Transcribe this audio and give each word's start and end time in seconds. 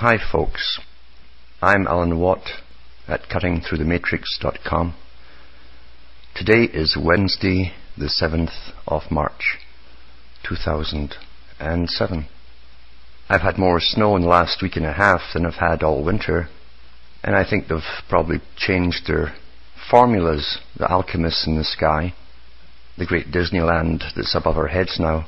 Hi, 0.00 0.16
folks. 0.16 0.78
I'm 1.60 1.88
Alan 1.88 2.20
Watt 2.20 2.62
at 3.08 3.22
cuttingthroughthematrix.com. 3.22 4.94
Today 6.36 6.72
is 6.72 6.96
Wednesday, 6.96 7.72
the 7.96 8.04
7th 8.04 8.70
of 8.86 9.10
March, 9.10 9.58
2007. 10.48 12.28
I've 13.28 13.40
had 13.40 13.58
more 13.58 13.80
snow 13.80 14.14
in 14.14 14.22
the 14.22 14.28
last 14.28 14.62
week 14.62 14.76
and 14.76 14.86
a 14.86 14.92
half 14.92 15.32
than 15.34 15.44
I've 15.44 15.54
had 15.54 15.82
all 15.82 16.04
winter, 16.04 16.48
and 17.24 17.34
I 17.34 17.42
think 17.42 17.66
they've 17.66 17.82
probably 18.08 18.40
changed 18.56 19.08
their 19.08 19.34
formulas, 19.90 20.58
the 20.76 20.88
alchemists 20.88 21.44
in 21.44 21.58
the 21.58 21.64
sky, 21.64 22.14
the 22.96 23.04
great 23.04 23.32
Disneyland 23.32 24.04
that's 24.14 24.36
above 24.36 24.58
our 24.58 24.68
heads 24.68 25.00
now. 25.00 25.26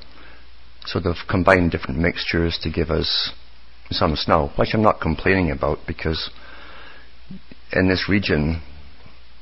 So 0.87 1.01
they've 1.01 1.27
combined 1.29 1.73
different 1.73 1.99
mixtures 1.99 2.57
to 2.63 2.71
give 2.71 2.93
us 2.93 3.33
some 3.91 4.17
snow, 4.17 4.51
which 4.57 4.71
I'm 4.73 4.83
not 4.83 5.01
complaining 5.01 5.51
about 5.51 5.81
because 5.87 6.31
in 7.73 7.89
this 7.89 8.09
region 8.09 8.63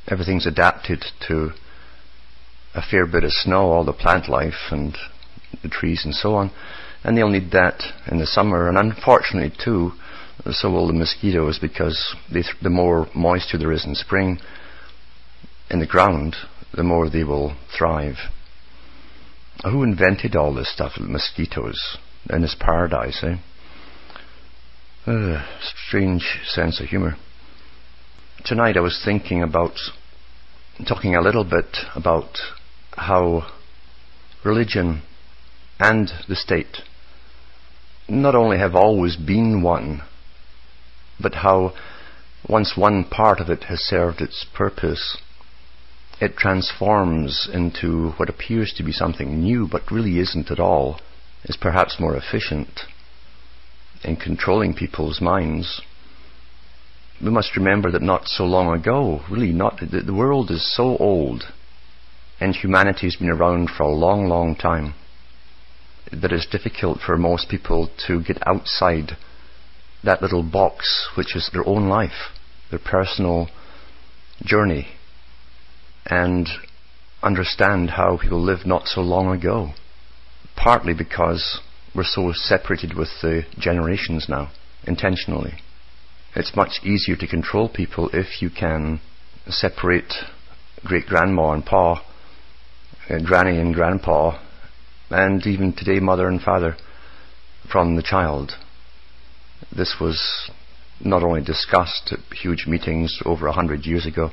everything's 0.06 0.46
adapted 0.46 1.04
to 1.28 1.50
a 2.74 2.82
fair 2.82 3.06
bit 3.06 3.24
of 3.24 3.32
snow, 3.32 3.70
all 3.70 3.84
the 3.84 3.92
plant 3.92 4.28
life 4.28 4.70
and 4.70 4.96
the 5.62 5.68
trees 5.68 6.02
and 6.04 6.14
so 6.14 6.34
on. 6.34 6.50
And 7.04 7.16
they'll 7.16 7.30
need 7.30 7.50
that 7.52 7.82
in 8.10 8.18
the 8.18 8.26
summer. 8.26 8.68
And 8.68 8.76
unfortunately, 8.76 9.56
too, 9.62 9.92
so 10.50 10.70
will 10.70 10.86
the 10.86 10.92
mosquitoes 10.92 11.58
because 11.60 12.14
th- 12.32 12.46
the 12.62 12.70
more 12.70 13.06
moisture 13.14 13.58
there 13.58 13.72
is 13.72 13.84
in 13.84 13.94
spring 13.94 14.38
in 15.70 15.80
the 15.80 15.86
ground, 15.86 16.36
the 16.74 16.82
more 16.82 17.10
they 17.10 17.24
will 17.24 17.56
thrive. 17.76 18.16
Who 19.64 19.82
invented 19.82 20.36
all 20.36 20.54
this 20.54 20.72
stuff, 20.72 20.92
mosquitoes, 20.98 21.98
in 22.30 22.42
this 22.42 22.56
paradise, 22.58 23.22
eh? 23.22 23.36
Uh, 25.08 25.42
strange 25.62 26.38
sense 26.44 26.82
of 26.82 26.88
humor. 26.88 27.16
Tonight 28.44 28.76
I 28.76 28.80
was 28.80 29.00
thinking 29.02 29.42
about 29.42 29.72
talking 30.86 31.16
a 31.16 31.22
little 31.22 31.44
bit 31.44 31.78
about 31.96 32.36
how 32.92 33.50
religion 34.44 35.00
and 35.80 36.10
the 36.28 36.36
state 36.36 36.82
not 38.06 38.34
only 38.34 38.58
have 38.58 38.74
always 38.74 39.16
been 39.16 39.62
one, 39.62 40.02
but 41.18 41.36
how 41.36 41.72
once 42.46 42.76
one 42.76 43.02
part 43.02 43.40
of 43.40 43.48
it 43.48 43.64
has 43.64 43.80
served 43.80 44.20
its 44.20 44.44
purpose, 44.54 45.16
it 46.20 46.36
transforms 46.36 47.48
into 47.50 48.10
what 48.18 48.28
appears 48.28 48.74
to 48.76 48.82
be 48.82 48.92
something 48.92 49.40
new, 49.40 49.66
but 49.66 49.90
really 49.90 50.18
isn't 50.18 50.50
at 50.50 50.60
all, 50.60 51.00
is 51.44 51.56
perhaps 51.56 51.98
more 51.98 52.14
efficient 52.14 52.80
in 54.04 54.16
controlling 54.16 54.74
people's 54.74 55.20
minds. 55.20 55.82
We 57.22 57.30
must 57.30 57.56
remember 57.56 57.90
that 57.90 58.02
not 58.02 58.26
so 58.26 58.44
long 58.44 58.72
ago, 58.78 59.22
really 59.30 59.52
not, 59.52 59.80
the, 59.80 60.02
the 60.02 60.14
world 60.14 60.50
is 60.50 60.74
so 60.76 60.96
old 60.98 61.44
and 62.40 62.54
humanity 62.54 63.06
has 63.06 63.16
been 63.16 63.30
around 63.30 63.70
for 63.70 63.82
a 63.82 63.94
long, 63.94 64.28
long 64.28 64.54
time 64.54 64.94
that 66.12 66.32
it's 66.32 66.46
difficult 66.46 66.98
for 67.04 67.16
most 67.16 67.48
people 67.48 67.90
to 68.06 68.22
get 68.22 68.38
outside 68.46 69.12
that 70.04 70.22
little 70.22 70.42
box 70.42 71.08
which 71.16 71.34
is 71.34 71.50
their 71.52 71.66
own 71.66 71.88
life, 71.88 72.30
their 72.70 72.78
personal 72.78 73.48
journey, 74.44 74.86
and 76.06 76.48
understand 77.22 77.90
how 77.90 78.16
people 78.16 78.42
lived 78.42 78.64
not 78.66 78.86
so 78.86 79.00
long 79.00 79.36
ago. 79.36 79.72
Partly 80.56 80.94
because 80.94 81.60
we're 81.98 82.04
so 82.04 82.30
separated 82.32 82.96
with 82.96 83.08
the 83.22 83.42
generations 83.58 84.26
now, 84.28 84.52
intentionally. 84.86 85.54
It's 86.36 86.54
much 86.54 86.78
easier 86.84 87.16
to 87.16 87.26
control 87.26 87.68
people 87.68 88.08
if 88.12 88.40
you 88.40 88.50
can 88.50 89.00
separate 89.48 90.14
great 90.84 91.06
grandma 91.06 91.50
and 91.50 91.66
pa, 91.66 92.04
uh, 93.10 93.18
granny 93.24 93.58
and 93.58 93.74
grandpa, 93.74 94.40
and 95.10 95.44
even 95.44 95.72
today 95.72 95.98
mother 95.98 96.28
and 96.28 96.40
father 96.40 96.76
from 97.68 97.96
the 97.96 98.02
child. 98.02 98.52
This 99.76 99.96
was 100.00 100.52
not 101.00 101.24
only 101.24 101.42
discussed 101.42 102.12
at 102.12 102.32
huge 102.32 102.66
meetings 102.68 103.20
over 103.24 103.48
a 103.48 103.52
hundred 103.52 103.86
years 103.86 104.06
ago, 104.06 104.30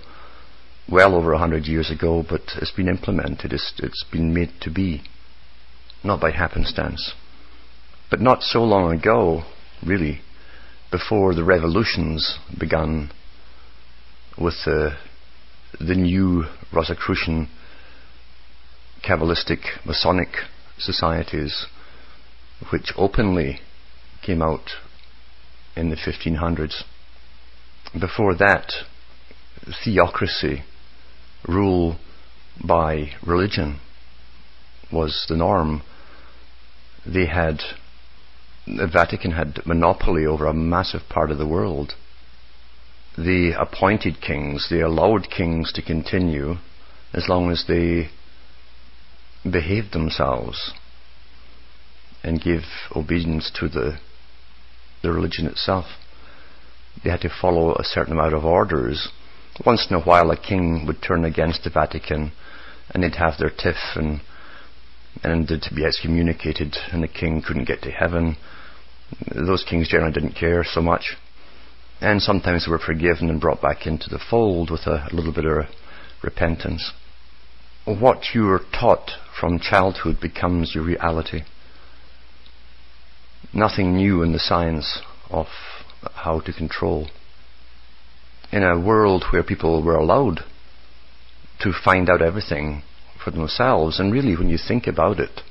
well 0.87 1.15
over 1.15 1.33
a 1.33 1.39
hundred 1.39 1.65
years 1.65 1.89
ago, 1.89 2.23
but 2.29 2.41
it's 2.57 2.69
been 2.69 2.87
implemented, 2.87 3.53
it's, 3.53 3.73
it's 3.79 4.05
been 4.11 4.35
made 4.35 4.51
to 4.61 4.69
be, 4.69 5.01
not 6.03 6.21
by 6.21 6.29
happenstance. 6.29 7.15
But 8.09 8.21
not 8.21 8.43
so 8.43 8.63
long 8.63 8.93
ago, 8.93 9.43
really, 9.83 10.21
before 10.91 11.33
the 11.33 11.43
revolutions 11.43 12.37
began 12.57 13.11
with 14.37 14.55
the, 14.65 14.95
the 15.79 15.95
new 15.95 16.45
Rosicrucian 16.71 17.49
Kabbalistic 19.03 19.59
Masonic 19.85 20.29
societies, 20.77 21.65
which 22.71 22.93
openly 22.95 23.59
came 24.23 24.41
out 24.41 24.71
in 25.75 25.89
the 25.89 25.95
1500s. 25.95 26.83
Before 27.99 28.35
that, 28.35 28.71
theocracy, 29.83 30.63
rule 31.47 31.97
by 32.63 33.11
religion, 33.25 33.79
was 34.91 35.25
the 35.27 35.37
norm. 35.37 35.81
They 37.05 37.25
had 37.25 37.61
the 38.67 38.87
Vatican 38.87 39.31
had 39.31 39.61
monopoly 39.65 40.25
over 40.25 40.47
a 40.47 40.53
massive 40.53 41.01
part 41.07 41.29
of 41.29 41.37
the 41.37 41.47
world. 41.47 41.93
The 43.17 43.53
appointed 43.57 44.21
kings, 44.21 44.67
they 44.69 44.81
allowed 44.81 45.29
kings 45.29 45.71
to 45.73 45.81
continue 45.81 46.55
as 47.13 47.29
long 47.29 47.51
as 47.51 47.65
they 47.67 48.09
behaved 49.49 49.93
themselves 49.93 50.73
and 52.23 52.41
gave 52.41 52.63
obedience 52.95 53.51
to 53.59 53.69
the, 53.69 53.99
the 55.03 55.11
religion 55.11 55.45
itself. 55.45 55.85
They 57.03 57.11
had 57.11 57.21
to 57.21 57.29
follow 57.29 57.75
a 57.75 57.83
certain 57.83 58.13
amount 58.13 58.33
of 58.33 58.43
orders. 58.43 59.09
Once 59.63 59.85
in 59.89 59.95
a 59.95 60.01
while, 60.01 60.31
a 60.31 60.37
king 60.37 60.85
would 60.87 61.03
turn 61.03 61.23
against 61.23 61.63
the 61.63 61.69
Vatican 61.69 62.31
and 62.89 63.03
they'd 63.03 63.15
have 63.15 63.37
their 63.37 63.51
tiff 63.51 63.77
and 63.95 64.21
and 65.23 65.47
to 65.47 65.73
be 65.73 65.85
excommunicated, 65.85 66.75
and 66.91 67.01
the 67.01 67.07
king 67.07 67.41
couldn't 67.41 67.63
get 67.63 67.81
to 67.81 67.89
heaven 67.89 68.35
those 69.33 69.63
kings 69.63 69.89
generally 69.89 70.13
didn't 70.13 70.35
care 70.35 70.63
so 70.63 70.81
much. 70.81 71.15
And 72.01 72.21
sometimes 72.21 72.65
they 72.65 72.71
were 72.71 72.79
forgiven 72.79 73.29
and 73.29 73.39
brought 73.39 73.61
back 73.61 73.87
into 73.87 74.09
the 74.09 74.19
fold 74.19 74.69
with 74.69 74.81
a, 74.81 75.07
little 75.11 75.33
bit 75.33 75.45
of 75.45 75.65
repentance. 76.23 76.91
What 77.85 78.33
you 78.33 78.49
are 78.49 78.61
taught 78.77 79.11
from 79.39 79.59
childhood 79.59 80.17
becomes 80.21 80.73
your 80.73 80.83
reality. 80.83 81.41
Nothing 83.53 83.95
new 83.95 84.23
in 84.23 84.33
the 84.33 84.39
science 84.39 85.01
of 85.29 85.47
how 86.13 86.39
to 86.41 86.53
control. 86.53 87.07
In 88.51 88.63
a 88.63 88.79
world 88.79 89.25
where 89.31 89.43
people 89.43 89.83
were 89.83 89.95
allowed 89.95 90.41
to 91.61 91.71
find 91.71 92.09
out 92.09 92.21
everything 92.21 92.83
for 93.23 93.31
themselves, 93.31 93.99
and 93.99 94.11
really 94.11 94.35
when 94.35 94.49
you 94.49 94.57
think 94.57 94.87
about 94.87 95.19
it, 95.19 95.41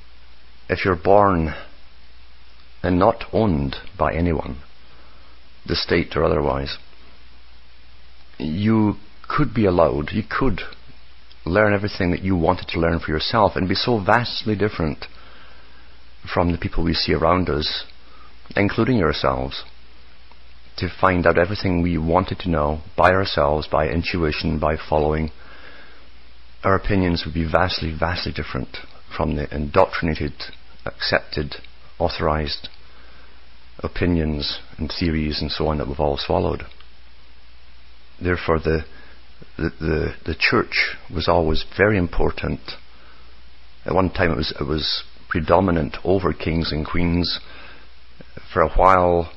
if 0.69 0.85
you're 0.85 0.97
born 0.97 1.55
and 2.85 2.99
not 2.99 3.25
owned 3.33 3.77
by 3.99 4.13
anyone, 4.13 4.59
the 5.67 5.75
state 5.75 6.15
or 6.17 6.23
otherwise, 6.23 6.77
you 8.39 8.95
could 9.27 9.55
be 9.55 9.65
allowed, 9.65 10.11
you 10.13 10.23
could 10.29 10.61
learn 11.47 11.75
everything 11.75 12.11
that 12.11 12.23
you 12.23 12.37
wanted 12.37 12.69
to 12.69 12.79
learn 12.79 13.01
for 13.01 13.11
yourself 13.11 13.53
and 13.55 13.69
be 13.69 13.75
so 13.75 14.03
vastly 14.03 14.55
different 14.55 15.07
from 16.33 16.53
the 16.53 16.59
people 16.59 16.85
we 16.85 16.95
see 16.95 17.15
around 17.15 17.49
us, 17.49 17.85
including 18.55 18.99
yourselves, 18.99 19.65
to 20.77 20.89
find 21.01 21.27
out 21.27 21.39
everything 21.39 21.81
we 21.81 21.97
wanted 21.97 22.39
to 22.39 22.51
know 22.51 22.81
by 22.97 23.11
ourselves, 23.11 23.67
by 23.67 23.89
intuition, 23.89 24.59
by 24.59 24.77
following. 24.77 25.31
Our 26.63 26.75
opinions 26.75 27.25
would 27.25 27.35
be 27.35 27.49
vastly, 27.51 27.95
vastly 27.99 28.33
different 28.33 28.79
from 29.15 29.37
the 29.37 29.55
indoctrinated, 29.55 30.33
accepted, 30.85 31.57
authorized 31.99 32.69
opinions 33.85 34.59
and 34.79 34.91
theories 34.99 35.41
and 35.41 35.51
so 35.51 35.67
on 35.69 35.79
that 35.79 35.87
we've 35.87 36.01
all 36.01 36.17
swallowed. 36.17 36.63
Therefore, 38.21 38.59
the, 38.59 38.85
the, 39.57 39.71
the, 39.81 40.15
the 40.27 40.37
church 40.39 40.97
was 41.13 41.29
always 41.29 41.65
very 41.77 41.99
important. 41.99 42.61
At 43.85 43.95
one 43.95 44.11
time, 44.11 44.33
it 44.33 44.37
was, 44.37 44.55
it 44.59 44.65
was 44.65 45.05
predominant 45.29 45.99
over 46.05 46.33
kings 46.33 46.73
and 46.73 46.87
queens. 46.87 47.39
For 48.53 48.63
a 48.63 48.71
while, 48.71 49.33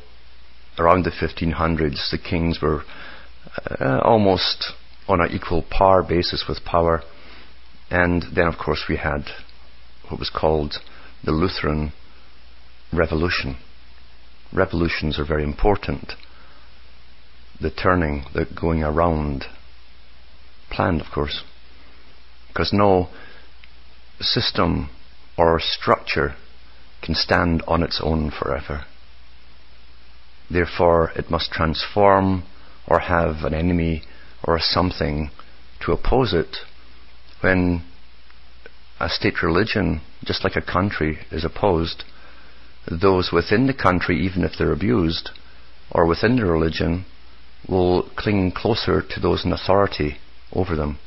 around 0.79 1.03
the 1.03 1.11
1500s, 1.11 2.11
the 2.11 2.17
kings 2.17 2.59
were 2.61 2.83
uh, 3.79 4.00
almost 4.03 4.73
on 5.07 5.21
an 5.21 5.31
equal 5.31 5.65
par 5.69 6.03
basis 6.03 6.45
with 6.47 6.63
power. 6.63 7.01
And 7.89 8.23
then, 8.33 8.47
of 8.47 8.55
course, 8.63 8.85
we 8.88 8.97
had 8.97 9.25
what 10.09 10.19
was 10.19 10.29
called 10.29 10.75
the 11.23 11.31
Lutheran 11.31 11.91
Revolution 12.93 13.57
revolutions 14.53 15.19
are 15.19 15.25
very 15.25 15.44
important. 15.44 16.13
The 17.59 17.71
turning, 17.71 18.25
the 18.33 18.45
going 18.45 18.83
around, 18.83 19.45
planned, 20.69 21.01
of 21.01 21.07
course. 21.13 21.44
Because 22.47 22.71
no 22.71 23.09
system 24.19 24.89
or 25.38 25.59
structure 25.59 26.35
can 27.03 27.15
stand 27.15 27.61
on 27.67 27.83
its 27.83 27.99
own 28.03 28.31
forever. 28.31 28.85
Therefore, 30.50 31.11
it 31.15 31.29
must 31.29 31.51
transform 31.51 32.43
or 32.88 33.00
have 33.00 33.43
an 33.43 33.53
enemy 33.53 34.03
or 34.43 34.59
something 34.59 35.29
to 35.85 35.91
oppose 35.91 36.33
it 36.33 36.57
when 37.41 37.83
a 39.00 39.09
state 39.09 39.43
religion, 39.43 40.01
just 40.23 40.43
like 40.43 40.55
a 40.55 40.61
country, 40.61 41.19
is 41.31 41.45
opposed, 41.45 42.03
those 42.89 43.31
within 43.31 43.68
the 43.68 43.74
country, 43.74 44.19
even 44.25 44.44
if 44.44 44.54
they're 44.57 44.72
abused, 44.72 45.31
or 45.92 46.06
within 46.06 46.38
the 46.38 46.45
religion, 46.45 47.06
will 47.68 48.10
cling 48.16 48.51
closer 48.51 49.01
to 49.01 49.19
those 49.19 49.44
in 49.45 49.51
authority 49.51 50.18
over 50.54 50.75
them. 50.75 50.98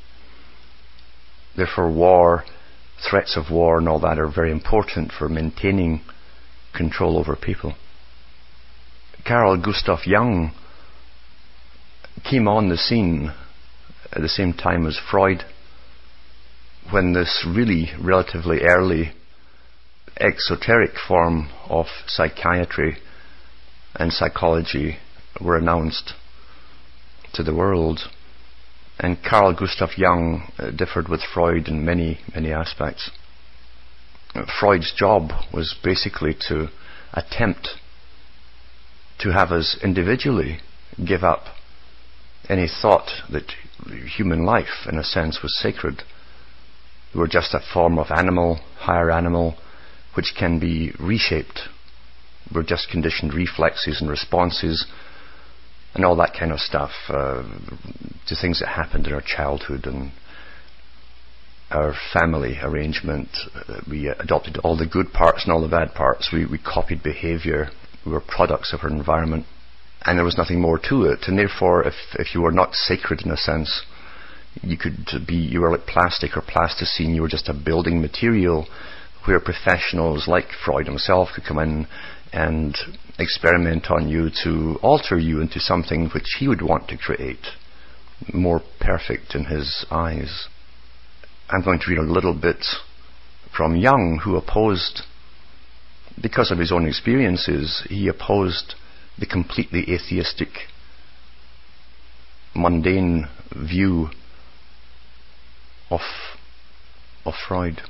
Therefore, 1.56 1.90
war, 1.90 2.44
threats 3.08 3.36
of 3.36 3.50
war, 3.50 3.78
and 3.78 3.88
all 3.88 4.00
that 4.00 4.18
are 4.18 4.30
very 4.30 4.52
important 4.52 5.12
for 5.12 5.28
maintaining 5.28 6.02
control 6.74 7.18
over 7.18 7.34
people. 7.36 7.74
Carl 9.26 9.56
Gustav 9.56 10.00
Jung 10.06 10.52
came 12.28 12.46
on 12.46 12.68
the 12.68 12.76
scene 12.76 13.32
at 14.12 14.20
the 14.20 14.28
same 14.28 14.52
time 14.52 14.86
as 14.86 14.98
Freud 15.10 15.44
when 16.90 17.12
this 17.12 17.46
really 17.46 17.90
relatively 18.00 18.60
early 18.62 19.12
exoteric 20.20 20.92
form 21.08 21.50
of 21.68 21.86
psychiatry 22.06 22.98
and 23.94 24.12
psychology 24.12 24.98
were 25.40 25.56
announced 25.56 26.12
to 27.32 27.42
the 27.42 27.54
world. 27.54 28.00
And 28.98 29.18
Carl 29.22 29.54
Gustav 29.54 29.90
Jung 29.96 30.52
uh, 30.58 30.70
differed 30.70 31.08
with 31.08 31.22
Freud 31.22 31.68
in 31.68 31.84
many, 31.84 32.20
many 32.34 32.52
aspects. 32.52 33.10
Freud's 34.60 34.92
job 34.96 35.30
was 35.52 35.74
basically 35.82 36.36
to 36.48 36.68
attempt 37.12 37.70
to 39.18 39.32
have 39.32 39.50
us 39.50 39.78
individually 39.82 40.60
give 41.04 41.24
up 41.24 41.44
any 42.48 42.68
thought 42.68 43.08
that 43.30 43.52
human 44.16 44.44
life, 44.44 44.86
in 44.88 44.98
a 44.98 45.04
sense, 45.04 45.40
was 45.42 45.58
sacred. 45.58 46.02
We 47.14 47.20
were 47.20 47.28
just 47.28 47.54
a 47.54 47.60
form 47.72 47.98
of 47.98 48.10
animal, 48.10 48.60
higher 48.78 49.10
animal, 49.10 49.56
which 50.14 50.34
can 50.38 50.58
be 50.58 50.92
reshaped. 50.98 51.60
We're 52.54 52.62
just 52.62 52.90
conditioned 52.90 53.34
reflexes 53.34 54.00
and 54.00 54.10
responses 54.10 54.86
and 55.94 56.04
all 56.04 56.16
that 56.16 56.34
kind 56.38 56.52
of 56.52 56.60
stuff 56.60 56.90
uh, 57.08 57.42
to 58.26 58.36
things 58.40 58.60
that 58.60 58.68
happened 58.68 59.06
in 59.06 59.12
our 59.12 59.22
childhood 59.24 59.86
and 59.86 60.12
our 61.70 61.94
family 62.12 62.56
arrangement. 62.62 63.28
Uh, 63.54 63.80
we 63.88 64.08
adopted 64.08 64.58
all 64.58 64.76
the 64.76 64.86
good 64.86 65.12
parts 65.12 65.44
and 65.44 65.52
all 65.52 65.60
the 65.60 65.68
bad 65.68 65.94
parts. 65.94 66.30
We, 66.32 66.46
we 66.46 66.58
copied 66.58 67.02
behavior. 67.02 67.70
We 68.04 68.12
were 68.12 68.20
products 68.20 68.72
of 68.72 68.80
our 68.82 68.90
environment. 68.90 69.46
And 70.02 70.18
there 70.18 70.24
was 70.24 70.38
nothing 70.38 70.60
more 70.60 70.78
to 70.88 71.04
it. 71.04 71.20
And 71.26 71.38
therefore, 71.38 71.86
if, 71.86 71.94
if 72.14 72.34
you 72.34 72.40
were 72.40 72.52
not 72.52 72.74
sacred 72.74 73.22
in 73.24 73.30
a 73.30 73.36
sense, 73.36 73.84
you 74.62 74.76
could 74.76 74.96
be, 75.26 75.34
you 75.34 75.60
were 75.60 75.70
like 75.70 75.86
plastic 75.86 76.36
or 76.36 76.42
plasticine, 76.42 77.14
you 77.14 77.22
were 77.22 77.28
just 77.28 77.48
a 77.48 77.54
building 77.54 78.00
material 78.00 78.66
where 79.24 79.40
professionals 79.40 80.26
like 80.26 80.46
Freud 80.64 80.86
himself 80.86 81.30
could 81.34 81.44
come 81.44 81.58
in 81.58 81.86
and 82.32 82.76
experiment 83.18 83.90
on 83.90 84.08
you 84.08 84.30
to 84.44 84.78
alter 84.82 85.18
you 85.18 85.40
into 85.40 85.60
something 85.60 86.08
which 86.10 86.36
he 86.38 86.48
would 86.48 86.62
want 86.62 86.88
to 86.88 86.96
create, 86.96 87.46
more 88.32 88.62
perfect 88.80 89.34
in 89.34 89.44
his 89.44 89.84
eyes. 89.90 90.48
I'm 91.48 91.62
going 91.62 91.80
to 91.80 91.90
read 91.90 91.98
a 91.98 92.12
little 92.12 92.34
bit 92.34 92.64
from 93.56 93.76
Jung, 93.76 94.20
who 94.24 94.36
opposed, 94.36 95.02
because 96.20 96.50
of 96.50 96.58
his 96.58 96.70
own 96.70 96.86
experiences, 96.86 97.84
he 97.88 98.08
opposed 98.08 98.74
the 99.18 99.26
completely 99.26 99.92
atheistic, 99.92 100.48
mundane 102.54 103.28
view 103.52 104.08
of, 105.90 106.00
of 107.24 107.34
Freud. 107.48 107.82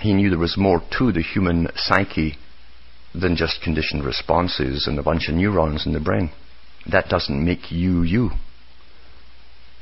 He 0.00 0.14
knew 0.14 0.30
there 0.30 0.38
was 0.38 0.56
more 0.56 0.82
to 0.98 1.12
the 1.12 1.22
human 1.22 1.68
psyche 1.76 2.36
than 3.14 3.36
just 3.36 3.62
conditioned 3.62 4.04
responses 4.04 4.86
and 4.86 4.98
a 4.98 5.02
bunch 5.02 5.28
of 5.28 5.34
neurons 5.34 5.84
in 5.86 5.92
the 5.92 6.00
brain. 6.00 6.30
That 6.90 7.08
doesn't 7.08 7.44
make 7.44 7.70
you 7.70 8.02
you. 8.02 8.30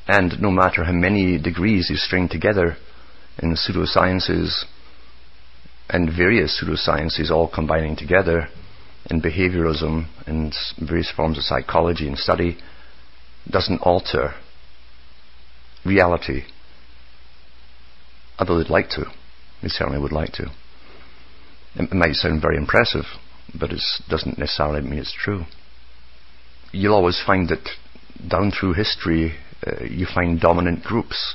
And 0.09 0.41
no 0.41 0.51
matter 0.51 0.85
how 0.85 0.93
many 0.93 1.39
degrees 1.39 1.89
you 1.91 1.97
string 1.97 2.29
together 2.29 2.77
in 3.41 3.55
pseudosciences 3.55 4.65
and 5.89 6.11
various 6.11 6.61
pseudosciences 6.61 7.31
all 7.31 7.49
combining 7.49 7.95
together 7.95 8.49
in 9.11 9.23
behaviorism 9.23 10.09
and 10.27 10.55
various 10.81 11.13
forms 11.15 11.39
of 11.39 11.45
psychology 11.45 12.09
and 12.09 12.19
study, 12.19 12.59
doesn't 13.49 13.81
alter 13.83 14.35
reality. 15.85 16.43
Although 18.39 18.59
they'd 18.59 18.71
like 18.71 18.91
to. 18.91 19.07
They 19.63 19.69
certainly 19.69 20.01
would 20.01 20.13
like 20.13 20.33
to. 20.33 20.51
It 21.75 21.93
might 21.93 22.15
sound 22.15 22.43
very 22.43 22.57
impressive, 22.57 23.05
but 23.59 23.71
it 23.71 23.81
doesn't 24.09 24.39
necessarily 24.39 24.83
mean 24.83 24.99
it's 24.99 25.17
true. 25.17 25.45
You'll 26.73 26.95
always 26.95 27.23
find 27.25 27.49
that 27.49 27.69
down 28.29 28.51
through 28.51 28.75
history, 28.75 29.35
uh, 29.67 29.85
you 29.85 30.07
find 30.13 30.41
dominant 30.41 30.83
groups 30.83 31.35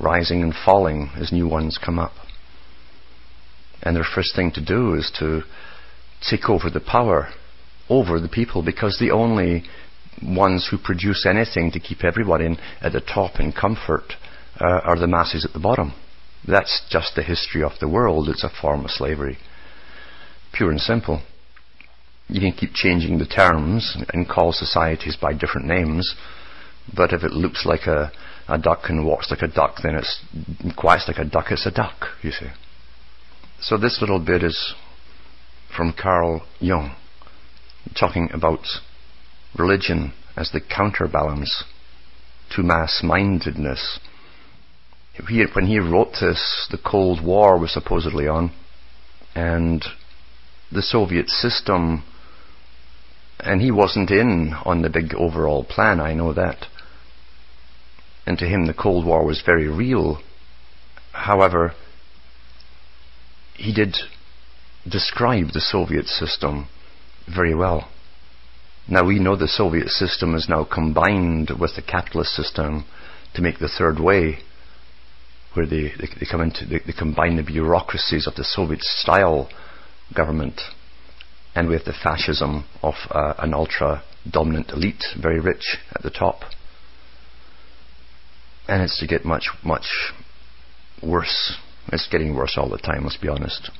rising 0.00 0.42
and 0.42 0.54
falling 0.64 1.10
as 1.16 1.32
new 1.32 1.48
ones 1.48 1.78
come 1.82 1.98
up. 1.98 2.12
And 3.82 3.94
their 3.94 4.04
first 4.04 4.34
thing 4.34 4.50
to 4.52 4.64
do 4.64 4.94
is 4.94 5.12
to 5.18 5.42
take 6.28 6.48
over 6.48 6.70
the 6.70 6.80
power 6.80 7.28
over 7.88 8.18
the 8.18 8.28
people 8.28 8.62
because 8.62 8.98
the 8.98 9.10
only 9.10 9.64
ones 10.22 10.68
who 10.70 10.78
produce 10.78 11.26
anything 11.26 11.70
to 11.72 11.80
keep 11.80 12.02
everybody 12.02 12.56
at 12.80 12.92
the 12.92 13.00
top 13.00 13.40
in 13.40 13.52
comfort 13.52 14.14
uh, 14.58 14.80
are 14.84 14.98
the 14.98 15.06
masses 15.06 15.44
at 15.44 15.52
the 15.52 15.58
bottom. 15.58 15.92
That's 16.46 16.82
just 16.90 17.14
the 17.14 17.22
history 17.22 17.62
of 17.62 17.72
the 17.80 17.88
world. 17.88 18.28
It's 18.28 18.44
a 18.44 18.50
form 18.50 18.84
of 18.84 18.90
slavery. 18.90 19.38
Pure 20.52 20.72
and 20.72 20.80
simple. 20.80 21.22
You 22.28 22.40
can 22.40 22.52
keep 22.52 22.72
changing 22.74 23.18
the 23.18 23.26
terms 23.26 23.96
and 24.12 24.28
call 24.28 24.52
societies 24.52 25.16
by 25.20 25.34
different 25.34 25.66
names, 25.66 26.14
but 26.94 27.12
if 27.12 27.22
it 27.22 27.32
looks 27.32 27.66
like 27.66 27.86
a, 27.86 28.12
a 28.48 28.58
duck 28.58 28.84
and 28.88 29.04
walks 29.06 29.30
like 29.30 29.42
a 29.42 29.48
duck, 29.48 29.76
then 29.82 29.94
it's 29.94 30.24
quacks 30.76 31.04
like 31.06 31.18
a 31.18 31.24
duck, 31.24 31.46
it's 31.50 31.66
a 31.66 31.70
duck, 31.70 32.06
you 32.22 32.30
see. 32.30 32.48
So 33.60 33.76
this 33.76 33.98
little 34.00 34.18
bit 34.18 34.42
is 34.42 34.74
from 35.74 35.94
Carl 36.00 36.42
Jung, 36.60 36.94
talking 37.98 38.30
about 38.32 38.60
religion 39.58 40.12
as 40.36 40.50
the 40.50 40.60
counterbalance 40.60 41.64
to 42.50 42.62
mass 42.62 43.00
mindedness. 43.02 43.98
When 45.54 45.66
he 45.66 45.78
wrote 45.78 46.12
this, 46.20 46.66
the 46.70 46.78
Cold 46.78 47.24
War 47.24 47.58
was 47.58 47.72
supposedly 47.72 48.26
on, 48.26 48.52
and 49.34 49.84
the 50.72 50.82
Soviet 50.82 51.28
system, 51.28 52.04
and 53.40 53.60
he 53.60 53.70
wasn't 53.70 54.10
in 54.10 54.54
on 54.64 54.82
the 54.82 54.90
big 54.90 55.14
overall 55.14 55.64
plan, 55.64 56.00
I 56.00 56.14
know 56.14 56.32
that. 56.32 56.66
And 58.26 58.38
to 58.38 58.46
him, 58.46 58.66
the 58.66 58.74
Cold 58.74 59.06
War 59.06 59.24
was 59.24 59.42
very 59.44 59.68
real. 59.68 60.20
However, 61.12 61.74
he 63.54 63.72
did 63.72 63.96
describe 64.88 65.52
the 65.52 65.60
Soviet 65.60 66.06
system 66.06 66.68
very 67.32 67.54
well. 67.54 67.88
Now 68.88 69.04
we 69.04 69.18
know 69.18 69.36
the 69.36 69.48
Soviet 69.48 69.88
system 69.88 70.34
is 70.34 70.48
now 70.48 70.64
combined 70.64 71.50
with 71.58 71.76
the 71.76 71.82
capitalist 71.82 72.34
system 72.34 72.84
to 73.34 73.42
make 73.42 73.58
the 73.58 73.68
third 73.68 73.98
way, 73.98 74.38
where 75.54 75.66
they, 75.66 75.92
they, 75.98 76.08
they 76.20 76.26
come 76.30 76.40
into, 76.40 76.66
they, 76.66 76.80
they 76.86 76.92
combine 76.96 77.36
the 77.36 77.42
bureaucracies 77.42 78.26
of 78.26 78.34
the 78.34 78.44
Soviet 78.44 78.82
style 78.82 79.48
government 80.14 80.60
and 81.54 81.68
with 81.68 81.84
the 81.84 81.94
fascism 82.02 82.64
of 82.82 82.94
uh, 83.10 83.34
an 83.38 83.54
ultra 83.54 84.02
dominant 84.30 84.70
elite, 84.70 85.04
very 85.20 85.40
rich 85.40 85.76
at 85.94 86.02
the 86.02 86.10
top. 86.10 86.40
And 88.66 88.82
it's 88.82 88.98
to 89.00 89.06
get 89.06 89.24
much, 89.24 89.50
much 89.64 89.86
worse. 91.02 91.56
It's 91.92 92.08
getting 92.08 92.34
worse 92.34 92.54
all 92.56 92.70
the 92.70 92.78
time, 92.78 93.04
let's 93.04 93.18
be 93.18 93.28
honest. 93.28 93.70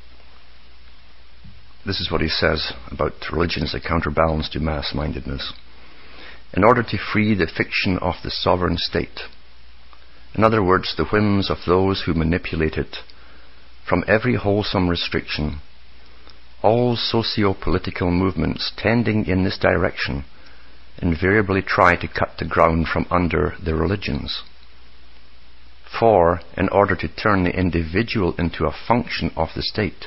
This 1.86 2.00
is 2.00 2.10
what 2.10 2.20
he 2.20 2.28
says 2.28 2.72
about 2.90 3.12
religion 3.32 3.62
as 3.62 3.74
a 3.74 3.80
counterbalance 3.80 4.48
to 4.50 4.60
mass 4.60 4.92
mindedness. 4.94 5.52
In 6.54 6.64
order 6.64 6.82
to 6.82 6.98
free 7.12 7.34
the 7.34 7.50
fiction 7.54 7.98
of 7.98 8.14
the 8.22 8.30
sovereign 8.30 8.76
state, 8.78 9.20
in 10.34 10.42
other 10.42 10.62
words, 10.62 10.94
the 10.96 11.04
whims 11.04 11.48
of 11.50 11.58
those 11.66 12.02
who 12.02 12.14
manipulate 12.14 12.74
it, 12.74 12.98
from 13.88 14.04
every 14.08 14.34
wholesome 14.34 14.88
restriction, 14.88 15.60
all 16.62 16.96
socio-political 16.96 18.10
movements 18.10 18.72
tending 18.76 19.26
in 19.26 19.44
this 19.44 19.58
direction 19.58 20.24
invariably 20.98 21.60
try 21.60 21.94
to 21.96 22.08
cut 22.08 22.30
the 22.38 22.44
ground 22.44 22.86
from 22.88 23.06
under 23.10 23.54
the 23.62 23.74
religions. 23.74 24.42
For, 26.00 26.40
in 26.56 26.68
order 26.70 26.96
to 26.96 27.08
turn 27.08 27.44
the 27.44 27.56
individual 27.56 28.34
into 28.38 28.64
a 28.64 28.72
function 28.88 29.30
of 29.36 29.48
the 29.54 29.62
state, 29.62 30.06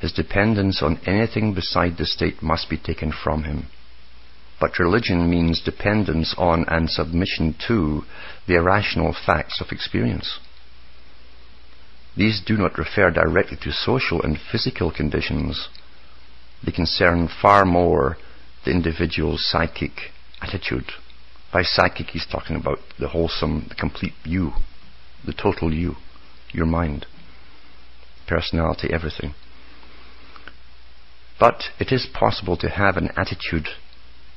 his 0.00 0.12
dependence 0.12 0.82
on 0.82 0.98
anything 1.06 1.54
beside 1.54 1.96
the 1.98 2.06
state 2.06 2.42
must 2.42 2.68
be 2.68 2.76
taken 2.76 3.12
from 3.12 3.44
him. 3.44 3.66
But 4.64 4.78
religion 4.78 5.28
means 5.28 5.60
dependence 5.60 6.34
on 6.38 6.64
and 6.68 6.88
submission 6.88 7.54
to 7.68 8.04
the 8.46 8.54
irrational 8.54 9.12
facts 9.12 9.60
of 9.60 9.70
experience. 9.70 10.38
These 12.16 12.40
do 12.40 12.56
not 12.56 12.78
refer 12.78 13.10
directly 13.10 13.58
to 13.60 13.72
social 13.72 14.22
and 14.22 14.38
physical 14.50 14.90
conditions. 14.90 15.68
They 16.64 16.72
concern 16.72 17.28
far 17.42 17.66
more 17.66 18.16
the 18.64 18.70
individual's 18.70 19.46
psychic 19.46 20.10
attitude. 20.40 20.92
By 21.52 21.62
psychic, 21.62 22.06
he's 22.06 22.26
talking 22.26 22.56
about 22.56 22.78
the 22.98 23.08
wholesome, 23.08 23.66
the 23.68 23.74
complete 23.74 24.14
you, 24.24 24.52
the 25.26 25.34
total 25.34 25.74
you, 25.74 25.96
your 26.54 26.64
mind, 26.64 27.04
personality, 28.26 28.88
everything. 28.90 29.34
But 31.38 31.64
it 31.78 31.92
is 31.92 32.08
possible 32.14 32.56
to 32.56 32.70
have 32.70 32.96
an 32.96 33.10
attitude 33.14 33.68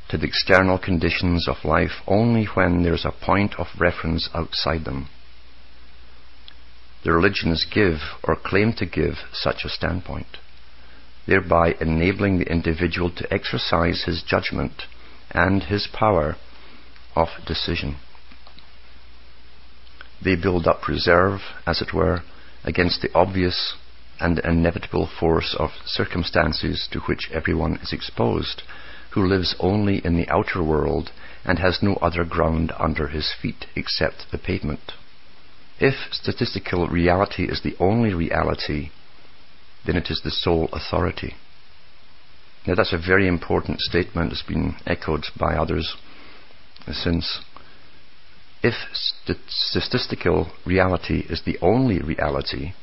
to 0.10 0.18
the 0.18 0.28
external 0.28 0.80
conditions 0.80 1.48
of 1.48 1.66
life 1.66 2.02
only 2.08 2.46
when 2.46 2.84
there's 2.84 3.06
a 3.06 3.26
point 3.26 3.56
of 3.60 3.68
reference 3.80 4.30
outside 4.34 4.86
them. 4.86 5.10
The 7.04 7.12
religions 7.12 7.66
give 7.72 8.00
or 8.24 8.36
claim 8.36 8.74
to 8.74 8.86
give 8.86 9.16
such 9.34 9.64
a 9.64 9.70
standpoint, 9.70 10.38
thereby 11.26 11.76
enabling 11.80 12.40
the 12.40 12.52
individual 12.52 13.12
to 13.12 13.34
exercise 13.34 14.04
his 14.06 14.24
judgment 14.24 14.84
and 15.32 15.64
his 15.64 15.88
power 15.88 16.36
of 17.16 17.28
decision. 17.46 17.98
They 20.24 20.36
build 20.36 20.68
up 20.68 20.88
reserve, 20.88 21.42
as 21.66 21.82
it 21.82 21.94
were, 21.94 22.24
against 22.64 23.02
the 23.02 23.14
obvious 23.14 23.76
and 24.20 24.40
inevitable 24.40 25.08
force 25.20 25.56
of 25.58 25.70
circumstances 25.86 26.88
to 26.92 27.00
which 27.02 27.30
everyone 27.32 27.78
is 27.84 27.94
exposed, 27.94 28.64
who 29.18 29.26
lives 29.26 29.56
only 29.60 30.00
in 30.06 30.16
the 30.16 30.30
outer 30.30 30.64
world 30.64 31.10
and 31.44 31.58
has 31.58 31.80
no 31.82 31.96
other 31.96 32.24
ground 32.24 32.72
under 32.78 33.08
his 33.08 33.34
feet 33.42 33.66
except 33.76 34.28
the 34.32 34.38
pavement. 34.38 34.92
If 35.80 35.96
statistical 36.12 36.88
reality 36.88 37.46
is 37.46 37.62
the 37.64 37.76
only 37.80 38.14
reality, 38.14 38.92
then 39.88 39.96
it 39.96 40.12
is 40.12 40.22
the 40.24 40.30
sole 40.30 40.70
authority. 40.72 41.34
Now 42.68 42.76
that's 42.76 42.94
a 42.94 42.98
very 43.00 43.28
important 43.28 43.80
statement. 43.80 44.34
It's 44.34 44.44
been 44.44 44.76
echoed 44.86 45.26
by 45.36 45.56
others 45.56 45.96
since. 46.92 47.40
If 48.62 48.76
st- 48.94 49.40
statistical 49.48 50.52
reality 50.64 51.24
is 51.28 51.42
the 51.44 51.58
only 51.60 52.00
reality, 52.04 52.74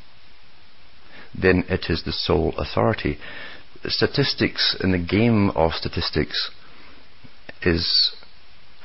then 1.32 1.64
it 1.68 1.86
is 1.88 2.02
the 2.04 2.12
sole 2.12 2.54
authority. 2.58 3.18
Statistics 3.86 4.76
in 4.82 4.92
the 4.92 4.98
game 4.98 5.50
of 5.50 5.72
statistics 5.72 6.50
is 7.62 8.14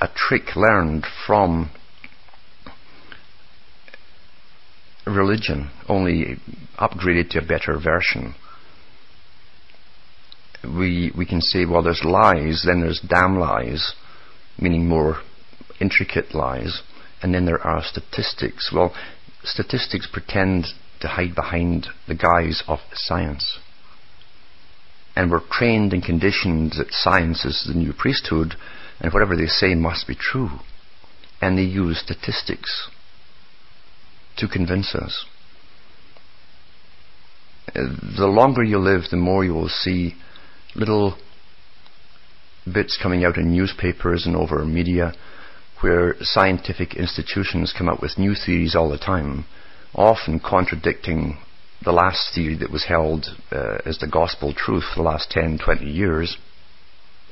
a 0.02 0.10
trick 0.14 0.56
learned 0.56 1.06
from 1.26 1.72
religion, 5.06 5.72
only 5.88 6.38
upgraded 6.78 7.30
to 7.30 7.40
a 7.40 7.46
better 7.46 7.80
version. 7.80 8.36
We, 10.64 11.12
we 11.18 11.26
can 11.26 11.42
say, 11.42 11.66
well, 11.66 11.82
there's 11.82 12.04
lies, 12.04 12.64
then 12.66 12.82
there's 12.82 13.00
damn 13.00 13.40
lies, 13.40 13.94
meaning 14.60 14.88
more 14.88 15.22
intricate 15.80 16.36
lies, 16.36 16.82
and 17.22 17.34
then 17.34 17.46
there 17.46 17.66
are 17.66 17.84
statistics. 17.84 18.72
Well, 18.74 18.94
statistics 19.44 20.08
pretend 20.12 20.68
to 21.00 21.08
hide 21.08 21.36
behind 21.36 21.88
the 22.08 22.16
guise 22.16 22.64
of 22.68 22.80
science. 22.94 23.60
And 25.20 25.30
we're 25.30 25.42
trained 25.52 25.92
and 25.92 26.02
conditioned 26.02 26.76
that 26.78 26.94
science 26.94 27.44
is 27.44 27.66
the 27.68 27.78
new 27.78 27.92
priesthood, 27.92 28.56
and 29.02 29.12
whatever 29.12 29.36
they 29.36 29.48
say 29.48 29.76
must 29.76 30.08
be 30.08 30.16
true. 30.16 30.60
And 31.42 31.58
they 31.58 31.64
use 31.64 32.00
statistics 32.00 32.88
to 34.38 34.48
convince 34.48 34.96
us. 34.96 35.26
The 37.76 38.28
longer 38.28 38.64
you 38.64 38.80
live, 38.80 39.10
the 39.12 39.18
more 39.18 39.44
you 39.44 39.54
will 39.54 39.68
see 39.68 40.16
little 40.74 41.18
bits 42.74 42.98
coming 43.04 43.26
out 43.26 43.36
in 43.36 43.52
newspapers 43.52 44.26
and 44.26 44.38
over 44.38 44.64
media 44.64 45.12
where 45.82 46.16
scientific 46.22 46.94
institutions 46.94 47.76
come 47.78 47.90
up 47.90 48.02
with 48.02 48.18
new 48.18 48.36
theories 48.36 48.74
all 48.74 48.90
the 48.90 48.98
time, 48.98 49.44
often 49.94 50.40
contradicting 50.40 51.40
the 51.84 51.92
last 51.92 52.34
theory 52.36 52.58
that 52.58 52.72
was 52.72 52.86
held 52.86 53.26
uh, 53.52 53.78
as 53.86 53.98
the 54.00 54.08
gospel 54.08 54.54
truth 54.54 54.84
for 54.84 55.02
the 55.02 55.10
last 55.10 55.32
10, 55.32 55.60
20 55.64 55.86
years. 55.86 56.38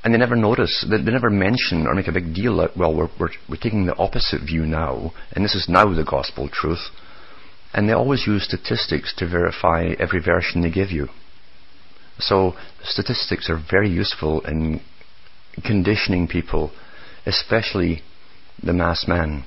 And 0.04 0.14
they 0.14 0.18
never 0.18 0.36
notice, 0.36 0.86
they, 0.90 0.98
they 0.98 1.12
never 1.12 1.30
mention 1.30 1.86
or 1.86 1.94
make 1.94 2.08
a 2.08 2.14
big 2.14 2.34
deal 2.34 2.58
that, 2.58 2.78
well, 2.78 2.96
we're, 2.96 3.10
we're, 3.20 3.32
we're 3.50 3.58
taking 3.58 3.86
the 3.86 3.98
opposite 3.98 4.42
view 4.46 4.66
now, 4.66 5.12
and 5.32 5.44
this 5.44 5.56
is 5.56 5.68
now 5.68 5.94
the 5.94 6.06
gospel 6.06 6.50
truth. 6.50 6.90
And 7.74 7.90
they 7.90 7.94
always 7.94 8.26
use 8.26 8.46
statistics 8.46 9.14
to 9.18 9.30
verify 9.30 9.94
every 10.00 10.22
version 10.22 10.62
they 10.62 10.72
give 10.72 10.92
you. 10.92 11.10
So 12.20 12.54
statistics 12.84 13.50
are 13.50 13.62
very 13.70 13.90
useful 13.90 14.42
in 14.42 14.82
conditioning 15.66 16.28
people, 16.28 16.72
especially 17.26 18.02
the 18.64 18.74
mass 18.74 19.06
man, 19.08 19.44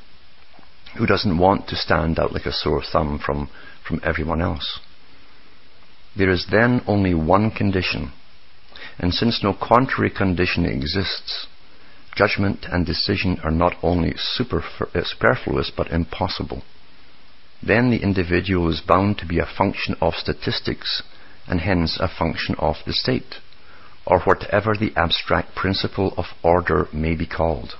who 0.98 1.06
doesn't 1.06 1.38
want 1.38 1.68
to 1.68 1.76
stand 1.76 2.18
out 2.18 2.32
like 2.32 2.46
a 2.46 2.52
sore 2.52 2.82
thumb 2.82 3.18
from, 3.24 3.48
from 3.86 4.00
everyone 4.04 4.40
else. 4.40 4.80
There 6.16 6.30
is 6.30 6.46
then 6.50 6.82
only 6.86 7.14
one 7.14 7.50
condition, 7.50 8.12
and 8.98 9.14
since 9.14 9.42
no 9.42 9.52
contrary 9.54 10.10
condition 10.10 10.64
exists, 10.66 11.46
judgment 12.14 12.66
and 12.70 12.84
decision 12.84 13.38
are 13.44 13.50
not 13.50 13.76
only 13.82 14.14
uh, 14.14 14.16
superfluous 14.16 15.72
but 15.76 15.90
impossible. 15.90 16.62
Then 17.62 17.90
the 17.90 18.02
individual 18.02 18.68
is 18.70 18.80
bound 18.80 19.18
to 19.18 19.26
be 19.26 19.38
a 19.38 19.46
function 19.46 19.94
of 20.00 20.14
statistics 20.14 21.02
and 21.46 21.60
hence 21.60 21.98
a 22.00 22.08
function 22.08 22.54
of 22.58 22.76
the 22.86 22.92
state, 22.92 23.36
or 24.06 24.20
whatever 24.20 24.74
the 24.74 24.92
abstract 24.96 25.54
principle 25.54 26.14
of 26.16 26.26
order 26.42 26.88
may 26.92 27.14
be 27.14 27.26
called 27.26 27.74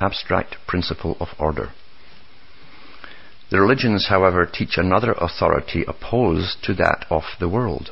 abstract 0.00 0.56
principle 0.66 1.16
of 1.20 1.28
order. 1.38 1.72
The 3.50 3.60
religions, 3.60 4.06
however, 4.08 4.46
teach 4.46 4.78
another 4.78 5.12
authority 5.12 5.84
opposed 5.86 6.62
to 6.64 6.74
that 6.74 7.04
of 7.10 7.24
the 7.40 7.48
world. 7.48 7.90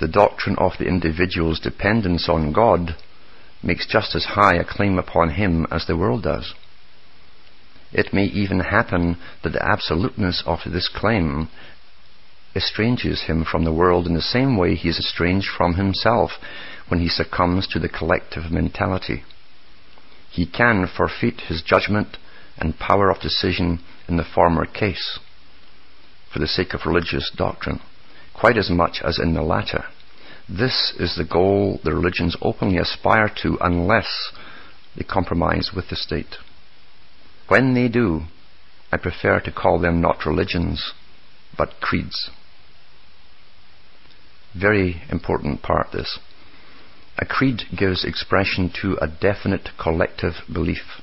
The 0.00 0.08
doctrine 0.08 0.56
of 0.58 0.72
the 0.78 0.86
individual's 0.86 1.60
dependence 1.60 2.28
on 2.28 2.52
God 2.52 2.96
makes 3.62 3.86
just 3.86 4.14
as 4.14 4.24
high 4.36 4.56
a 4.56 4.64
claim 4.64 4.98
upon 4.98 5.30
him 5.30 5.66
as 5.70 5.86
the 5.86 5.96
world 5.96 6.24
does. 6.24 6.54
It 7.92 8.12
may 8.12 8.24
even 8.24 8.60
happen 8.60 9.16
that 9.42 9.52
the 9.52 9.64
absoluteness 9.64 10.42
of 10.44 10.60
this 10.66 10.88
claim 10.88 11.48
estranges 12.54 13.22
him 13.22 13.44
from 13.44 13.64
the 13.64 13.72
world 13.72 14.06
in 14.06 14.14
the 14.14 14.20
same 14.20 14.56
way 14.56 14.74
he 14.74 14.88
is 14.88 14.98
estranged 14.98 15.48
from 15.56 15.74
himself 15.74 16.32
when 16.88 17.00
he 17.00 17.08
succumbs 17.08 17.66
to 17.68 17.78
the 17.78 17.88
collective 17.88 18.50
mentality 18.50 19.22
he 20.36 20.46
can 20.46 20.86
forfeit 20.86 21.40
his 21.48 21.62
judgment 21.62 22.18
and 22.58 22.78
power 22.78 23.10
of 23.10 23.20
decision 23.20 23.80
in 24.08 24.16
the 24.16 24.24
former 24.24 24.66
case 24.66 25.18
for 26.32 26.38
the 26.38 26.46
sake 26.46 26.74
of 26.74 26.86
religious 26.86 27.30
doctrine, 27.36 27.80
quite 28.34 28.56
as 28.56 28.70
much 28.70 29.00
as 29.04 29.18
in 29.18 29.34
the 29.34 29.42
latter. 29.42 29.84
This 30.48 30.94
is 30.98 31.16
the 31.16 31.24
goal 31.24 31.80
the 31.82 31.94
religions 31.94 32.36
openly 32.40 32.78
aspire 32.78 33.30
to 33.42 33.58
unless 33.60 34.32
they 34.96 35.04
compromise 35.04 35.70
with 35.74 35.88
the 35.88 35.96
state. 35.96 36.36
When 37.48 37.74
they 37.74 37.88
do, 37.88 38.22
I 38.92 38.96
prefer 38.96 39.40
to 39.40 39.52
call 39.52 39.78
them 39.78 40.00
not 40.00 40.26
religions, 40.26 40.92
but 41.56 41.80
creeds. 41.80 42.30
Very 44.54 45.02
important 45.10 45.62
part 45.62 45.88
this. 45.92 46.18
A 47.18 47.24
creed 47.24 47.62
gives 47.76 48.04
expression 48.04 48.70
to 48.82 48.98
a 49.00 49.08
definite 49.08 49.70
collective 49.80 50.34
belief, 50.52 51.00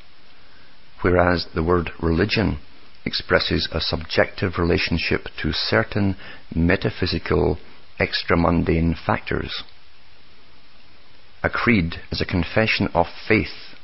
whereas 1.04 1.46
the 1.54 1.64
word 1.64 1.92
religion 2.02 2.60
expresses 3.06 3.68
a 3.72 3.80
subjective 3.80 4.54
relationship 4.58 5.28
to 5.42 5.52
certain 5.52 6.16
metaphysical 6.56 7.60
extramundane 8.00 8.96
factors. 9.06 9.64
A 11.44 11.50
creed 11.50 11.96
is 12.12 12.22
a 12.22 12.26
confession 12.26 12.88
of 12.94 13.06
faith 13.28 13.76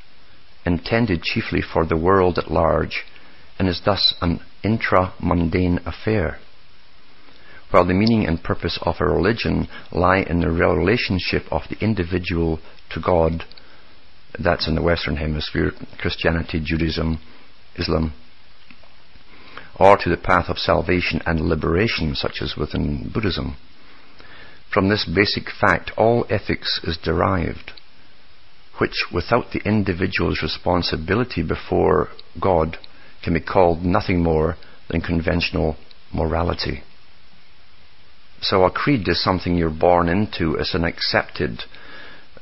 intended 0.65 1.21
chiefly 1.21 1.61
for 1.61 1.85
the 1.85 1.97
world 1.97 2.39
at 2.39 2.49
large 2.49 3.03
and 3.59 3.67
is 3.67 3.81
thus 3.83 4.15
an 4.21 4.39
intramundane 4.63 5.85
affair. 5.85 6.39
while 7.71 7.85
the 7.85 7.93
meaning 7.93 8.25
and 8.25 8.43
purpose 8.43 8.79
of 8.81 8.95
a 8.99 9.05
religion 9.05 9.67
lie 9.91 10.25
in 10.27 10.39
the 10.39 10.49
relationship 10.49 11.43
of 11.51 11.61
the 11.69 11.77
individual 11.83 12.59
to 12.89 12.99
God. 12.99 13.43
That's 14.37 14.67
in 14.67 14.75
the 14.75 14.81
Western 14.81 15.15
Hemisphere, 15.15 15.71
Christianity, 15.97 16.61
Judaism, 16.63 17.19
Islam, 17.77 18.13
or 19.79 19.97
to 19.97 20.09
the 20.09 20.17
path 20.17 20.49
of 20.49 20.57
salvation 20.57 21.21
and 21.25 21.39
liberation, 21.41 22.13
such 22.13 22.41
as 22.41 22.55
within 22.57 23.09
Buddhism. 23.13 23.55
From 24.71 24.89
this 24.89 25.05
basic 25.05 25.45
fact, 25.49 25.91
all 25.97 26.25
ethics 26.29 26.79
is 26.83 26.97
derived, 26.97 27.71
which 28.77 29.05
without 29.11 29.51
the 29.51 29.61
individual's 29.65 30.43
responsibility 30.43 31.41
before 31.41 32.09
God 32.39 32.77
can 33.23 33.33
be 33.33 33.39
called 33.39 33.83
nothing 33.83 34.21
more 34.21 34.57
than 34.89 35.01
conventional 35.01 35.75
morality. 36.13 36.83
So 38.41 38.63
a 38.63 38.71
creed 38.71 39.07
is 39.07 39.21
something 39.23 39.55
you're 39.55 39.69
born 39.69 40.07
into 40.07 40.57
as 40.57 40.73
an 40.73 40.83
accepted 40.83 41.63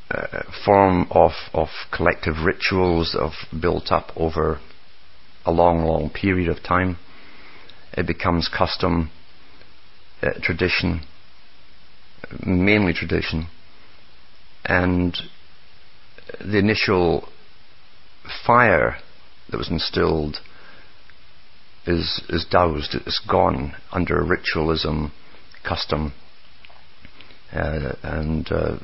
uh, 0.09 0.43
form 0.65 1.07
of, 1.11 1.31
of 1.53 1.67
collective 1.95 2.35
rituals 2.45 3.15
of 3.19 3.31
built 3.59 3.91
up 3.91 4.11
over 4.15 4.59
a 5.45 5.51
long, 5.51 5.83
long 5.83 6.09
period 6.09 6.49
of 6.49 6.63
time. 6.63 6.97
It 7.93 8.07
becomes 8.07 8.49
custom, 8.49 9.11
uh, 10.21 10.29
tradition, 10.41 11.01
mainly 12.45 12.93
tradition, 12.93 13.47
and 14.65 15.17
the 16.39 16.57
initial 16.57 17.27
fire 18.45 18.97
that 19.49 19.57
was 19.57 19.69
instilled 19.69 20.37
is, 21.85 22.21
is 22.29 22.45
doused, 22.49 22.95
it's 22.95 23.19
gone 23.19 23.73
under 23.91 24.23
ritualism, 24.23 25.11
custom, 25.67 26.13
uh, 27.53 27.93
and 28.03 28.51
uh, 28.51 28.77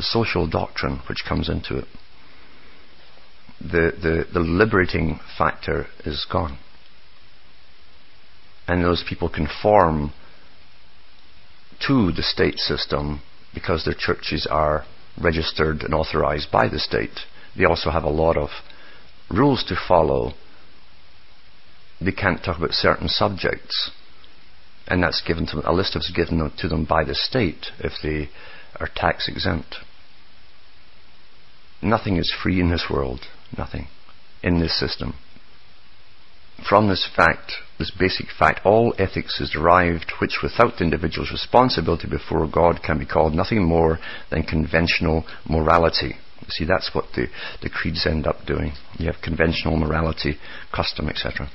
social 0.00 0.48
doctrine 0.48 1.00
which 1.08 1.24
comes 1.28 1.48
into 1.48 1.78
it. 1.78 1.86
The, 3.60 3.92
the, 4.00 4.24
the 4.32 4.40
liberating 4.40 5.18
factor 5.36 5.86
is 6.04 6.26
gone. 6.30 6.58
And 8.66 8.84
those 8.84 9.04
people 9.08 9.28
conform 9.28 10.12
to 11.86 12.12
the 12.12 12.22
state 12.22 12.58
system 12.58 13.22
because 13.54 13.84
their 13.84 13.94
churches 13.96 14.46
are 14.50 14.84
registered 15.20 15.82
and 15.82 15.94
authorized 15.94 16.50
by 16.52 16.68
the 16.68 16.78
state. 16.78 17.20
They 17.56 17.64
also 17.64 17.90
have 17.90 18.04
a 18.04 18.10
lot 18.10 18.36
of 18.36 18.50
rules 19.30 19.64
to 19.68 19.76
follow. 19.88 20.32
They 22.00 22.12
can't 22.12 22.42
talk 22.44 22.58
about 22.58 22.72
certain 22.72 23.08
subjects, 23.08 23.90
and 24.88 25.02
that's 25.02 25.22
given 25.26 25.46
to 25.46 25.56
them, 25.56 25.64
a 25.66 25.72
list 25.72 25.94
is 25.96 26.10
given 26.14 26.50
to 26.58 26.68
them 26.68 26.84
by 26.84 27.04
the 27.04 27.14
state 27.14 27.66
if 27.78 27.92
they 28.02 28.30
are 28.80 28.88
tax 28.94 29.28
exempt. 29.28 29.76
Nothing 31.82 32.16
is 32.16 32.34
free 32.42 32.60
in 32.60 32.70
this 32.70 32.86
world. 32.90 33.20
Nothing. 33.56 33.86
In 34.42 34.60
this 34.60 34.78
system. 34.78 35.14
From 36.68 36.88
this 36.88 37.08
fact, 37.14 37.52
this 37.78 37.92
basic 37.96 38.26
fact, 38.36 38.60
all 38.64 38.94
ethics 38.98 39.40
is 39.40 39.50
derived, 39.50 40.12
which 40.20 40.38
without 40.42 40.78
the 40.78 40.84
individual's 40.84 41.30
responsibility 41.30 42.08
before 42.08 42.48
God 42.50 42.80
can 42.82 42.98
be 42.98 43.06
called 43.06 43.34
nothing 43.34 43.62
more 43.62 43.98
than 44.30 44.42
conventional 44.42 45.24
morality. 45.48 46.16
See, 46.48 46.64
that's 46.64 46.90
what 46.94 47.04
the, 47.14 47.26
the 47.62 47.70
creeds 47.70 48.06
end 48.06 48.26
up 48.26 48.46
doing. 48.46 48.72
You 48.98 49.06
have 49.06 49.22
conventional 49.22 49.76
morality, 49.76 50.38
custom, 50.74 51.08
etc. 51.08 51.48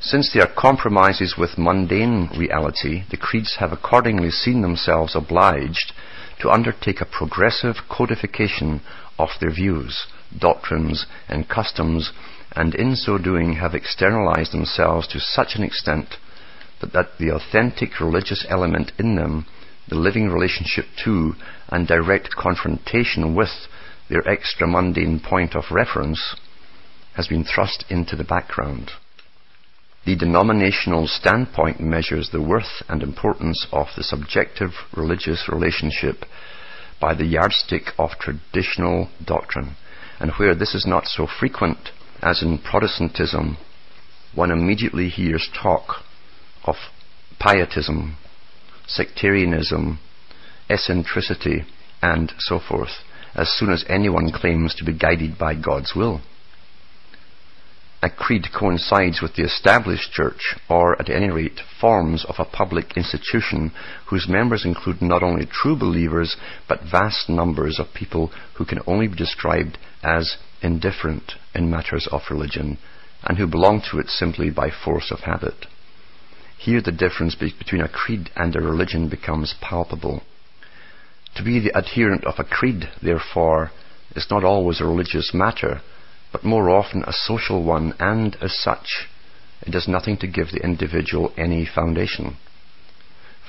Since 0.00 0.32
they 0.32 0.40
are 0.40 0.46
compromises 0.46 1.36
with 1.36 1.58
mundane 1.58 2.28
reality, 2.36 3.02
the 3.10 3.16
creeds 3.16 3.56
have 3.56 3.72
accordingly 3.72 4.30
seen 4.30 4.62
themselves 4.62 5.16
obliged 5.16 5.92
to 6.38 6.50
undertake 6.50 7.00
a 7.00 7.04
progressive 7.04 7.88
codification 7.88 8.80
of 9.18 9.30
their 9.40 9.50
views, 9.50 10.06
doctrines, 10.38 11.06
and 11.28 11.48
customs 11.48 12.12
and 12.52 12.76
in 12.76 12.94
so 12.94 13.18
doing 13.18 13.54
have 13.54 13.74
externalized 13.74 14.52
themselves 14.52 15.08
to 15.08 15.18
such 15.18 15.56
an 15.56 15.64
extent 15.64 16.16
that, 16.80 17.18
the 17.18 17.30
authentic 17.30 17.98
religious 17.98 18.46
element 18.48 18.92
in 19.00 19.16
them, 19.16 19.46
the 19.88 19.96
living 19.96 20.28
relationship 20.28 20.86
to 21.04 21.34
and 21.70 21.88
direct 21.88 22.36
confrontation 22.36 23.34
with 23.34 23.66
their 24.08 24.26
extra 24.28 24.66
mundane 24.66 25.18
point 25.18 25.56
of 25.56 25.72
reference, 25.72 26.36
has 27.14 27.26
been 27.26 27.42
thrust 27.42 27.84
into 27.90 28.14
the 28.14 28.24
background. 28.24 28.92
The 30.08 30.16
denominational 30.16 31.06
standpoint 31.06 31.80
measures 31.80 32.30
the 32.30 32.40
worth 32.40 32.82
and 32.88 33.02
importance 33.02 33.66
of 33.70 33.88
the 33.94 34.02
subjective 34.02 34.70
religious 34.96 35.50
relationship 35.52 36.24
by 36.98 37.12
the 37.12 37.26
yardstick 37.26 37.92
of 37.98 38.12
traditional 38.18 39.10
doctrine, 39.22 39.76
and 40.18 40.30
where 40.38 40.54
this 40.54 40.74
is 40.74 40.86
not 40.86 41.04
so 41.04 41.26
frequent, 41.26 41.90
as 42.22 42.42
in 42.42 42.56
Protestantism, 42.56 43.58
one 44.34 44.50
immediately 44.50 45.10
hears 45.10 45.50
talk 45.52 45.96
of 46.64 46.76
pietism, 47.38 48.16
sectarianism, 48.86 49.98
eccentricity, 50.70 51.66
and 52.00 52.32
so 52.38 52.58
forth, 52.58 53.02
as 53.34 53.50
soon 53.50 53.70
as 53.70 53.84
anyone 53.90 54.32
claims 54.32 54.74
to 54.76 54.86
be 54.86 54.98
guided 54.98 55.36
by 55.36 55.54
God's 55.54 55.94
will. 55.94 56.22
A 58.00 58.08
creed 58.08 58.52
coincides 58.52 59.20
with 59.20 59.34
the 59.34 59.42
established 59.42 60.12
church, 60.12 60.54
or 60.68 60.96
at 61.00 61.10
any 61.10 61.30
rate 61.30 61.58
forms 61.80 62.24
of 62.24 62.36
a 62.38 62.44
public 62.44 62.96
institution 62.96 63.72
whose 64.06 64.28
members 64.28 64.64
include 64.64 65.02
not 65.02 65.24
only 65.24 65.46
true 65.46 65.74
believers, 65.74 66.36
but 66.68 66.84
vast 66.84 67.28
numbers 67.28 67.80
of 67.80 67.92
people 67.94 68.30
who 68.54 68.64
can 68.64 68.78
only 68.86 69.08
be 69.08 69.16
described 69.16 69.78
as 70.04 70.36
indifferent 70.62 71.32
in 71.56 71.70
matters 71.70 72.06
of 72.12 72.22
religion 72.30 72.78
and 73.24 73.36
who 73.36 73.48
belong 73.48 73.82
to 73.90 73.98
it 73.98 74.08
simply 74.08 74.48
by 74.48 74.70
force 74.70 75.10
of 75.10 75.20
habit. 75.20 75.66
Here 76.56 76.80
the 76.80 76.92
difference 76.92 77.34
between 77.34 77.80
a 77.80 77.88
creed 77.88 78.30
and 78.36 78.54
a 78.54 78.60
religion 78.60 79.08
becomes 79.08 79.56
palpable. 79.60 80.22
To 81.34 81.42
be 81.42 81.58
the 81.58 81.76
adherent 81.76 82.24
of 82.24 82.38
a 82.38 82.44
creed, 82.44 82.88
therefore, 83.02 83.72
is 84.14 84.30
not 84.30 84.44
always 84.44 84.80
a 84.80 84.84
religious 84.84 85.34
matter, 85.34 85.80
but 86.32 86.44
more 86.44 86.70
often 86.70 87.02
a 87.04 87.12
social 87.12 87.62
one, 87.62 87.94
and 87.98 88.36
as 88.40 88.56
such, 88.56 89.08
it 89.62 89.70
does 89.70 89.88
nothing 89.88 90.16
to 90.18 90.26
give 90.26 90.50
the 90.50 90.62
individual 90.62 91.32
any 91.36 91.64
foundation. 91.66 92.36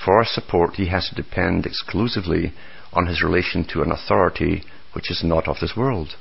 For 0.03 0.23
support, 0.23 0.75
he 0.75 0.87
has 0.87 1.09
to 1.09 1.15
depend 1.15 1.65
exclusively 1.65 2.53
on 2.93 3.07
his 3.07 3.21
relation 3.21 3.65
to 3.65 3.81
an 3.81 3.91
authority 3.91 4.63
which 4.93 5.11
is 5.11 5.23
not 5.23 5.47
of 5.47 5.59
this 5.59 5.75
world. 5.75 6.15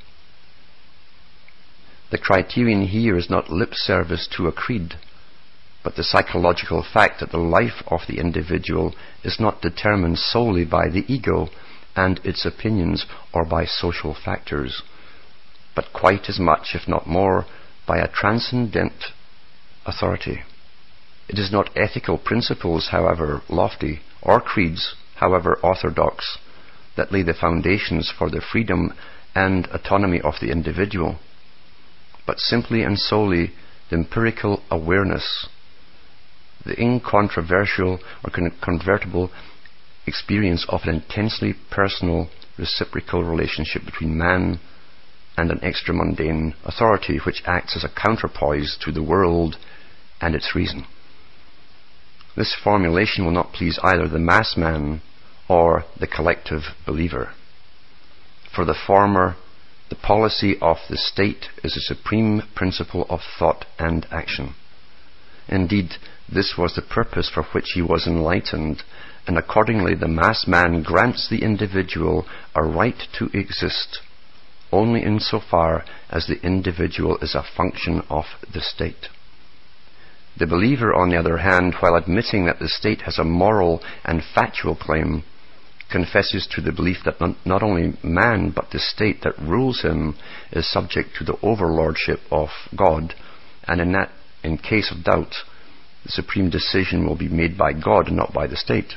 The 2.10 2.18
criterion 2.18 2.86
here 2.86 3.16
is 3.16 3.30
not 3.30 3.50
lip 3.50 3.74
service 3.74 4.26
to 4.36 4.48
a 4.48 4.52
creed, 4.52 4.94
but 5.84 5.94
the 5.94 6.04
psychological 6.04 6.82
fact 6.82 7.20
that 7.20 7.30
the 7.30 7.38
life 7.38 7.82
of 7.86 8.00
the 8.08 8.18
individual 8.18 8.94
is 9.22 9.38
not 9.38 9.62
determined 9.62 10.18
solely 10.18 10.64
by 10.64 10.88
the 10.88 11.04
ego 11.06 11.48
and 11.94 12.20
its 12.24 12.44
opinions 12.44 13.06
or 13.32 13.44
by 13.44 13.64
social 13.64 14.14
factors, 14.14 14.82
but 15.78 15.92
quite 15.92 16.28
as 16.28 16.40
much, 16.40 16.74
if 16.74 16.88
not 16.88 17.06
more, 17.06 17.46
by 17.86 17.98
a 17.98 18.08
transcendent 18.08 19.12
authority. 19.86 20.40
It 21.28 21.38
is 21.38 21.52
not 21.52 21.70
ethical 21.76 22.18
principles, 22.18 22.88
however 22.90 23.42
lofty, 23.48 24.00
or 24.20 24.40
creeds, 24.40 24.96
however 25.14 25.56
orthodox, 25.62 26.38
that 26.96 27.12
lay 27.12 27.22
the 27.22 27.32
foundations 27.32 28.12
for 28.18 28.28
the 28.28 28.40
freedom 28.40 28.92
and 29.36 29.68
autonomy 29.68 30.20
of 30.20 30.34
the 30.40 30.50
individual 30.50 31.20
but 32.26 32.40
simply 32.40 32.82
and 32.82 32.98
solely 32.98 33.52
the 33.88 33.96
empirical 33.96 34.60
awareness, 34.72 35.48
the 36.66 36.74
incontrovertible 36.78 38.00
or 38.24 38.50
convertible 38.60 39.30
experience 40.08 40.66
of 40.68 40.80
an 40.82 40.96
intensely 40.96 41.54
personal 41.70 42.28
reciprocal 42.58 43.22
relationship 43.22 43.84
between 43.84 44.18
man 44.18 44.58
and 45.38 45.52
an 45.52 45.60
extramundane 45.60 46.52
authority 46.64 47.18
which 47.24 47.44
acts 47.46 47.76
as 47.76 47.84
a 47.84 47.88
counterpoise 47.88 48.76
to 48.84 48.90
the 48.90 49.02
world 49.02 49.54
and 50.20 50.34
its 50.34 50.52
reason. 50.52 50.84
This 52.36 52.56
formulation 52.62 53.24
will 53.24 53.32
not 53.32 53.52
please 53.52 53.78
either 53.84 54.08
the 54.08 54.18
mass 54.18 54.56
man 54.56 55.00
or 55.48 55.84
the 55.98 56.08
collective 56.08 56.62
believer. 56.84 57.30
For 58.54 58.64
the 58.64 58.74
former, 58.74 59.36
the 59.90 59.94
policy 59.94 60.56
of 60.60 60.78
the 60.90 60.96
state 60.96 61.46
is 61.62 61.76
a 61.76 61.94
supreme 61.94 62.42
principle 62.56 63.06
of 63.08 63.20
thought 63.38 63.64
and 63.78 64.08
action. 64.10 64.56
Indeed, 65.46 65.94
this 66.28 66.54
was 66.58 66.74
the 66.74 66.82
purpose 66.82 67.30
for 67.32 67.44
which 67.44 67.70
he 67.74 67.80
was 67.80 68.08
enlightened, 68.08 68.82
and 69.26 69.38
accordingly 69.38 69.94
the 69.94 70.08
mass 70.08 70.46
man 70.48 70.82
grants 70.82 71.28
the 71.30 71.44
individual 71.44 72.26
a 72.56 72.62
right 72.64 73.00
to 73.18 73.30
exist 73.32 74.00
only 74.72 75.02
in 75.02 75.20
so 75.20 75.40
far 75.40 75.84
as 76.10 76.26
the 76.26 76.40
individual 76.42 77.18
is 77.18 77.34
a 77.34 77.44
function 77.56 78.02
of 78.10 78.24
the 78.52 78.60
state. 78.60 79.08
The 80.38 80.46
believer, 80.46 80.94
on 80.94 81.10
the 81.10 81.16
other 81.16 81.38
hand, 81.38 81.74
while 81.80 81.96
admitting 81.96 82.46
that 82.46 82.60
the 82.60 82.68
state 82.68 83.02
has 83.02 83.18
a 83.18 83.24
moral 83.24 83.82
and 84.04 84.22
factual 84.34 84.76
claim, 84.76 85.24
confesses 85.90 86.46
to 86.52 86.60
the 86.60 86.72
belief 86.72 86.98
that 87.04 87.20
not 87.44 87.62
only 87.62 87.98
man, 88.02 88.52
but 88.54 88.70
the 88.70 88.78
state 88.78 89.22
that 89.22 89.38
rules 89.38 89.82
him 89.82 90.16
is 90.52 90.70
subject 90.70 91.10
to 91.16 91.24
the 91.24 91.38
overlordship 91.42 92.20
of 92.30 92.48
God, 92.76 93.14
and 93.66 93.80
in 93.80 93.92
that, 93.92 94.10
in 94.44 94.58
case 94.58 94.92
of 94.92 95.02
doubt, 95.04 95.34
the 96.04 96.12
supreme 96.12 96.50
decision 96.50 97.06
will 97.06 97.16
be 97.16 97.28
made 97.28 97.56
by 97.56 97.72
God 97.72 98.08
and 98.08 98.16
not 98.16 98.32
by 98.32 98.46
the 98.46 98.56
state. 98.56 98.92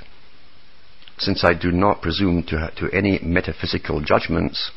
Since 1.18 1.44
I 1.44 1.54
do 1.54 1.72
not 1.72 2.02
presume 2.02 2.44
to, 2.44 2.72
to 2.78 2.90
any 2.96 3.20
metaphysical 3.20 4.02
judgments, 4.02 4.72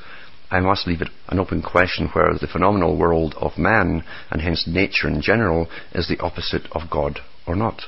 I 0.55 0.61
must 0.61 0.87
leave 0.87 1.03
it 1.03 1.09
an 1.27 1.40
open 1.40 1.62
question 1.62 2.07
whether 2.07 2.38
the 2.38 2.47
phenomenal 2.47 2.97
world 2.97 3.35
of 3.38 3.59
man, 3.59 4.05
and 4.31 4.40
hence 4.40 4.69
nature 4.69 5.09
in 5.09 5.21
general, 5.21 5.69
is 5.93 6.07
the 6.07 6.21
opposite 6.21 6.69
of 6.71 6.88
God 6.88 7.19
or 7.45 7.57
not. 7.57 7.87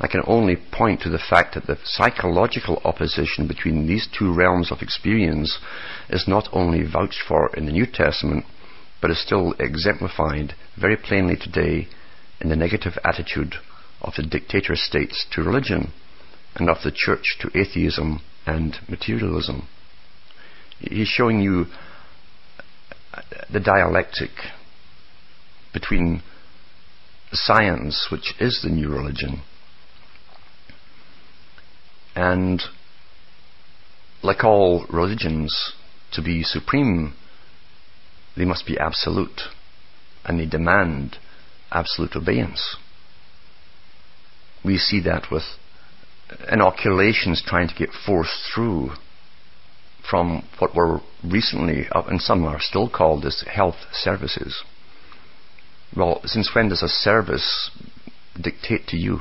I 0.00 0.06
can 0.06 0.22
only 0.26 0.56
point 0.56 1.02
to 1.02 1.10
the 1.10 1.18
fact 1.18 1.52
that 1.54 1.66
the 1.66 1.76
psychological 1.84 2.80
opposition 2.82 3.46
between 3.46 3.86
these 3.86 4.06
two 4.10 4.32
realms 4.32 4.72
of 4.72 4.80
experience 4.80 5.58
is 6.08 6.26
not 6.26 6.48
only 6.50 6.82
vouched 6.82 7.20
for 7.20 7.54
in 7.54 7.66
the 7.66 7.72
New 7.72 7.84
Testament, 7.84 8.46
but 9.02 9.10
is 9.10 9.20
still 9.20 9.52
exemplified 9.58 10.54
very 10.80 10.96
plainly 10.96 11.36
today 11.36 11.88
in 12.40 12.48
the 12.48 12.56
negative 12.56 12.96
attitude 13.04 13.56
of 14.00 14.14
the 14.14 14.22
dictator 14.22 14.76
states 14.76 15.26
to 15.32 15.42
religion 15.42 15.92
and 16.54 16.70
of 16.70 16.82
the 16.82 16.90
church 16.90 17.36
to 17.40 17.50
atheism 17.54 18.22
and 18.46 18.78
materialism. 18.88 19.68
He's 20.80 21.08
showing 21.08 21.40
you 21.40 21.66
the 23.50 23.60
dialectic 23.60 24.30
between 25.72 26.22
science, 27.32 28.08
which 28.10 28.34
is 28.40 28.60
the 28.62 28.70
new 28.70 28.88
religion, 28.88 29.42
and 32.14 32.62
like 34.22 34.44
all 34.44 34.86
religions, 34.90 35.72
to 36.12 36.22
be 36.22 36.42
supreme, 36.42 37.14
they 38.36 38.44
must 38.44 38.66
be 38.66 38.78
absolute, 38.78 39.42
and 40.24 40.40
they 40.40 40.46
demand 40.46 41.16
absolute 41.70 42.16
obedience. 42.16 42.76
We 44.64 44.78
see 44.78 45.00
that 45.02 45.30
with 45.30 45.44
inoculations 46.50 47.42
trying 47.46 47.68
to 47.68 47.74
get 47.74 47.90
forced 47.90 48.50
through 48.52 48.92
from 50.10 50.46
what 50.58 50.74
were 50.74 51.00
recently, 51.24 51.86
uh, 51.90 52.02
and 52.02 52.20
some 52.20 52.44
are 52.44 52.60
still 52.60 52.88
called 52.88 53.24
as 53.24 53.44
health 53.52 53.76
services. 53.92 54.62
Well, 55.96 56.20
since 56.24 56.54
when 56.54 56.68
does 56.68 56.82
a 56.82 56.88
service 56.88 57.70
dictate 58.40 58.86
to 58.88 58.96
you? 58.96 59.20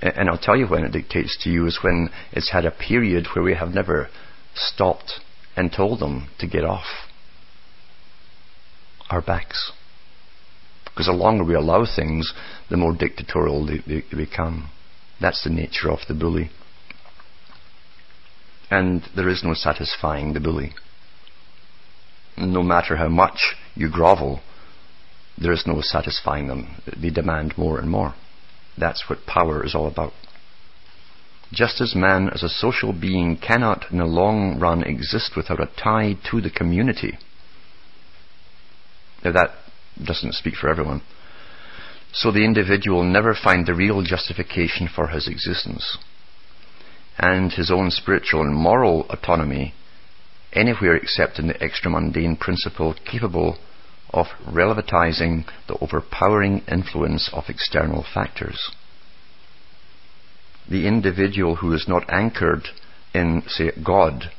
And 0.00 0.28
I'll 0.28 0.38
tell 0.38 0.56
you 0.56 0.66
when 0.66 0.84
it 0.84 0.90
dictates 0.90 1.38
to 1.44 1.50
you 1.50 1.66
is 1.66 1.78
when 1.82 2.10
it's 2.32 2.50
had 2.50 2.64
a 2.64 2.72
period 2.72 3.28
where 3.34 3.44
we 3.44 3.54
have 3.54 3.68
never 3.68 4.08
stopped 4.54 5.20
and 5.56 5.72
told 5.72 6.00
them 6.00 6.28
to 6.40 6.48
get 6.48 6.64
off 6.64 6.84
our 9.08 9.22
backs. 9.22 9.70
Because 10.84 11.06
the 11.06 11.12
longer 11.12 11.44
we 11.44 11.54
allow 11.54 11.86
things, 11.86 12.32
the 12.68 12.76
more 12.76 12.94
dictatorial 12.94 13.64
they, 13.64 13.78
they 13.86 14.02
become. 14.14 14.70
That's 15.22 15.44
the 15.44 15.50
nature 15.50 15.88
of 15.88 16.00
the 16.08 16.14
bully. 16.14 16.50
And 18.70 19.02
there 19.14 19.28
is 19.28 19.44
no 19.44 19.54
satisfying 19.54 20.32
the 20.32 20.40
bully. 20.40 20.74
No 22.36 22.62
matter 22.62 22.96
how 22.96 23.08
much 23.08 23.54
you 23.76 23.88
grovel, 23.88 24.40
there 25.38 25.52
is 25.52 25.64
no 25.64 25.80
satisfying 25.80 26.48
them. 26.48 26.82
They 27.00 27.10
demand 27.10 27.56
more 27.56 27.78
and 27.78 27.88
more. 27.88 28.14
That's 28.76 29.08
what 29.08 29.26
power 29.26 29.64
is 29.64 29.76
all 29.76 29.86
about. 29.86 30.12
Just 31.52 31.80
as 31.80 31.94
man 31.94 32.28
as 32.30 32.42
a 32.42 32.48
social 32.48 32.92
being 32.92 33.36
cannot 33.36 33.92
in 33.92 33.98
the 33.98 34.06
long 34.06 34.58
run 34.58 34.82
exist 34.82 35.36
without 35.36 35.60
a 35.60 35.70
tie 35.80 36.16
to 36.30 36.40
the 36.40 36.50
community. 36.50 37.16
Now 39.24 39.32
that 39.32 39.50
doesn't 40.02 40.34
speak 40.34 40.54
for 40.54 40.68
everyone. 40.68 41.02
So 42.12 42.30
the 42.30 42.44
individual 42.44 43.02
never 43.02 43.34
find 43.34 43.66
the 43.66 43.74
real 43.74 44.02
justification 44.02 44.88
for 44.94 45.08
his 45.08 45.26
existence. 45.26 45.96
And 47.18 47.52
his 47.52 47.70
own 47.70 47.90
spiritual 47.90 48.42
and 48.42 48.54
moral 48.54 49.06
autonomy 49.08 49.74
anywhere 50.52 50.96
except 50.96 51.38
in 51.38 51.48
the 51.48 51.54
extramundane 51.54 52.38
principle 52.38 52.94
capable 53.10 53.58
of 54.10 54.26
relativizing 54.46 55.46
the 55.66 55.76
overpowering 55.80 56.62
influence 56.70 57.30
of 57.32 57.44
external 57.48 58.04
factors. 58.14 58.70
The 60.70 60.86
individual 60.86 61.56
who 61.56 61.72
is 61.72 61.88
not 61.88 62.08
anchored 62.10 62.68
in, 63.14 63.42
say, 63.48 63.72
God 63.82 64.30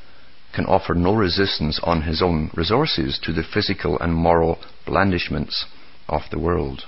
can 0.54 0.66
offer 0.66 0.94
no 0.94 1.14
resistance 1.14 1.80
on 1.82 2.02
his 2.02 2.22
own 2.22 2.50
resources 2.54 3.18
to 3.24 3.32
the 3.32 3.42
physical 3.42 3.98
and 3.98 4.14
moral 4.14 4.58
blandishments 4.86 5.66
of 6.08 6.22
the 6.30 6.38
world. 6.38 6.84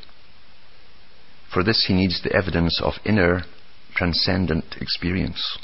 For 1.56 1.62
this 1.64 1.86
he 1.86 1.94
needs 1.94 2.20
the 2.20 2.34
evidence 2.36 2.82
of 2.82 2.98
inner, 3.02 3.44
transcendent 3.94 4.76
experience, 4.78 5.56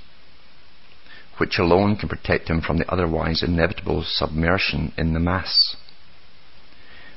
which 1.37 1.59
alone 1.59 1.97
can 1.97 2.09
protect 2.09 2.49
him 2.49 2.63
from 2.63 2.79
the 2.79 2.91
otherwise 2.91 3.43
inevitable 3.43 4.03
submersion 4.03 4.95
in 4.97 5.13
the 5.13 5.21
mass 5.21 5.77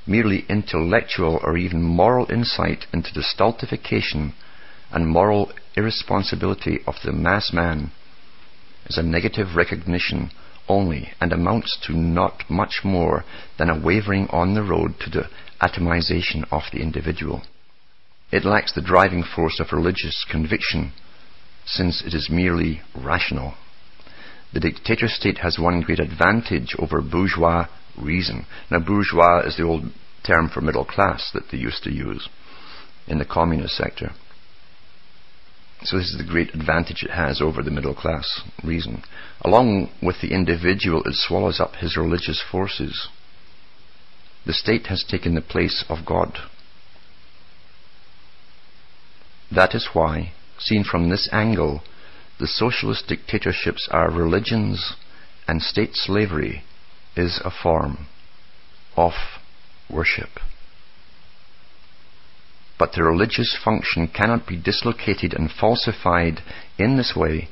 merely 0.06 0.46
intellectual 0.50 1.40
or 1.42 1.56
even 1.56 1.82
moral 1.82 2.30
insight 2.30 2.86
into 2.92 3.14
the 3.14 3.24
stultification 3.24 4.34
and 4.92 5.08
moral 5.08 5.54
irresponsibility 5.78 6.80
of 6.86 6.96
the 7.06 7.14
mass 7.14 7.54
man 7.54 7.92
is 8.88 8.98
a 8.98 9.04
negative 9.04 9.56
recognition 9.56 10.30
only 10.68 11.14
and 11.22 11.32
amounts 11.32 11.78
to 11.82 11.94
not 11.94 12.44
much 12.50 12.82
more 12.84 13.24
than 13.58 13.70
a 13.70 13.80
wavering 13.80 14.28
on 14.32 14.54
the 14.54 14.64
road 14.64 14.94
to 15.00 15.10
the 15.10 15.30
atomization 15.62 16.44
of 16.52 16.64
the 16.74 16.82
individual. 16.82 17.42
It 18.36 18.44
lacks 18.44 18.74
the 18.74 18.82
driving 18.82 19.24
force 19.24 19.62
of 19.62 19.72
religious 19.72 20.26
conviction 20.30 20.92
since 21.66 22.04
it 22.06 22.14
is 22.14 22.30
merely 22.30 22.82
rational. 22.94 23.54
The 24.52 24.60
dictator 24.60 25.08
state 25.08 25.38
has 25.38 25.58
one 25.58 25.80
great 25.80 26.02
advantage 26.02 26.76
over 26.78 27.00
bourgeois 27.00 27.68
reason. 27.98 28.46
Now, 28.70 28.80
bourgeois 28.80 29.40
is 29.46 29.56
the 29.56 29.64
old 29.64 29.86
term 30.28 30.50
for 30.50 30.60
middle 30.60 30.84
class 30.84 31.32
that 31.34 31.44
they 31.50 31.58
used 31.58 31.86
to 31.86 31.94
use 31.94 32.28
in 33.08 33.20
the 33.20 33.26
communist 33.26 33.78
sector. 33.78 34.12
So 35.84 35.98
this 35.98 36.10
is 36.10 36.18
the 36.18 36.30
great 36.30 36.54
advantage 36.54 37.04
it 37.04 37.12
has 37.12 37.40
over 37.42 37.64
the 37.64 37.72
middle 37.72 37.96
class 37.96 38.42
reason. 38.62 39.04
Along 39.46 39.92
with 40.04 40.18
the 40.22 40.34
individual, 40.34 41.04
it 41.06 41.14
swallows 41.14 41.62
up 41.62 41.76
his 41.76 41.96
religious 41.96 42.44
forces. 42.52 43.08
The 44.46 44.52
state 44.52 44.88
has 44.88 45.06
taken 45.10 45.36
the 45.36 45.42
place 45.42 45.86
of 45.88 46.06
God. 46.06 46.38
That 49.56 49.74
is 49.74 49.90
why, 49.94 50.34
seen 50.60 50.84
from 50.84 51.10
this 51.10 51.30
angle, 51.32 51.82
the 52.40 52.48
socialist 52.48 53.08
dictatorships 53.08 53.88
are 53.90 54.12
religions 54.12 54.96
and 55.48 55.62
state 55.62 55.96
slavery 55.96 56.64
is 57.16 57.40
a 57.44 57.52
form 57.52 58.08
of 58.98 59.14
worship. 59.90 60.40
But 62.78 62.94
the 62.94 63.04
religious 63.04 63.58
function 63.64 64.10
cannot 64.10 64.46
be 64.46 64.58
dislocated 64.58 65.34
and 65.34 65.50
falsified 65.50 66.42
in 66.78 66.98
this 66.98 67.14
way 67.16 67.48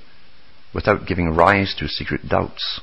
without 0.73 1.07
giving 1.07 1.29
rise 1.29 1.73
to 1.79 1.87
secret 1.87 2.27
doubts, 2.27 2.81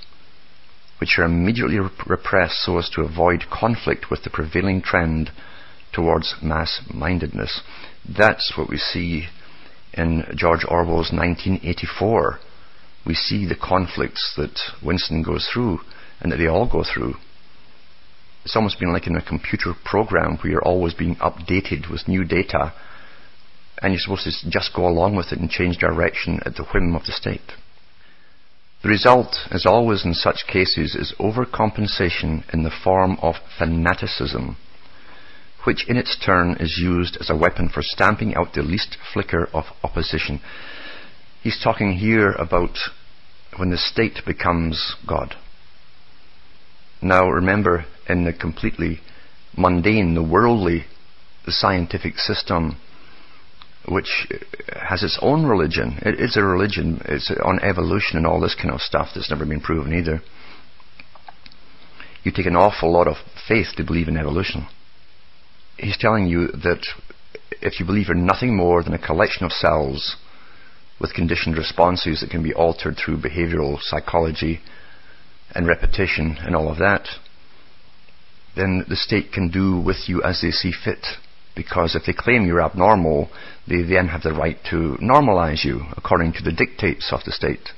which 0.98 1.18
are 1.18 1.24
immediately 1.24 1.78
repressed 2.06 2.62
so 2.62 2.78
as 2.78 2.88
to 2.90 3.02
avoid 3.02 3.50
conflict 3.50 4.10
with 4.10 4.22
the 4.22 4.30
prevailing 4.30 4.80
trend 4.80 5.30
towards 5.92 6.36
mass 6.40 6.80
mindedness. 6.92 7.60
That's 8.16 8.54
what 8.56 8.68
we 8.68 8.78
see 8.78 9.26
in 9.92 10.24
George 10.34 10.64
Orwell's 10.68 11.12
1984. 11.12 12.38
We 13.06 13.14
see 13.14 13.46
the 13.46 13.56
conflicts 13.56 14.34
that 14.36 14.58
Winston 14.84 15.22
goes 15.22 15.48
through 15.52 15.80
and 16.20 16.32
that 16.32 16.36
they 16.36 16.48
all 16.48 16.68
go 16.68 16.82
through. 16.82 17.14
It's 18.44 18.56
almost 18.56 18.80
been 18.80 18.92
like 18.92 19.06
in 19.06 19.16
a 19.16 19.24
computer 19.24 19.74
program 19.84 20.38
where 20.38 20.52
you're 20.52 20.64
always 20.64 20.94
being 20.94 21.16
updated 21.16 21.90
with 21.90 22.08
new 22.08 22.24
data 22.24 22.72
and 23.80 23.92
you're 23.92 24.00
supposed 24.00 24.24
to 24.24 24.50
just 24.50 24.74
go 24.74 24.86
along 24.86 25.16
with 25.16 25.32
it 25.32 25.38
and 25.38 25.48
change 25.48 25.78
direction 25.78 26.40
at 26.44 26.56
the 26.56 26.64
whim 26.64 26.94
of 26.94 27.06
the 27.06 27.12
state. 27.12 27.52
The 28.82 28.88
result, 28.88 29.36
as 29.50 29.66
always 29.66 30.04
in 30.04 30.14
such 30.14 30.46
cases, 30.50 30.94
is 30.94 31.14
overcompensation 31.20 32.52
in 32.52 32.62
the 32.62 32.70
form 32.82 33.18
of 33.22 33.36
fanaticism, 33.58 34.56
which 35.64 35.88
in 35.88 35.96
its 35.96 36.16
turn 36.24 36.56
is 36.58 36.78
used 36.80 37.16
as 37.20 37.30
a 37.30 37.36
weapon 37.36 37.68
for 37.68 37.82
stamping 37.82 38.34
out 38.34 38.54
the 38.54 38.62
least 38.62 38.96
flicker 39.12 39.48
of 39.52 39.64
opposition. 39.82 40.40
He's 41.42 41.60
talking 41.62 41.92
here 41.94 42.32
about 42.32 42.76
when 43.56 43.70
the 43.70 43.76
state 43.76 44.20
becomes 44.26 44.94
God. 45.06 45.34
Now 47.02 47.28
remember, 47.28 47.86
in 48.08 48.24
the 48.24 48.32
completely 48.32 49.00
mundane, 49.56 50.14
the 50.14 50.22
worldly, 50.22 50.84
the 51.46 51.52
scientific 51.52 52.18
system, 52.18 52.76
which 53.88 54.28
has 54.88 55.02
its 55.02 55.18
own 55.22 55.46
religion. 55.46 55.98
It 56.02 56.20
is 56.20 56.36
a 56.36 56.42
religion. 56.42 57.00
It's 57.06 57.30
on 57.42 57.60
evolution 57.60 58.18
and 58.18 58.26
all 58.26 58.40
this 58.40 58.54
kind 58.54 58.70
of 58.70 58.80
stuff 58.80 59.08
that's 59.14 59.30
never 59.30 59.46
been 59.46 59.60
proven 59.60 59.94
either. 59.94 60.20
You 62.22 62.32
take 62.32 62.46
an 62.46 62.56
awful 62.56 62.92
lot 62.92 63.08
of 63.08 63.16
faith 63.48 63.68
to 63.76 63.84
believe 63.84 64.08
in 64.08 64.18
evolution. 64.18 64.66
He's 65.80 65.96
telling 65.96 66.26
you 66.26 66.48
that 66.48 66.86
if 67.62 67.80
you 67.80 67.86
believe 67.86 68.10
in 68.10 68.26
nothing 68.26 68.54
more 68.54 68.82
than 68.82 68.92
a 68.92 68.98
collection 68.98 69.44
of 69.46 69.52
cells 69.52 70.16
with 71.00 71.14
conditioned 71.14 71.56
responses 71.56 72.20
that 72.20 72.30
can 72.30 72.42
be 72.42 72.52
altered 72.52 72.96
through 72.96 73.22
behavioral 73.22 73.80
psychology 73.80 74.60
and 75.54 75.66
repetition 75.66 76.36
and 76.40 76.54
all 76.54 76.70
of 76.70 76.78
that, 76.78 77.08
then 78.54 78.84
the 78.88 78.96
state 78.96 79.32
can 79.32 79.48
do 79.48 79.80
with 79.80 80.06
you 80.06 80.22
as 80.22 80.42
they 80.42 80.50
see 80.50 80.72
fit. 80.72 81.06
Because 81.56 81.94
if 81.94 82.02
they 82.06 82.12
claim 82.12 82.46
you're 82.46 82.62
abnormal, 82.62 83.30
they 83.66 83.82
then 83.82 84.08
have 84.08 84.22
the 84.22 84.34
right 84.34 84.58
to 84.70 84.96
normalize 85.02 85.64
you 85.64 85.82
according 85.96 86.34
to 86.34 86.42
the 86.42 86.52
dictates 86.52 87.10
of 87.12 87.20
the 87.24 87.32
state. 87.32 87.70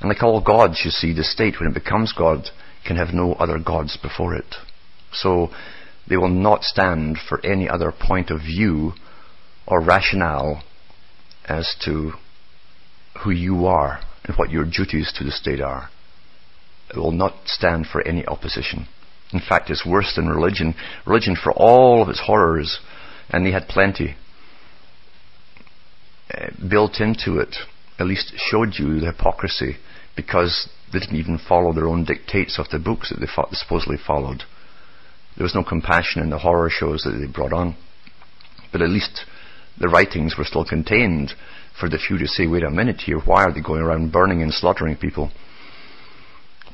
And 0.00 0.08
like 0.08 0.22
all 0.22 0.40
gods, 0.40 0.82
you 0.84 0.90
see, 0.90 1.12
the 1.12 1.22
state, 1.22 1.60
when 1.60 1.70
it 1.70 1.74
becomes 1.74 2.12
God, 2.12 2.48
can 2.84 2.96
have 2.96 3.14
no 3.14 3.34
other 3.34 3.58
gods 3.58 3.96
before 3.96 4.34
it. 4.34 4.56
So 5.12 5.50
they 6.08 6.16
will 6.16 6.28
not 6.28 6.64
stand 6.64 7.18
for 7.28 7.44
any 7.44 7.68
other 7.68 7.92
point 7.92 8.30
of 8.30 8.40
view 8.40 8.92
or 9.66 9.80
rationale 9.80 10.62
as 11.44 11.74
to 11.84 12.12
who 13.22 13.30
you 13.30 13.66
are 13.66 14.00
and 14.24 14.36
what 14.36 14.50
your 14.50 14.64
duties 14.64 15.12
to 15.16 15.24
the 15.24 15.30
state 15.30 15.60
are. 15.60 15.88
It 16.90 16.98
will 16.98 17.12
not 17.12 17.34
stand 17.46 17.86
for 17.86 18.06
any 18.06 18.26
opposition. 18.26 18.86
In 19.32 19.40
fact, 19.40 19.70
it's 19.70 19.86
worse 19.86 20.12
than 20.14 20.28
religion. 20.28 20.74
Religion, 21.06 21.36
for 21.36 21.52
all 21.52 22.02
of 22.02 22.08
its 22.08 22.20
horrors, 22.20 22.80
and 23.30 23.46
they 23.46 23.52
had 23.52 23.66
plenty, 23.68 24.16
uh, 26.32 26.50
built 26.68 27.00
into 27.00 27.38
it, 27.38 27.56
at 27.98 28.06
least 28.06 28.34
showed 28.36 28.74
you 28.78 29.00
the 29.00 29.06
hypocrisy 29.06 29.76
because 30.16 30.68
they 30.92 30.98
didn't 30.98 31.16
even 31.16 31.38
follow 31.38 31.72
their 31.72 31.86
own 31.86 32.04
dictates 32.04 32.58
of 32.58 32.68
the 32.70 32.78
books 32.78 33.08
that 33.10 33.20
they 33.20 33.56
supposedly 33.56 33.96
followed. 33.96 34.42
There 35.36 35.44
was 35.44 35.54
no 35.54 35.64
compassion 35.64 36.22
in 36.22 36.30
the 36.30 36.38
horror 36.38 36.70
shows 36.70 37.02
that 37.02 37.12
they 37.12 37.26
brought 37.26 37.52
on. 37.52 37.76
But 38.70 38.82
at 38.82 38.90
least 38.90 39.24
the 39.78 39.88
writings 39.88 40.36
were 40.36 40.44
still 40.44 40.64
contained 40.64 41.32
for 41.78 41.88
the 41.88 41.98
few 41.98 42.18
to 42.18 42.26
say, 42.26 42.46
wait 42.46 42.62
a 42.62 42.70
minute 42.70 43.00
here, 43.00 43.18
why 43.18 43.44
are 43.44 43.52
they 43.52 43.62
going 43.62 43.80
around 43.80 44.12
burning 44.12 44.42
and 44.42 44.52
slaughtering 44.52 44.96
people? 44.96 45.30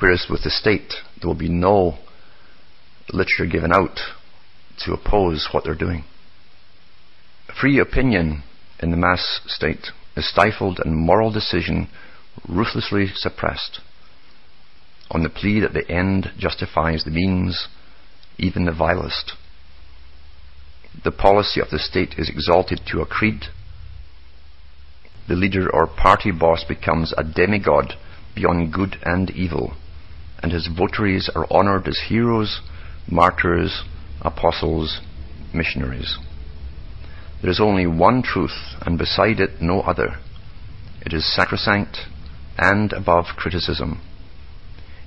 Whereas 0.00 0.26
with 0.28 0.42
the 0.44 0.50
state, 0.50 0.94
there 1.20 1.28
will 1.28 1.34
be 1.34 1.48
no 1.48 1.98
literature 3.12 3.46
given 3.46 3.72
out 3.72 3.98
to 4.84 4.92
oppose 4.92 5.48
what 5.52 5.64
they're 5.64 5.74
doing. 5.74 6.04
Free 7.60 7.78
opinion 7.78 8.42
in 8.80 8.90
the 8.90 8.96
mass 8.96 9.40
state 9.46 9.88
is 10.16 10.28
stifled 10.30 10.80
and 10.84 10.94
moral 10.94 11.32
decision 11.32 11.88
ruthlessly 12.48 13.08
suppressed 13.14 13.80
on 15.10 15.22
the 15.22 15.30
plea 15.30 15.60
that 15.60 15.72
the 15.72 15.90
end 15.90 16.30
justifies 16.38 17.04
the 17.04 17.10
means, 17.10 17.66
even 18.38 18.64
the 18.64 18.72
vilest. 18.72 19.32
The 21.04 21.12
policy 21.12 21.60
of 21.60 21.70
the 21.70 21.78
state 21.78 22.14
is 22.16 22.28
exalted 22.28 22.80
to 22.86 23.00
a 23.00 23.06
creed. 23.06 23.46
The 25.28 25.34
leader 25.34 25.68
or 25.72 25.86
party 25.86 26.30
boss 26.30 26.64
becomes 26.64 27.12
a 27.16 27.24
demigod 27.24 27.94
beyond 28.34 28.72
good 28.72 28.96
and 29.02 29.30
evil, 29.30 29.74
and 30.42 30.52
his 30.52 30.68
votaries 30.68 31.28
are 31.34 31.46
honored 31.50 31.86
as 31.86 32.06
heroes 32.08 32.60
martyrs, 33.10 33.84
apostles, 34.20 35.00
missionaries. 35.52 36.18
There 37.40 37.50
is 37.50 37.60
only 37.60 37.86
one 37.86 38.22
truth, 38.22 38.74
and 38.82 38.98
beside 38.98 39.40
it 39.40 39.62
no 39.62 39.80
other. 39.80 40.18
It 41.00 41.12
is 41.12 41.34
sacrosanct 41.34 41.98
and 42.58 42.92
above 42.92 43.36
criticism. 43.36 44.00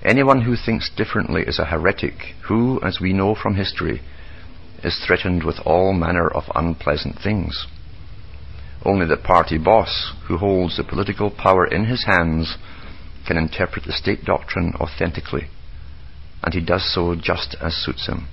Anyone 0.03 0.41
who 0.41 0.55
thinks 0.55 0.89
differently 0.89 1.43
is 1.43 1.59
a 1.59 1.65
heretic 1.65 2.35
who, 2.47 2.81
as 2.81 2.99
we 2.99 3.13
know 3.13 3.35
from 3.35 3.55
history, 3.55 4.01
is 4.83 4.99
threatened 5.05 5.43
with 5.43 5.59
all 5.65 5.93
manner 5.93 6.27
of 6.27 6.51
unpleasant 6.55 7.19
things. 7.19 7.67
Only 8.83 9.05
the 9.05 9.17
party 9.17 9.57
boss, 9.57 10.13
who 10.27 10.37
holds 10.37 10.77
the 10.77 10.83
political 10.83 11.29
power 11.29 11.65
in 11.67 11.85
his 11.85 12.05
hands, 12.05 12.57
can 13.27 13.37
interpret 13.37 13.85
the 13.85 13.93
state 13.93 14.25
doctrine 14.25 14.73
authentically 14.79 15.47
and 16.43 16.53
he 16.53 16.61
does 16.61 16.93
so 16.93 17.15
just 17.15 17.55
as 17.61 17.75
suits 17.75 18.07
him. 18.07 18.27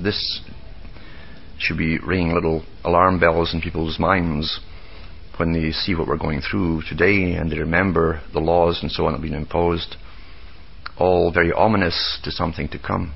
This 0.00 0.40
should 1.58 1.78
be 1.78 1.98
ringing 1.98 2.34
little 2.34 2.64
alarm 2.84 3.18
bells 3.18 3.54
in 3.54 3.60
people's 3.60 3.98
minds 3.98 4.60
when 5.38 5.52
they 5.52 5.70
see 5.72 5.94
what 5.94 6.06
we're 6.06 6.16
going 6.16 6.40
through 6.40 6.82
today 6.88 7.34
and 7.34 7.50
they 7.50 7.58
remember 7.58 8.22
the 8.32 8.40
laws 8.40 8.80
and 8.82 8.90
so 8.90 9.06
on 9.06 9.12
that 9.12 9.18
have 9.18 9.22
been 9.22 9.34
imposed, 9.34 9.96
all 10.96 11.32
very 11.32 11.52
ominous 11.52 12.20
to 12.22 12.30
something 12.30 12.68
to 12.68 12.78
come. 12.78 13.12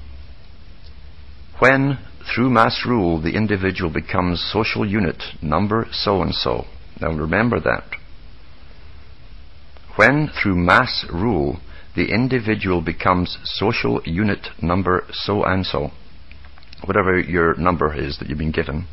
When, 1.58 1.98
through 2.34 2.50
mass 2.50 2.84
rule, 2.86 3.20
the 3.20 3.36
individual 3.36 3.92
becomes 3.92 4.48
social 4.52 4.86
unit 4.86 5.22
number 5.42 5.86
so 5.90 6.22
and 6.22 6.34
so. 6.34 6.64
Now 7.00 7.12
remember 7.12 7.60
that. 7.60 7.84
When, 9.96 10.28
through 10.28 10.56
mass 10.56 11.04
rule, 11.12 11.58
the 11.96 12.14
individual 12.14 12.80
becomes 12.80 13.36
social 13.44 14.00
unit 14.04 14.48
number 14.62 15.04
so 15.10 15.42
and 15.42 15.66
so, 15.66 15.90
whatever 16.84 17.18
your 17.18 17.56
number 17.56 17.92
is 17.92 18.18
that 18.18 18.28
you've 18.28 18.38
been 18.38 18.52
given, 18.52 18.86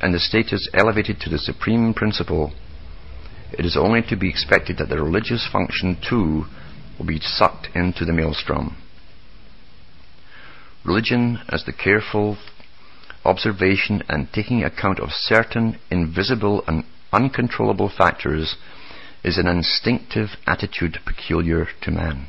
and 0.00 0.14
the 0.14 0.18
status 0.18 0.68
elevated 0.74 1.20
to 1.20 1.30
the 1.30 1.38
supreme 1.38 1.92
principle, 1.94 2.52
it 3.52 3.64
is 3.64 3.76
only 3.76 4.02
to 4.02 4.16
be 4.16 4.28
expected 4.28 4.78
that 4.78 4.88
the 4.88 5.02
religious 5.02 5.48
function 5.50 5.96
too 6.08 6.44
will 6.98 7.06
be 7.06 7.20
sucked 7.20 7.68
into 7.74 8.04
the 8.04 8.12
maelstrom. 8.12 8.76
Religion, 10.84 11.40
as 11.48 11.64
the 11.64 11.72
careful 11.72 12.38
observation 13.24 14.02
and 14.08 14.28
taking 14.32 14.62
account 14.62 15.00
of 15.00 15.10
certain 15.10 15.78
invisible 15.90 16.62
and 16.66 16.84
uncontrollable 17.12 17.90
factors 17.96 18.56
is 19.24 19.38
an 19.38 19.46
instinctive 19.46 20.30
attitude 20.46 20.98
peculiar 21.04 21.66
to 21.82 21.90
man, 21.90 22.28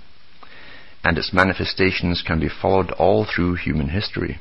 and 1.04 1.18
its 1.18 1.32
manifestations 1.32 2.24
can 2.26 2.40
be 2.40 2.50
followed 2.50 2.92
all 2.92 3.26
through 3.26 3.56
human 3.56 3.90
history. 3.90 4.40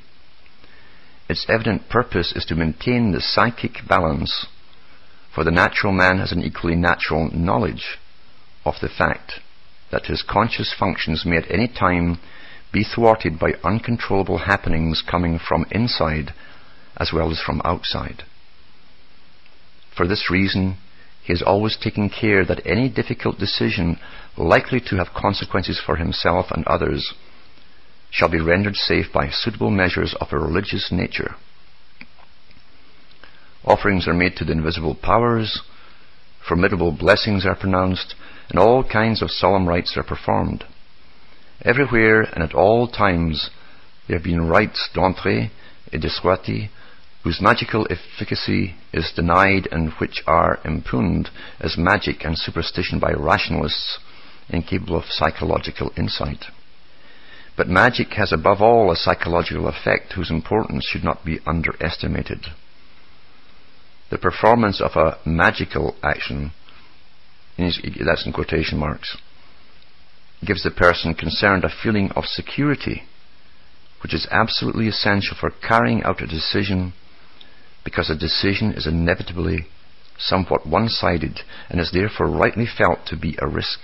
Its 1.28 1.44
evident 1.48 1.88
purpose 1.90 2.32
is 2.34 2.44
to 2.46 2.54
maintain 2.54 3.12
the 3.12 3.20
psychic 3.20 3.86
balance, 3.86 4.46
for 5.34 5.44
the 5.44 5.50
natural 5.50 5.92
man 5.92 6.18
has 6.18 6.32
an 6.32 6.42
equally 6.42 6.74
natural 6.74 7.30
knowledge 7.34 7.98
of 8.64 8.74
the 8.80 8.88
fact 8.88 9.40
that 9.90 10.06
his 10.06 10.22
conscious 10.22 10.74
functions 10.78 11.24
may 11.26 11.36
at 11.36 11.50
any 11.50 11.68
time 11.68 12.18
be 12.72 12.82
thwarted 12.82 13.38
by 13.38 13.52
uncontrollable 13.62 14.38
happenings 14.38 15.02
coming 15.02 15.38
from 15.38 15.66
inside 15.70 16.32
as 16.96 17.12
well 17.12 17.30
as 17.30 17.40
from 17.40 17.60
outside. 17.64 18.24
For 19.94 20.06
this 20.06 20.30
reason, 20.30 20.76
he 21.22 21.32
is 21.32 21.42
always 21.42 21.76
taking 21.76 22.08
care 22.08 22.44
that 22.44 22.66
any 22.66 22.88
difficult 22.88 23.38
decision 23.38 23.98
likely 24.36 24.80
to 24.80 24.96
have 24.96 25.14
consequences 25.14 25.80
for 25.84 25.96
himself 25.96 26.46
and 26.50 26.66
others 26.66 27.14
shall 28.10 28.28
be 28.28 28.40
rendered 28.40 28.76
safe 28.76 29.06
by 29.12 29.28
suitable 29.30 29.70
measures 29.70 30.14
of 30.20 30.28
a 30.32 30.38
religious 30.38 30.90
nature. 30.90 31.34
Offerings 33.64 34.08
are 34.08 34.14
made 34.14 34.36
to 34.36 34.44
the 34.44 34.52
invisible 34.52 34.94
powers, 34.94 35.62
formidable 36.46 36.92
blessings 36.92 37.44
are 37.44 37.56
pronounced, 37.56 38.14
and 38.48 38.58
all 38.58 38.82
kinds 38.82 39.20
of 39.20 39.30
solemn 39.30 39.68
rites 39.68 39.94
are 39.96 40.02
performed. 40.02 40.64
Everywhere 41.64 42.22
and 42.22 42.42
at 42.42 42.54
all 42.54 42.88
times 42.88 43.50
there 44.06 44.16
have 44.16 44.24
been 44.24 44.48
rites 44.48 44.88
d'entrée 44.94 45.50
et 45.92 46.00
de 46.00 46.08
sortie 46.08 46.70
whose 47.24 47.40
magical 47.40 47.86
efficacy 47.90 48.74
is 48.92 49.12
denied 49.14 49.68
and 49.70 49.92
which 49.98 50.22
are 50.26 50.60
impugned 50.64 51.28
as 51.60 51.76
magic 51.76 52.24
and 52.24 52.38
superstition 52.38 52.98
by 52.98 53.12
rationalists 53.12 53.98
incapable 54.48 54.96
of 54.96 55.04
psychological 55.08 55.92
insight. 55.96 56.44
But 57.58 57.68
magic 57.68 58.12
has 58.12 58.32
above 58.32 58.62
all 58.62 58.92
a 58.92 58.96
psychological 58.96 59.66
effect 59.66 60.12
whose 60.12 60.30
importance 60.30 60.84
should 60.84 61.02
not 61.02 61.24
be 61.24 61.40
underestimated. 61.44 62.46
The 64.10 64.16
performance 64.16 64.80
of 64.80 64.92
a 64.94 65.18
magical 65.28 65.96
action, 66.00 66.52
that's 67.58 68.24
in 68.24 68.32
quotation 68.32 68.78
marks, 68.78 69.16
gives 70.46 70.62
the 70.62 70.70
person 70.70 71.14
concerned 71.14 71.64
a 71.64 71.68
feeling 71.82 72.12
of 72.12 72.26
security, 72.26 73.02
which 74.04 74.14
is 74.14 74.28
absolutely 74.30 74.86
essential 74.86 75.36
for 75.38 75.50
carrying 75.50 76.04
out 76.04 76.22
a 76.22 76.28
decision 76.28 76.92
because 77.84 78.08
a 78.08 78.14
decision 78.14 78.72
is 78.72 78.86
inevitably 78.86 79.66
somewhat 80.16 80.64
one 80.64 80.88
sided 80.88 81.40
and 81.68 81.80
is 81.80 81.90
therefore 81.90 82.28
rightly 82.28 82.66
felt 82.66 83.00
to 83.06 83.16
be 83.16 83.36
a 83.40 83.48
risk. 83.48 83.80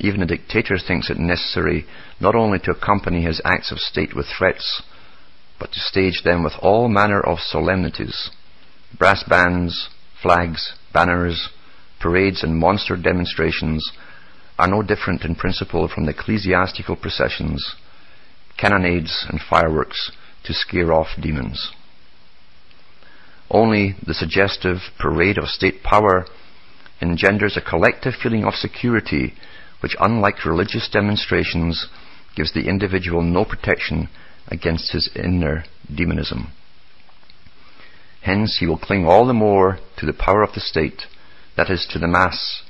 Even 0.00 0.22
a 0.22 0.26
dictator 0.26 0.78
thinks 0.78 1.10
it 1.10 1.18
necessary 1.18 1.86
not 2.20 2.34
only 2.34 2.58
to 2.60 2.70
accompany 2.70 3.22
his 3.22 3.40
acts 3.44 3.72
of 3.72 3.78
state 3.78 4.14
with 4.14 4.26
threats, 4.26 4.82
but 5.58 5.72
to 5.72 5.80
stage 5.80 6.22
them 6.22 6.44
with 6.44 6.52
all 6.60 6.88
manner 6.88 7.20
of 7.20 7.38
solemnities. 7.40 8.30
Brass 8.96 9.24
bands, 9.24 9.88
flags, 10.22 10.74
banners, 10.92 11.48
parades, 12.00 12.44
and 12.44 12.56
monster 12.56 12.96
demonstrations 12.96 13.90
are 14.58 14.68
no 14.68 14.82
different 14.82 15.24
in 15.24 15.34
principle 15.34 15.88
from 15.88 16.06
the 16.06 16.12
ecclesiastical 16.12 16.96
processions, 16.96 17.74
cannonades, 18.56 19.26
and 19.28 19.40
fireworks 19.40 20.12
to 20.44 20.52
scare 20.52 20.92
off 20.92 21.08
demons. 21.20 21.72
Only 23.50 23.96
the 24.06 24.14
suggestive 24.14 24.78
parade 24.98 25.38
of 25.38 25.48
state 25.48 25.82
power 25.82 26.26
engenders 27.00 27.56
a 27.56 27.60
collective 27.60 28.14
feeling 28.20 28.44
of 28.44 28.54
security 28.54 29.34
which, 29.80 29.96
unlike 30.00 30.44
religious 30.44 30.88
demonstrations, 30.88 31.88
gives 32.34 32.52
the 32.52 32.68
individual 32.68 33.22
no 33.22 33.44
protection 33.44 34.08
against 34.48 34.92
his 34.92 35.10
inner 35.14 35.64
demonism. 35.94 36.52
Hence, 38.22 38.58
he 38.58 38.66
will 38.66 38.78
cling 38.78 39.06
all 39.06 39.26
the 39.26 39.32
more 39.32 39.78
to 39.98 40.06
the 40.06 40.12
power 40.12 40.42
of 40.42 40.52
the 40.54 40.60
state, 40.60 41.02
that 41.56 41.70
is, 41.70 41.86
to 41.90 41.98
the 41.98 42.08
mass, 42.08 42.62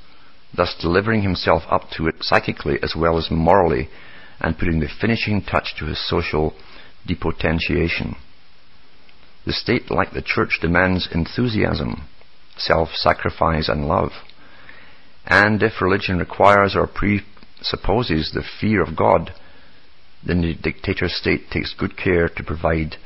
thus 0.55 0.75
delivering 0.81 1.23
himself 1.23 1.63
up 1.71 1.91
to 1.97 2.07
it 2.07 2.17
psychically 2.21 2.79
as 2.83 2.95
well 2.97 3.19
as 3.19 3.31
morally, 3.31 3.89
and 4.41 4.59
putting 4.59 4.81
the 4.81 4.89
finishing 5.01 5.43
touch 5.43 5.75
to 5.79 5.87
his 5.87 6.09
social 6.09 6.55
depotentiation. 7.07 8.17
The 9.47 9.53
state, 9.53 9.91
like 9.91 10.13
the 10.13 10.23
church, 10.23 10.59
demands 10.61 11.09
enthusiasm, 11.13 12.07
self-sacrifice, 12.57 13.69
and 13.69 13.87
love. 13.87 14.13
And 15.29 15.63
if 15.63 15.83
religion 15.83 16.19
requires 16.19 16.75
or 16.75 16.87
presupposes 16.87 18.33
the 18.33 18.43
fear 18.61 18.83
of 18.83 18.97
God, 18.97 19.35
then 20.27 20.41
the 20.41 20.55
dictator 20.55 21.07
state 21.07 21.51
takes 21.51 21.75
good 21.75 21.99
care 21.99 22.29
to 22.31 22.43
provide 22.43 22.97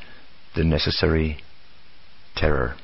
the 0.55 0.63
necessary 0.63 1.43
terror. 2.35 2.75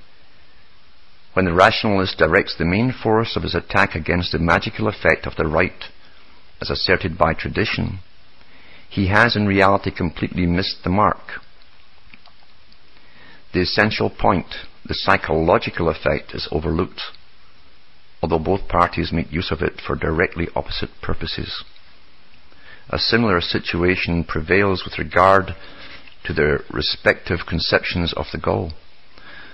When 1.34 1.46
the 1.46 1.54
rationalist 1.54 2.18
directs 2.18 2.58
the 2.58 2.66
main 2.66 2.92
force 2.92 3.38
of 3.38 3.44
his 3.44 3.56
attack 3.56 3.96
against 3.96 4.34
the 4.34 4.40
magical 4.40 4.90
effect 4.90 5.26
of 5.26 5.38
the 5.38 5.48
rite, 5.48 5.86
as 6.62 6.70
asserted 6.70 7.18
by 7.18 7.34
tradition, 7.34 8.00
he 8.90 9.08
has 9.08 9.38
in 9.38 9.48
reality 9.48 9.92
completely 9.92 10.46
missed 10.46 10.84
the 10.84 10.90
mark. 10.90 11.40
The 13.54 13.62
essential 13.62 14.10
point, 14.10 14.48
the 14.86 14.96
psychological 14.96 15.88
effect, 15.88 16.34
is 16.34 16.50
overlooked, 16.52 17.02
although 18.22 18.40
both 18.40 18.68
parties 18.68 19.12
make 19.12 19.32
use 19.32 19.52
of 19.52 19.62
it 19.62 19.82
for 19.86 19.96
directly 19.96 20.48
opposite 20.56 20.90
purposes. 21.02 21.64
A 22.90 22.98
similar 22.98 23.40
situation 23.40 24.24
prevails 24.24 24.84
with 24.84 24.98
regard 24.98 25.56
to 26.26 26.34
their 26.34 26.62
respective 26.72 27.40
conceptions 27.48 28.14
of 28.14 28.26
the 28.32 28.40
goal. 28.40 28.74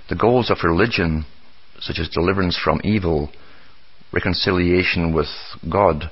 The 0.09 0.15
goals 0.15 0.49
of 0.49 0.63
religion, 0.63 1.25
such 1.79 1.99
as 1.99 2.09
deliverance 2.09 2.57
from 2.57 2.81
evil, 2.83 3.31
reconciliation 4.11 5.13
with 5.13 5.27
God, 5.69 6.09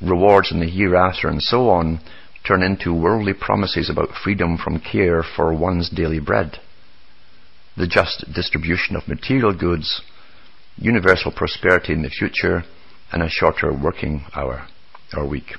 rewards 0.00 0.50
in 0.50 0.60
the 0.60 0.68
hereafter, 0.68 1.28
and 1.28 1.40
so 1.40 1.70
on, 1.70 2.00
turn 2.46 2.62
into 2.62 2.92
worldly 2.92 3.34
promises 3.34 3.88
about 3.88 4.08
freedom 4.24 4.58
from 4.58 4.80
care 4.80 5.22
for 5.22 5.54
one's 5.54 5.88
daily 5.90 6.18
bread, 6.18 6.58
the 7.76 7.86
just 7.86 8.24
distribution 8.34 8.96
of 8.96 9.06
material 9.06 9.56
goods, 9.56 10.02
universal 10.82 11.32
prosperity 11.32 11.92
in 11.92 12.02
the 12.02 12.10
future, 12.10 12.64
and 13.12 13.22
a 13.22 13.28
shorter 13.28 13.72
working 13.72 14.24
hour 14.34 14.66
or 15.14 15.26
week 15.26 15.52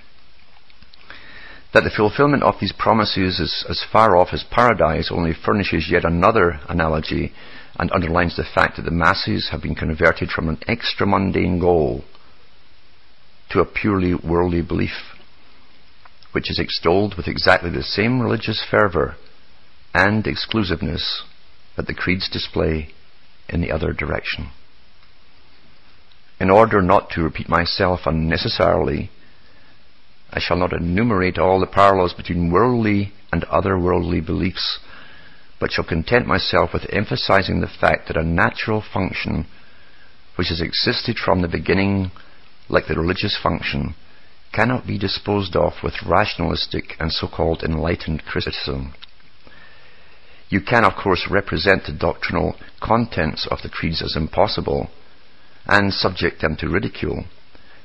that 1.74 1.84
the 1.84 1.90
fulfillment 1.90 2.44
of 2.44 2.56
these 2.62 2.72
promises 2.72 3.40
is 3.40 3.66
as 3.68 3.84
far 3.92 4.16
off 4.16 4.30
as 4.32 4.46
paradise 4.52 5.10
only 5.12 5.34
furnishes 5.34 5.90
yet 5.90 6.06
another 6.06 6.60
analogy 6.70 7.34
and 7.78 7.92
underlines 7.92 8.36
the 8.36 8.44
fact 8.44 8.76
that 8.76 8.84
the 8.84 8.92
masses 8.92 9.50
have 9.52 9.62
been 9.62 9.74
converted 9.74 10.30
from 10.30 10.48
an 10.48 10.60
extra 10.68 11.08
mundane 11.08 11.60
goal 11.60 12.04
to 13.50 13.60
a 13.60 13.66
purely 13.66 14.14
worldly 14.14 14.62
belief, 14.62 15.16
which 16.32 16.52
is 16.52 16.60
extolled 16.60 17.16
with 17.18 17.28
exactly 17.28 17.72
the 17.72 17.82
same 17.82 18.22
religious 18.22 18.64
fervour 18.70 19.16
and 19.96 20.28
exclusiveness 20.28 21.24
that 21.76 21.88
the 21.88 21.94
creeds 21.94 22.30
display 22.30 22.90
in 23.50 23.62
the 23.62 23.72
other 23.72 23.94
direction. 23.94 24.52
In 26.44 26.50
order 26.50 26.82
not 26.82 27.10
to 27.12 27.24
repeat 27.24 27.48
myself 27.48 28.02
unnecessarily, 28.06 29.10
I 30.30 30.42
shall 30.42 30.58
not 30.58 30.74
enumerate 30.74 31.40
all 31.40 31.62
the 31.62 31.66
parallels 31.66 32.12
between 32.14 32.52
worldly 32.52 33.14
and 33.32 33.44
otherworldly 33.44 34.26
beliefs, 34.26 34.80
but 35.58 35.72
shall 35.72 35.86
content 35.86 36.28
myself 36.28 36.74
with 36.74 36.86
emphasizing 36.90 37.62
the 37.62 37.68
fact 37.70 38.10
that 38.10 38.18
a 38.18 38.26
natural 38.26 38.82
function, 38.82 39.48
which 40.36 40.50
has 40.50 40.60
existed 40.60 41.18
from 41.18 41.42
the 41.42 41.48
beginning 41.48 42.12
like 42.68 42.88
the 42.88 42.96
religious 42.96 43.38
function, 43.42 43.96
cannot 44.52 44.86
be 44.86 44.98
disposed 44.98 45.56
of 45.56 45.82
with 45.82 46.04
rationalistic 46.06 46.98
and 47.00 47.14
so-called 47.14 47.64
enlightened 47.64 48.26
criticism. 48.26 48.94
You 50.50 50.60
can, 50.60 50.84
of 50.84 51.02
course, 51.02 51.26
represent 51.32 51.86
the 51.86 51.94
doctrinal 51.94 52.58
contents 52.82 53.48
of 53.50 53.62
the 53.62 53.70
creeds 53.70 54.02
as 54.02 54.18
impossible 54.18 54.90
and 55.66 55.94
subject 55.94 56.42
them 56.42 56.56
to 56.58 56.70
ridicule, 56.70 57.26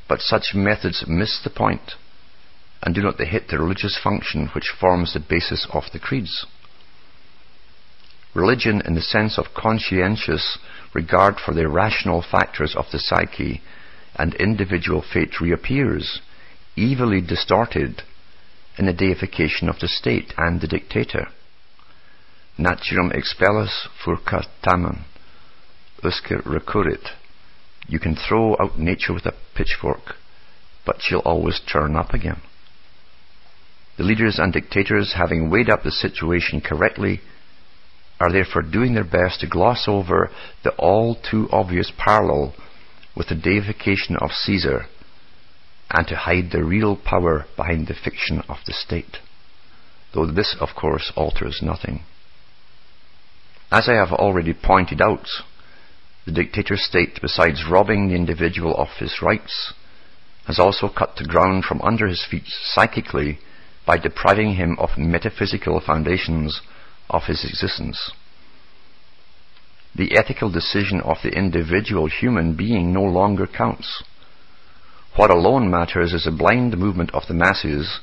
but 0.08 0.20
such 0.20 0.54
methods 0.54 1.04
miss 1.06 1.40
the 1.42 1.50
point 1.50 1.92
and 2.82 2.94
do 2.94 3.02
not 3.02 3.18
they 3.18 3.26
hit 3.26 3.48
the 3.48 3.58
religious 3.58 3.98
function 4.02 4.48
which 4.54 4.72
forms 4.80 5.12
the 5.12 5.20
basis 5.20 5.66
of 5.72 5.84
the 5.92 5.98
creeds. 5.98 6.46
Religion, 8.34 8.80
in 8.84 8.94
the 8.94 9.00
sense 9.00 9.38
of 9.38 9.54
conscientious 9.56 10.58
regard 10.94 11.36
for 11.44 11.54
the 11.54 11.68
rational 11.68 12.22
factors 12.22 12.74
of 12.76 12.84
the 12.92 12.98
psyche 12.98 13.60
and 14.14 14.34
individual 14.34 15.02
fate, 15.02 15.40
reappears, 15.40 16.20
evilly 16.76 17.20
distorted, 17.20 18.02
in 18.78 18.86
the 18.86 18.92
deification 18.92 19.68
of 19.68 19.80
the 19.80 19.88
state 19.88 20.32
and 20.36 20.60
the 20.60 20.68
dictator. 20.68 21.26
Naturam 22.58 23.12
expellas 23.12 23.88
furcatamen, 24.04 25.04
usque 26.04 26.44
recurrit. 26.44 27.17
You 27.88 27.98
can 27.98 28.16
throw 28.16 28.54
out 28.60 28.78
nature 28.78 29.14
with 29.14 29.26
a 29.26 29.34
pitchfork, 29.56 30.14
but 30.84 30.96
she'll 31.00 31.20
always 31.20 31.60
turn 31.60 31.96
up 31.96 32.12
again. 32.12 32.40
The 33.96 34.04
leaders 34.04 34.38
and 34.38 34.52
dictators, 34.52 35.14
having 35.16 35.50
weighed 35.50 35.70
up 35.70 35.82
the 35.82 35.90
situation 35.90 36.60
correctly, 36.60 37.20
are 38.20 38.30
therefore 38.30 38.62
doing 38.62 38.94
their 38.94 39.04
best 39.04 39.40
to 39.40 39.48
gloss 39.48 39.86
over 39.88 40.30
the 40.62 40.70
all 40.72 41.16
too 41.16 41.48
obvious 41.50 41.90
parallel 41.96 42.54
with 43.16 43.28
the 43.28 43.34
deification 43.34 44.16
of 44.16 44.30
Caesar 44.30 44.86
and 45.90 46.06
to 46.06 46.16
hide 46.16 46.50
the 46.52 46.62
real 46.62 46.96
power 46.96 47.46
behind 47.56 47.86
the 47.86 47.94
fiction 47.94 48.42
of 48.48 48.58
the 48.66 48.72
state. 48.72 49.18
Though 50.14 50.26
this, 50.26 50.56
of 50.60 50.70
course, 50.78 51.12
alters 51.16 51.60
nothing. 51.62 52.02
As 53.70 53.88
I 53.88 53.94
have 53.94 54.12
already 54.12 54.54
pointed 54.54 55.00
out, 55.00 55.26
the 56.28 56.34
dictator 56.44 56.76
state, 56.76 57.18
besides 57.22 57.64
robbing 57.70 58.08
the 58.08 58.14
individual 58.14 58.76
of 58.76 58.88
his 58.98 59.22
rights, 59.22 59.72
has 60.46 60.58
also 60.58 60.86
cut 60.86 61.16
the 61.16 61.24
ground 61.24 61.64
from 61.64 61.80
under 61.80 62.06
his 62.06 62.26
feet 62.30 62.42
psychically 62.46 63.38
by 63.86 63.96
depriving 63.96 64.54
him 64.54 64.76
of 64.78 64.98
metaphysical 64.98 65.80
foundations 65.80 66.60
of 67.08 67.22
his 67.22 67.46
existence. 67.48 68.12
The 69.96 70.18
ethical 70.18 70.50
decision 70.50 71.00
of 71.00 71.16
the 71.22 71.30
individual 71.30 72.08
human 72.08 72.54
being 72.54 72.92
no 72.92 73.04
longer 73.04 73.46
counts. 73.46 74.04
What 75.16 75.30
alone 75.30 75.70
matters 75.70 76.12
is 76.12 76.26
a 76.26 76.30
blind 76.30 76.76
movement 76.76 77.10
of 77.14 77.22
the 77.26 77.34
masses, 77.34 78.00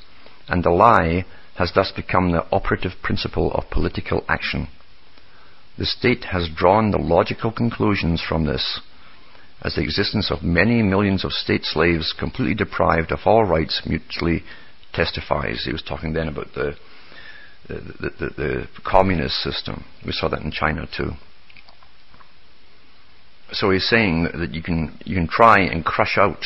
and 0.48 0.64
the 0.64 0.70
lie 0.70 1.24
has 1.58 1.70
thus 1.72 1.92
become 1.94 2.32
the 2.32 2.44
operative 2.50 2.92
principle 3.04 3.52
of 3.52 3.70
political 3.70 4.24
action. 4.28 4.66
The 5.78 5.86
state 5.86 6.24
has 6.24 6.48
drawn 6.48 6.90
the 6.90 6.98
logical 6.98 7.52
conclusions 7.52 8.22
from 8.26 8.44
this, 8.44 8.80
as 9.62 9.74
the 9.74 9.82
existence 9.82 10.30
of 10.30 10.42
many 10.42 10.82
millions 10.82 11.24
of 11.24 11.32
state 11.32 11.64
slaves 11.64 12.14
completely 12.18 12.54
deprived 12.54 13.12
of 13.12 13.20
all 13.26 13.44
rights 13.44 13.82
mutually 13.86 14.42
testifies. 14.92 15.64
He 15.64 15.72
was 15.72 15.82
talking 15.82 16.12
then 16.12 16.28
about 16.28 16.54
the 16.54 16.76
the, 17.68 18.10
the, 18.18 18.30
the, 18.36 18.68
communist 18.84 19.42
system. 19.42 19.84
We 20.04 20.12
saw 20.12 20.28
that 20.28 20.42
in 20.42 20.52
China 20.52 20.86
too. 20.96 21.10
So 23.50 23.70
he's 23.70 23.88
saying 23.88 24.28
that 24.34 24.54
you 24.54 24.62
can 24.62 24.98
you 25.04 25.16
can 25.16 25.28
try 25.28 25.60
and 25.60 25.84
crush 25.84 26.16
out 26.16 26.44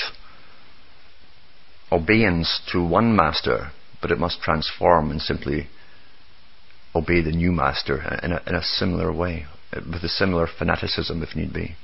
obedience 1.93 2.61
to 2.73 2.83
one 2.83 3.15
master, 3.15 3.71
but 4.01 4.11
it 4.11 4.19
must 4.19 4.41
transform 4.41 5.11
and 5.11 5.21
simply 5.21 5.69
obey 6.95 7.23
the 7.23 7.33
new 7.33 7.53
master 7.53 8.19
in 8.23 8.33
a, 8.33 8.43
in 8.47 8.55
a 8.55 8.63
similar 8.63 9.13
way, 9.13 9.47
with 9.75 10.03
a 10.03 10.09
similar 10.09 10.47
fanaticism 10.47 11.23
if 11.23 11.37
need 11.37 11.53
be. 11.53 11.77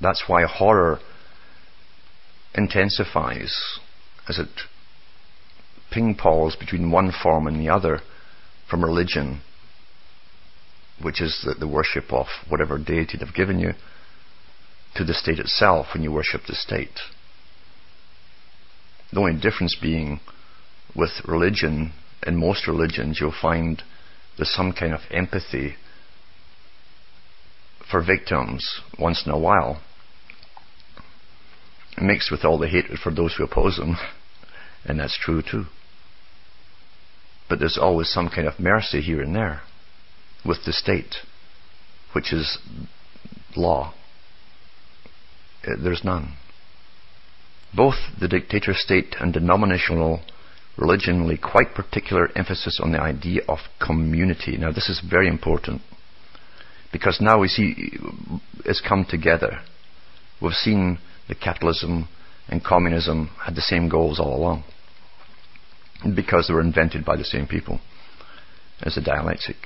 That's 0.00 0.24
why 0.26 0.44
horror 0.44 0.98
intensifies 2.54 3.78
as 4.28 4.38
it 4.38 4.48
ping-pongs 5.92 6.58
between 6.58 6.90
one 6.90 7.12
form 7.22 7.46
and 7.46 7.60
the 7.60 7.68
other 7.72 8.00
from 8.68 8.84
religion, 8.84 9.40
which 11.02 11.20
is 11.20 11.42
the, 11.44 11.54
the 11.54 11.68
worship 11.68 12.12
of 12.12 12.26
whatever 12.48 12.78
deity 12.78 13.18
they've 13.18 13.34
given 13.34 13.58
you, 13.58 13.72
to 14.94 15.04
the 15.04 15.14
state 15.14 15.38
itself 15.38 15.88
when 15.92 16.02
you 16.02 16.10
worship 16.10 16.42
the 16.46 16.54
state. 16.54 16.98
The 19.12 19.20
only 19.20 19.40
difference 19.40 19.76
being 19.80 20.20
with 20.94 21.10
religion, 21.26 21.92
in 22.26 22.36
most 22.36 22.66
religions, 22.66 23.18
you'll 23.20 23.34
find 23.40 23.82
there's 24.36 24.52
some 24.52 24.72
kind 24.72 24.92
of 24.92 25.00
empathy 25.10 25.76
for 27.90 28.02
victims 28.02 28.80
once 28.98 29.22
in 29.24 29.32
a 29.32 29.38
while, 29.38 29.80
mixed 32.00 32.30
with 32.30 32.44
all 32.44 32.58
the 32.58 32.68
hatred 32.68 32.98
for 32.98 33.12
those 33.12 33.34
who 33.36 33.44
oppose 33.44 33.76
them, 33.76 33.96
and 34.84 34.98
that's 34.98 35.18
true 35.18 35.42
too. 35.42 35.64
But 37.48 37.60
there's 37.60 37.78
always 37.80 38.08
some 38.08 38.28
kind 38.28 38.48
of 38.48 38.58
mercy 38.58 39.00
here 39.00 39.22
and 39.22 39.34
there 39.34 39.62
with 40.44 40.64
the 40.64 40.72
state, 40.72 41.16
which 42.12 42.32
is 42.32 42.58
law. 43.56 43.94
Uh, 45.66 45.72
there's 45.82 46.04
none. 46.04 46.36
Both 47.74 47.96
the 48.20 48.28
dictator 48.28 48.72
state 48.74 49.16
and 49.20 49.32
denominational 49.32 50.22
religion 50.76 51.26
lay 51.26 51.36
quite 51.36 51.74
particular 51.74 52.30
emphasis 52.36 52.80
on 52.82 52.92
the 52.92 53.00
idea 53.00 53.42
of 53.48 53.58
community. 53.84 54.56
Now, 54.56 54.72
this 54.72 54.88
is 54.88 55.02
very 55.08 55.28
important 55.28 55.82
because 56.92 57.18
now 57.20 57.40
we 57.40 57.48
see 57.48 57.98
it's 58.64 58.82
come 58.86 59.06
together. 59.08 59.60
We've 60.40 60.52
seen 60.52 60.98
that 61.28 61.40
capitalism 61.40 62.08
and 62.48 62.62
communism 62.62 63.30
had 63.44 63.54
the 63.54 63.62
same 63.62 63.88
goals 63.88 64.20
all 64.20 64.36
along 64.36 64.64
because 66.14 66.46
they 66.46 66.54
were 66.54 66.60
invented 66.60 67.04
by 67.04 67.16
the 67.16 67.24
same 67.24 67.46
people 67.46 67.80
as 68.82 68.96
a 68.96 69.02
dialectic. 69.02 69.56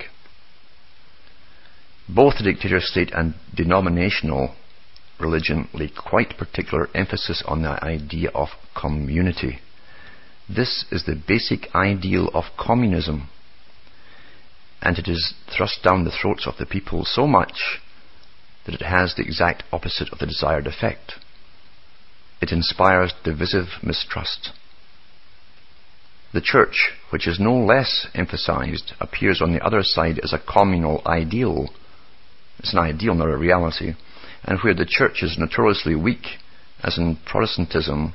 Both 2.07 2.37
the 2.37 2.43
dictator 2.43 2.79
state 2.79 3.11
and 3.13 3.35
denominational 3.55 4.55
religion 5.19 5.67
lay 5.73 5.89
quite 5.89 6.37
particular 6.37 6.89
emphasis 6.95 7.43
on 7.45 7.61
the 7.61 7.83
idea 7.83 8.29
of 8.33 8.49
community. 8.79 9.59
This 10.53 10.85
is 10.91 11.05
the 11.05 11.15
basic 11.15 11.73
ideal 11.75 12.29
of 12.33 12.43
communism, 12.57 13.29
and 14.81 14.97
it 14.97 15.07
is 15.07 15.33
thrust 15.55 15.83
down 15.83 16.03
the 16.03 16.11
throats 16.11 16.47
of 16.47 16.57
the 16.57 16.65
people 16.65 17.05
so 17.05 17.27
much 17.27 17.79
that 18.65 18.75
it 18.75 18.81
has 18.81 19.15
the 19.15 19.23
exact 19.23 19.63
opposite 19.71 20.09
of 20.11 20.19
the 20.19 20.25
desired 20.25 20.67
effect. 20.67 21.13
It 22.41 22.51
inspires 22.51 23.13
divisive 23.23 23.67
mistrust. 23.83 24.51
The 26.33 26.41
church, 26.41 26.91
which 27.11 27.27
is 27.27 27.39
no 27.39 27.55
less 27.55 28.07
emphasized, 28.15 28.93
appears 28.99 29.41
on 29.41 29.53
the 29.53 29.63
other 29.63 29.83
side 29.83 30.19
as 30.23 30.33
a 30.33 30.39
communal 30.39 31.01
ideal. 31.05 31.69
It's 32.59 32.73
an 32.73 32.79
ideal, 32.79 33.15
not 33.15 33.29
a 33.29 33.37
reality 33.37 33.93
and 34.43 34.59
where 34.59 34.73
the 34.73 34.85
church 34.87 35.21
is 35.21 35.37
notoriously 35.37 35.95
weak, 35.95 36.25
as 36.83 36.97
in 36.97 37.17
Protestantism, 37.25 38.13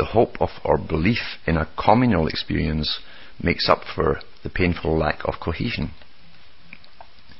the 0.00 0.06
hope 0.06 0.40
of 0.40 0.48
or 0.64 0.78
belief 0.78 1.36
in 1.46 1.58
a 1.58 1.68
communal 1.78 2.26
experience 2.26 3.00
makes 3.42 3.68
up 3.68 3.80
for 3.94 4.20
the 4.42 4.48
painful 4.48 4.96
lack 4.96 5.20
of 5.26 5.34
cohesion. 5.44 5.90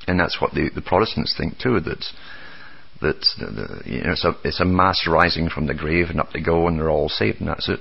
And 0.06 0.20
that's 0.20 0.42
what 0.42 0.52
the, 0.52 0.68
the 0.74 0.82
Protestants 0.82 1.34
think 1.38 1.58
too, 1.58 1.80
that 1.80 2.04
that 3.00 3.24
the, 3.38 3.82
you 3.86 4.02
know, 4.02 4.12
it's, 4.12 4.26
a, 4.26 4.32
it's 4.44 4.60
a 4.60 4.66
mass 4.66 5.06
rising 5.08 5.48
from 5.48 5.66
the 5.66 5.74
grave 5.74 6.10
and 6.10 6.20
up 6.20 6.32
they 6.34 6.42
go 6.42 6.68
and 6.68 6.78
they're 6.78 6.90
all 6.90 7.08
saved 7.08 7.40
and 7.40 7.48
that's 7.48 7.70
it. 7.70 7.80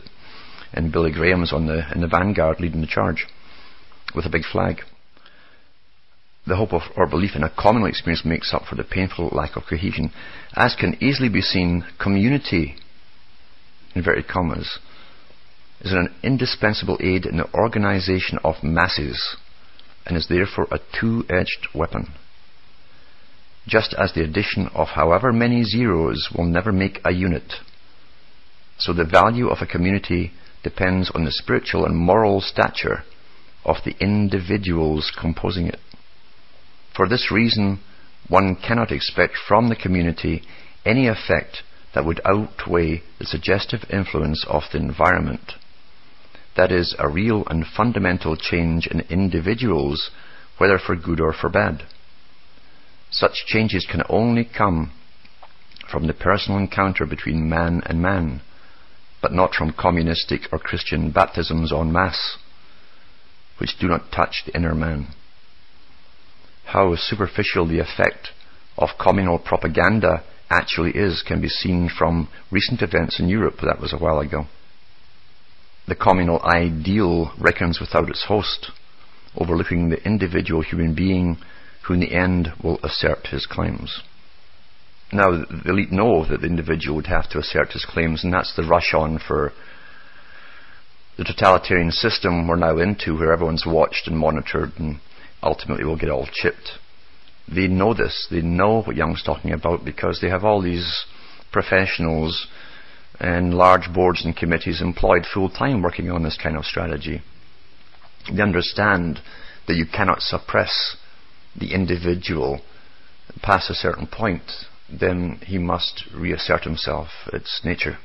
And 0.71 0.93
Billy 0.93 1.11
Graham's 1.11 1.51
on 1.51 1.67
the 1.67 1.82
in 1.93 1.99
the 1.99 2.07
vanguard 2.07 2.61
leading 2.61 2.80
the 2.80 2.88
charge 2.88 3.27
with 4.15 4.25
a 4.25 4.30
big 4.30 4.43
flag 4.49 4.77
the 6.47 6.55
hope 6.55 6.73
of 6.73 6.82
or 6.95 7.05
belief 7.05 7.36
in 7.36 7.43
a 7.43 7.53
communal 7.61 7.88
experience 7.88 8.25
makes 8.25 8.53
up 8.53 8.63
for 8.63 8.75
the 8.75 8.84
painful 8.84 9.30
lack 9.34 9.55
of 9.55 9.63
cohesion. 9.69 10.11
As 10.55 10.75
can 10.75 10.97
easily 11.01 11.30
be 11.30 11.41
seen, 11.41 11.86
community, 12.01 12.75
inverted 13.95 14.27
commas, 14.27 14.79
is 15.81 15.91
an 15.93 16.13
indispensable 16.23 16.97
aid 17.01 17.25
in 17.25 17.37
the 17.37 17.53
organization 17.53 18.37
of 18.43 18.63
masses 18.63 19.37
and 20.05 20.17
is 20.17 20.27
therefore 20.27 20.67
a 20.71 20.79
two-edged 20.99 21.67
weapon. 21.73 22.13
Just 23.67 23.93
as 23.97 24.13
the 24.13 24.23
addition 24.23 24.67
of 24.73 24.89
however 24.89 25.31
many 25.31 25.63
zeros 25.63 26.29
will 26.35 26.45
never 26.45 26.71
make 26.71 26.99
a 27.05 27.11
unit, 27.11 27.53
so 28.77 28.93
the 28.93 29.05
value 29.05 29.47
of 29.49 29.59
a 29.61 29.67
community 29.67 30.31
depends 30.63 31.11
on 31.13 31.25
the 31.25 31.31
spiritual 31.31 31.85
and 31.85 31.95
moral 31.95 32.41
stature 32.41 33.03
of 33.65 33.77
the 33.85 33.95
individuals 33.99 35.11
composing 35.19 35.67
it. 35.67 35.79
For 36.95 37.07
this 37.07 37.29
reason, 37.31 37.79
one 38.27 38.55
cannot 38.55 38.91
expect 38.91 39.33
from 39.47 39.69
the 39.69 39.75
community 39.75 40.43
any 40.85 41.07
effect 41.07 41.63
that 41.93 42.05
would 42.05 42.21
outweigh 42.25 43.01
the 43.17 43.25
suggestive 43.25 43.81
influence 43.91 44.45
of 44.47 44.63
the 44.71 44.77
environment. 44.77 45.53
That 46.55 46.71
is, 46.71 46.95
a 46.99 47.09
real 47.09 47.43
and 47.47 47.65
fundamental 47.65 48.35
change 48.35 48.87
in 48.87 49.01
individuals, 49.09 50.11
whether 50.57 50.77
for 50.77 50.95
good 50.95 51.19
or 51.19 51.33
for 51.33 51.49
bad. 51.49 51.83
Such 53.11 53.45
changes 53.45 53.87
can 53.89 54.03
only 54.09 54.45
come 54.45 54.91
from 55.91 56.07
the 56.07 56.13
personal 56.13 56.59
encounter 56.59 57.05
between 57.05 57.49
man 57.49 57.81
and 57.85 58.01
man, 58.01 58.41
but 59.21 59.33
not 59.33 59.53
from 59.53 59.73
communistic 59.73 60.41
or 60.51 60.59
Christian 60.59 61.11
baptisms 61.11 61.71
en 61.73 61.91
masse, 61.91 62.37
which 63.57 63.79
do 63.79 63.87
not 63.87 64.11
touch 64.11 64.43
the 64.45 64.55
inner 64.55 64.75
man 64.75 65.07
how 66.71 66.95
superficial 66.95 67.67
the 67.67 67.79
effect 67.79 68.29
of 68.77 68.89
communal 69.01 69.39
propaganda 69.39 70.23
actually 70.50 70.91
is 70.91 71.24
can 71.26 71.41
be 71.41 71.47
seen 71.47 71.89
from 71.89 72.30
recent 72.52 72.82
events 72.82 73.20
in 73.20 73.30
Europe. 73.30 73.58
That 73.62 73.80
was 73.80 73.93
a 73.93 73.97
while 73.97 74.20
ago. 74.20 74.45
The 75.88 75.95
communal 75.95 76.41
ideal 76.43 77.34
reckons 77.39 77.80
without 77.80 78.10
its 78.10 78.26
host, 78.26 78.72
overlooking 79.36 79.89
the 79.89 80.04
individual 80.04 80.62
human 80.62 80.93
being 80.93 81.38
who 81.88 81.93
in 81.93 82.00
the 82.00 82.14
end 82.14 82.50
will 82.64 82.80
assert 82.84 83.28
his 83.28 83.45
claims. 83.45 84.02
Now, 85.12 85.32
the 85.32 85.62
elite 85.66 85.91
know 85.91 86.26
that 86.26 86.41
the 86.41 86.47
individual 86.47 86.97
would 86.97 87.08
have 87.08 87.30
to 87.32 87.39
assert 87.39 87.72
his 87.72 87.86
claims, 87.86 88.24
and 88.24 88.32
that's 88.32 88.56
the 88.56 88.64
rush 88.64 88.93
on 88.93 89.18
for 89.18 89.52
the 91.18 91.24
totalitarian 91.24 91.91
system 91.91 92.47
we're 92.47 92.56
now 92.56 92.78
into, 92.78 93.18
where 93.18 93.34
everyone's 93.34 93.66
watched 93.66 94.08
and 94.08 94.18
monitored 94.18 94.74
and 94.78 95.00
ultimately 95.41 95.84
will 95.84 95.97
get 95.97 96.10
all 96.10 96.28
chipped. 96.32 96.74
They 97.54 97.68
know 97.68 97.93
this. 97.93 98.28
They 98.30 98.41
know 98.41 98.82
what 98.84 98.95
Jung's 98.95 99.24
talking 99.24 99.52
about 99.52 99.84
because 99.84 100.20
they 100.22 100.30
have 100.30 100.43
all 100.43 100.62
these 100.62 101.06
professionals 101.52 102.47
and 103.20 103.54
large 103.54 103.91
boards 103.93 104.24
and 104.24 104.36
committees 104.36 104.82
employed 104.82 105.26
full 105.32 105.50
time 105.50 105.82
working 105.82 106.10
on 106.12 106.24
this 106.24 106.38
kind 106.41 106.56
of 106.56 106.66
strategy. 106.66 107.22
They 108.32 108.41
understand 108.41 109.20
that 109.68 109.76
you 109.76 109.86
cannot 109.86 110.22
suppress 110.22 110.95
the 111.60 111.74
individual 111.74 112.62
past 113.41 113.70
a 113.70 113.74
certain 113.76 114.08
point, 114.08 114.43
then 114.89 115.39
he 115.45 115.58
must 115.58 116.06
reassert 116.16 116.64
himself. 116.64 117.08
It's 117.32 117.62
nature. 117.64 117.97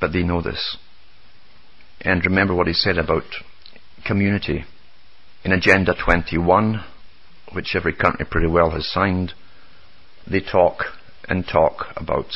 But 0.00 0.12
they 0.12 0.22
know 0.22 0.40
this. 0.40 0.76
And 2.00 2.24
remember 2.24 2.54
what 2.54 2.68
he 2.68 2.72
said 2.72 2.96
about 2.98 3.24
community. 4.06 4.64
In 5.44 5.52
Agenda 5.52 5.94
21, 5.94 6.84
which 7.52 7.74
every 7.74 7.94
country 7.94 8.26
pretty 8.30 8.46
well 8.46 8.70
has 8.70 8.90
signed, 8.90 9.32
they 10.30 10.40
talk 10.40 10.84
and 11.28 11.46
talk 11.46 11.86
about 11.96 12.26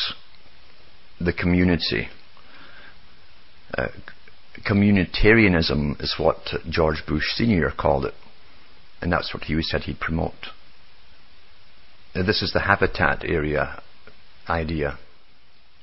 the 1.20 1.32
community. 1.32 2.08
Uh, 3.76 3.88
communitarianism 4.68 6.00
is 6.02 6.16
what 6.18 6.38
George 6.68 7.02
Bush 7.06 7.24
Sr. 7.34 7.70
called 7.76 8.04
it, 8.04 8.14
and 9.00 9.12
that's 9.12 9.32
what 9.32 9.44
he 9.44 9.60
said 9.62 9.82
he'd 9.82 10.00
promote. 10.00 10.48
Now, 12.14 12.24
this 12.24 12.42
is 12.42 12.52
the 12.52 12.60
habitat 12.60 13.24
area 13.24 13.82
idea, 14.48 14.98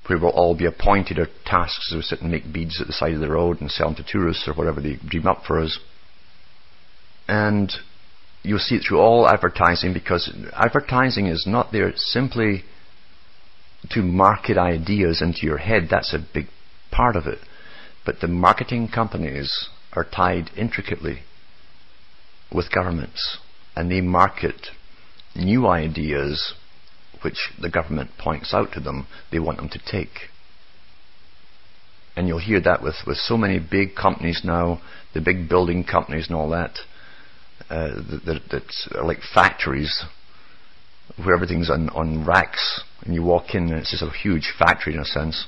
where 0.06 0.20
we'll 0.20 0.30
all 0.30 0.56
be 0.56 0.66
appointed 0.66 1.20
our 1.20 1.28
tasks 1.46 1.90
to 1.92 2.02
sit 2.02 2.22
and 2.22 2.32
make 2.32 2.52
beads 2.52 2.80
at 2.80 2.88
the 2.88 2.94
side 2.94 3.14
of 3.14 3.20
the 3.20 3.30
road 3.30 3.62
and 3.62 3.72
sell 3.72 3.88
them 3.88 3.96
to 3.96 4.12
tourists 4.12 4.48
or 4.48 4.54
whatever 4.54 4.82
they 4.82 4.98
dream 5.08 5.26
up 5.26 5.44
for 5.46 5.60
us. 5.60 5.80
And 7.28 7.72
you'll 8.44 8.60
see 8.60 8.76
it 8.76 8.84
through 8.88 9.00
all 9.00 9.28
advertising 9.28 9.94
because 9.94 10.32
advertising 10.54 11.28
is 11.28 11.46
not 11.46 11.72
there 11.72 11.92
simply 11.96 12.64
to 13.92 14.02
market 14.02 14.58
ideas 14.58 15.22
into 15.22 15.46
your 15.46 15.58
head. 15.58 15.88
That's 15.90 16.14
a 16.14 16.26
big 16.34 16.46
part 16.92 17.16
of 17.16 17.26
it. 17.26 17.40
But 18.06 18.22
the 18.22 18.28
marketing 18.28 18.90
companies 18.94 19.70
are 19.94 20.06
tied 20.06 20.50
intricately 20.56 21.20
with 22.54 22.72
governments 22.74 23.38
and 23.76 23.92
they 23.92 24.02
market 24.02 24.68
new 25.36 25.68
ideas 25.68 26.54
which 27.22 27.52
the 27.62 27.70
government 27.70 28.12
points 28.18 28.54
out 28.54 28.72
to 28.74 28.80
them 28.80 29.08
they 29.32 29.40
want 29.40 29.58
them 29.58 29.70
to 29.70 29.80
take. 29.80 30.30
And 32.16 32.28
you'll 32.28 32.40
hear 32.40 32.62
that 32.62 32.82
with, 32.82 32.96
with 33.06 33.18
so 33.18 33.38
many 33.38 33.60
big 33.60 33.96
companies 33.96 34.42
now, 34.44 34.82
the 35.14 35.22
big 35.22 35.48
building 35.48 35.84
companies 35.84 36.28
and 36.28 36.36
all 36.36 36.50
that, 36.50 36.80
uh, 37.70 37.96
that, 38.26 38.42
that 38.52 38.98
are 38.98 39.06
like 39.06 39.20
factories 39.34 40.04
where 41.18 41.36
everything's 41.36 41.70
on, 41.70 41.90
on 41.90 42.26
racks 42.26 42.82
and 43.04 43.14
you 43.14 43.24
walk 43.24 43.54
in 43.54 43.64
and 43.70 43.74
it's 43.74 43.92
just 43.92 44.04
a 44.04 44.10
huge 44.10 44.54
factory 44.58 44.94
in 44.94 45.00
a 45.00 45.06
sense. 45.06 45.46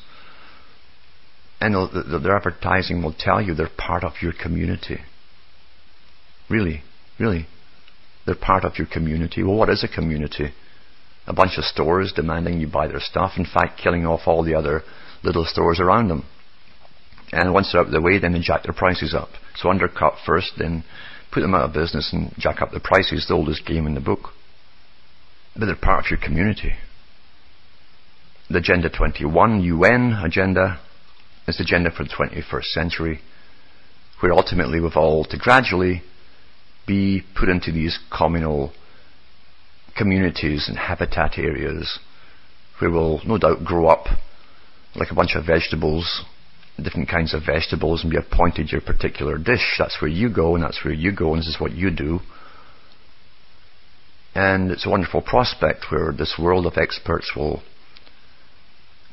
And 1.60 1.76
the, 1.76 2.04
the, 2.10 2.20
their 2.20 2.36
advertising 2.36 3.04
will 3.04 3.16
tell 3.18 3.42
you 3.42 3.54
they're 3.54 3.70
part 3.78 4.04
of 4.04 4.14
your 4.22 4.34
community. 4.34 5.00
Really, 6.50 6.82
really. 7.20 7.48
They're 8.26 8.36
part 8.36 8.66
of 8.66 8.78
your 8.78 8.88
community. 8.88 9.44
Well, 9.44 9.56
what 9.56 9.70
is 9.70 9.84
a 9.84 9.88
community? 9.88 10.54
A 11.28 11.34
bunch 11.34 11.58
of 11.58 11.64
stores 11.64 12.14
demanding 12.16 12.60
you 12.60 12.68
buy 12.68 12.88
their 12.88 13.00
stuff, 13.00 13.34
in 13.38 13.46
fact, 13.46 13.80
killing 13.82 14.06
off 14.06 14.22
all 14.26 14.44
the 14.44 14.56
other 14.56 14.84
little 15.24 15.46
stores 15.46 15.80
around 15.80 16.08
them. 16.08 16.26
And 17.32 17.54
once 17.54 17.72
they're 17.72 17.82
out 17.82 17.88
of 17.88 17.94
the 17.94 18.02
way, 18.02 18.20
then 18.20 18.34
they 18.34 18.40
jack 18.40 18.64
their 18.64 18.74
prices 18.74 19.14
up. 19.14 19.30
So 19.56 19.70
undercut 19.70 20.16
first, 20.26 20.54
then 20.58 20.84
put 21.32 21.42
them 21.42 21.56
out 21.56 21.64
of 21.64 21.74
business 21.74 22.12
and 22.14 22.34
jack 22.38 22.62
up 22.62 22.72
the 22.72 22.80
prices, 22.80 23.26
the 23.28 23.34
oldest 23.34 23.66
game 23.66 23.86
in 23.88 23.96
the 23.96 24.02
book. 24.02 24.30
But 25.56 25.66
they're 25.66 25.76
part 25.76 26.06
of 26.06 26.12
your 26.12 26.20
community. 26.20 26.74
The 28.50 28.58
Agenda 28.58 28.90
21 28.90 29.62
UN 29.62 30.20
agenda 30.24 30.80
is 31.48 31.58
the 31.58 31.64
agenda 31.64 31.90
for 31.92 32.04
the 32.04 32.10
21st 32.10 32.66
century, 32.66 33.22
where 34.20 34.34
ultimately 34.34 34.80
we've 34.80 34.96
all 34.96 35.26
to 35.26 35.38
gradually 35.38 36.04
be 36.86 37.24
put 37.38 37.50
into 37.50 37.72
these 37.72 37.98
communal 38.16 38.74
communities 39.98 40.66
and 40.68 40.78
habitat 40.78 41.38
areas 41.38 42.00
where 42.80 42.92
we'll 42.92 43.22
no 43.26 43.38
doubt 43.38 43.64
grow 43.64 43.88
up 43.88 44.08
like 44.96 45.12
a 45.12 45.16
bunch 45.16 45.36
of 45.36 45.46
vegetables, 45.46 46.26
different 46.82 47.10
kinds 47.10 47.34
of 47.34 47.44
vegetables, 47.46 48.04
and 48.04 48.12
be 48.12 48.18
appointed 48.18 48.72
your 48.72 48.82
particular 48.82 49.38
dish. 49.38 49.76
That's 49.78 50.02
where 50.02 50.10
you 50.10 50.34
go, 50.34 50.56
and 50.56 50.64
that's 50.64 50.84
where 50.84 50.94
you 50.94 51.12
go, 51.12 51.34
and 51.34 51.40
this 51.40 51.48
is 51.48 51.60
what 51.60 51.72
you 51.72 51.92
do. 51.92 52.20
And 54.34 54.72
it's 54.72 54.86
a 54.86 54.90
wonderful 54.90 55.22
prospect 55.22 55.86
where 55.90 56.12
this 56.12 56.36
world 56.40 56.66
of 56.66 56.78
experts 56.78 57.34
will 57.36 57.62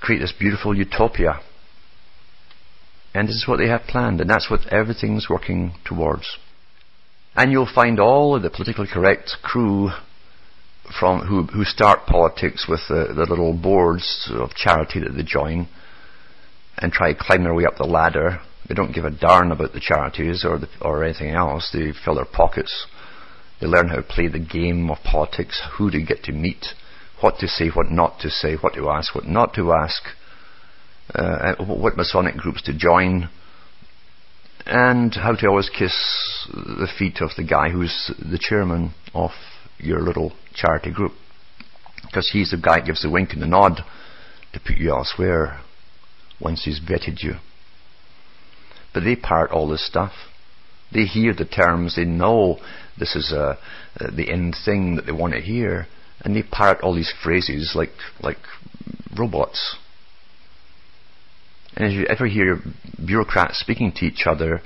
create 0.00 0.20
this 0.20 0.32
beautiful 0.38 0.76
utopia. 0.76 1.40
And 3.14 3.28
this 3.28 3.36
is 3.36 3.48
what 3.48 3.56
they 3.56 3.68
have 3.68 3.82
planned, 3.82 4.20
and 4.20 4.30
that's 4.30 4.50
what 4.50 4.72
everything's 4.72 5.28
working 5.28 5.72
towards. 5.84 6.38
And 7.34 7.50
you'll 7.50 7.70
find 7.72 7.98
all 7.98 8.36
of 8.36 8.42
the 8.42 8.50
politically 8.50 8.86
correct 8.92 9.36
crew 9.42 9.90
from 10.98 11.26
who 11.26 11.42
who 11.44 11.64
start 11.64 12.06
politics 12.06 12.66
with 12.68 12.80
the, 12.88 13.12
the 13.14 13.26
little 13.28 13.52
boards 13.52 14.30
of 14.32 14.54
charity 14.54 15.00
that 15.00 15.12
they 15.12 15.22
join 15.22 15.68
and 16.78 16.92
try 16.92 17.12
to 17.12 17.18
climb 17.18 17.42
their 17.42 17.54
way 17.54 17.64
up 17.64 17.76
the 17.76 17.84
ladder. 17.84 18.40
They 18.68 18.74
don't 18.74 18.94
give 18.94 19.04
a 19.04 19.10
darn 19.10 19.50
about 19.50 19.72
the 19.72 19.80
charities 19.80 20.44
or 20.44 20.58
the, 20.58 20.68
or 20.80 21.04
anything 21.04 21.30
else. 21.30 21.70
They 21.72 21.92
fill 22.04 22.16
their 22.16 22.24
pockets. 22.24 22.86
They 23.60 23.66
learn 23.66 23.88
how 23.88 23.96
to 23.96 24.02
play 24.02 24.28
the 24.28 24.38
game 24.38 24.90
of 24.90 24.98
politics, 25.04 25.60
who 25.76 25.90
to 25.90 26.02
get 26.02 26.22
to 26.24 26.32
meet, 26.32 26.66
what 27.20 27.38
to 27.38 27.48
say, 27.48 27.68
what 27.68 27.90
not 27.90 28.20
to 28.20 28.30
say, 28.30 28.54
what 28.56 28.74
to 28.74 28.88
ask, 28.90 29.14
what 29.14 29.26
not 29.26 29.54
to 29.54 29.72
ask, 29.72 30.02
uh, 31.14 31.56
what 31.64 31.96
Masonic 31.96 32.36
groups 32.36 32.62
to 32.62 32.76
join, 32.76 33.28
and 34.66 35.14
how 35.14 35.34
to 35.34 35.46
always 35.48 35.70
kiss 35.70 35.94
the 36.52 36.88
feet 36.98 37.20
of 37.20 37.30
the 37.36 37.44
guy 37.44 37.70
who's 37.70 38.12
the 38.18 38.38
chairman 38.38 38.94
of 39.14 39.30
your 39.78 40.00
little 40.00 40.32
charity 40.54 40.92
group. 40.92 41.12
Because 42.06 42.30
he's 42.32 42.50
the 42.50 42.58
guy 42.58 42.78
that 42.78 42.86
gives 42.86 43.02
the 43.02 43.10
wink 43.10 43.32
and 43.32 43.42
the 43.42 43.46
nod 43.46 43.80
to 44.52 44.60
put 44.60 44.76
you 44.76 44.90
elsewhere 44.90 45.60
once 46.40 46.64
he's 46.64 46.80
vetted 46.80 47.22
you. 47.22 47.34
But 48.94 49.04
they 49.04 49.16
part 49.16 49.50
all 49.50 49.68
this 49.68 49.86
stuff. 49.86 50.12
They 50.92 51.04
hear 51.04 51.34
the 51.34 51.44
terms, 51.44 51.96
they 51.96 52.04
know 52.04 52.58
this 52.98 53.14
is 53.14 53.32
uh, 53.32 53.56
uh, 54.00 54.10
the 54.14 54.30
end 54.30 54.56
thing 54.64 54.96
that 54.96 55.06
they 55.06 55.12
want 55.12 55.34
to 55.34 55.40
hear, 55.40 55.86
and 56.20 56.34
they 56.34 56.42
parrot 56.42 56.80
all 56.82 56.94
these 56.94 57.12
phrases 57.22 57.72
like 57.74 57.92
like 58.20 58.38
robots. 59.16 59.76
And 61.76 61.86
if 61.86 61.92
you 61.92 62.06
ever 62.06 62.26
hear 62.26 62.60
bureaucrats 63.04 63.60
speaking 63.60 63.92
to 63.96 64.04
each 64.04 64.24
other, 64.26 64.62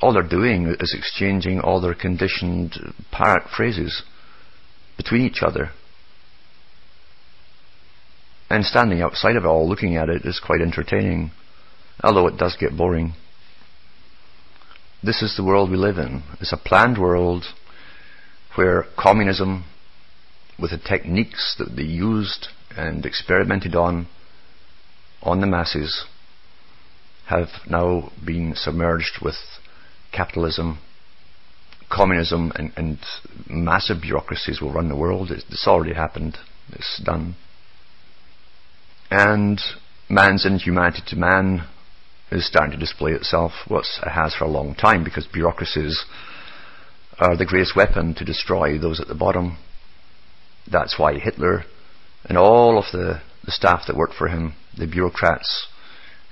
all 0.00 0.12
they're 0.12 0.22
doing 0.22 0.76
is 0.78 0.94
exchanging 0.96 1.60
all 1.60 1.80
their 1.80 1.94
conditioned 1.94 2.76
parrot 3.10 3.44
phrases 3.56 4.02
between 4.96 5.22
each 5.22 5.42
other. 5.42 5.70
And 8.52 8.66
standing 8.66 9.00
outside 9.00 9.36
of 9.36 9.44
it 9.44 9.46
all, 9.46 9.66
looking 9.66 9.96
at 9.96 10.10
it, 10.10 10.26
is 10.26 10.38
quite 10.38 10.60
entertaining, 10.60 11.30
although 12.04 12.26
it 12.26 12.36
does 12.36 12.54
get 12.60 12.76
boring. 12.76 13.14
This 15.02 15.22
is 15.22 15.34
the 15.34 15.42
world 15.42 15.70
we 15.70 15.78
live 15.78 15.96
in. 15.96 16.22
It's 16.38 16.52
a 16.52 16.58
planned 16.58 16.98
world 16.98 17.44
where 18.56 18.84
communism, 18.94 19.64
with 20.58 20.70
the 20.70 20.76
techniques 20.76 21.56
that 21.58 21.76
they 21.76 21.82
used 21.82 22.48
and 22.76 23.06
experimented 23.06 23.74
on, 23.74 24.06
on 25.22 25.40
the 25.40 25.46
masses, 25.46 26.04
have 27.30 27.48
now 27.66 28.12
been 28.22 28.52
submerged 28.54 29.20
with 29.22 29.36
capitalism, 30.12 30.78
communism, 31.90 32.52
and, 32.56 32.70
and 32.76 32.98
massive 33.48 34.02
bureaucracies 34.02 34.60
will 34.60 34.74
run 34.74 34.90
the 34.90 34.94
world. 34.94 35.30
It's, 35.30 35.44
it's 35.48 35.66
already 35.66 35.94
happened. 35.94 36.36
It's 36.68 37.00
done. 37.02 37.34
And 39.14 39.60
man's 40.08 40.46
inhumanity 40.46 41.02
to 41.08 41.16
man 41.16 41.68
is 42.30 42.46
starting 42.46 42.70
to 42.70 42.78
display 42.78 43.12
itself, 43.12 43.52
what 43.68 43.84
it 44.02 44.08
has 44.08 44.34
for 44.34 44.46
a 44.46 44.50
long 44.50 44.74
time, 44.74 45.04
because 45.04 45.26
bureaucracies 45.26 46.06
are 47.18 47.36
the 47.36 47.44
greatest 47.44 47.76
weapon 47.76 48.14
to 48.14 48.24
destroy 48.24 48.78
those 48.78 49.00
at 49.02 49.08
the 49.08 49.14
bottom. 49.14 49.58
That's 50.66 50.98
why 50.98 51.18
Hitler 51.18 51.64
and 52.24 52.38
all 52.38 52.78
of 52.78 52.86
the, 52.90 53.20
the 53.44 53.50
staff 53.50 53.82
that 53.86 53.98
worked 53.98 54.14
for 54.14 54.28
him, 54.28 54.54
the 54.78 54.86
bureaucrats, 54.86 55.66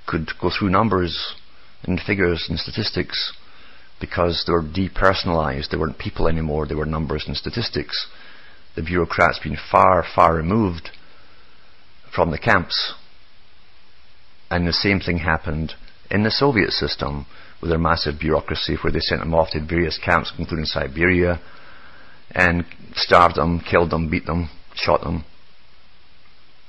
could 0.07 0.31
go 0.41 0.49
through 0.49 0.71
numbers 0.71 1.35
and 1.83 2.01
figures 2.01 2.47
and 2.49 2.57
statistics 2.57 3.33
because 3.99 4.43
they 4.47 4.53
were 4.53 4.63
depersonalized. 4.63 5.69
They 5.69 5.77
weren't 5.77 5.99
people 5.99 6.27
anymore, 6.27 6.65
they 6.65 6.73
were 6.73 6.87
numbers 6.87 7.25
and 7.27 7.37
statistics. 7.37 8.07
The 8.75 8.81
bureaucrats 8.81 9.39
being 9.43 9.57
far, 9.71 10.03
far 10.15 10.33
removed 10.33 10.89
from 12.13 12.31
the 12.31 12.37
camps. 12.37 12.93
And 14.49 14.67
the 14.67 14.73
same 14.73 14.99
thing 14.99 15.19
happened 15.19 15.73
in 16.09 16.23
the 16.23 16.31
Soviet 16.31 16.71
system 16.71 17.25
with 17.61 17.69
their 17.69 17.79
massive 17.79 18.19
bureaucracy 18.19 18.75
where 18.81 18.91
they 18.91 18.99
sent 18.99 19.21
them 19.21 19.33
off 19.33 19.51
to 19.51 19.65
various 19.65 19.97
camps, 20.03 20.33
including 20.37 20.65
Siberia, 20.65 21.39
and 22.31 22.65
starved 22.95 23.35
them, 23.35 23.61
killed 23.61 23.91
them, 23.91 24.09
beat 24.09 24.25
them, 24.25 24.49
shot 24.75 25.01
them. 25.01 25.23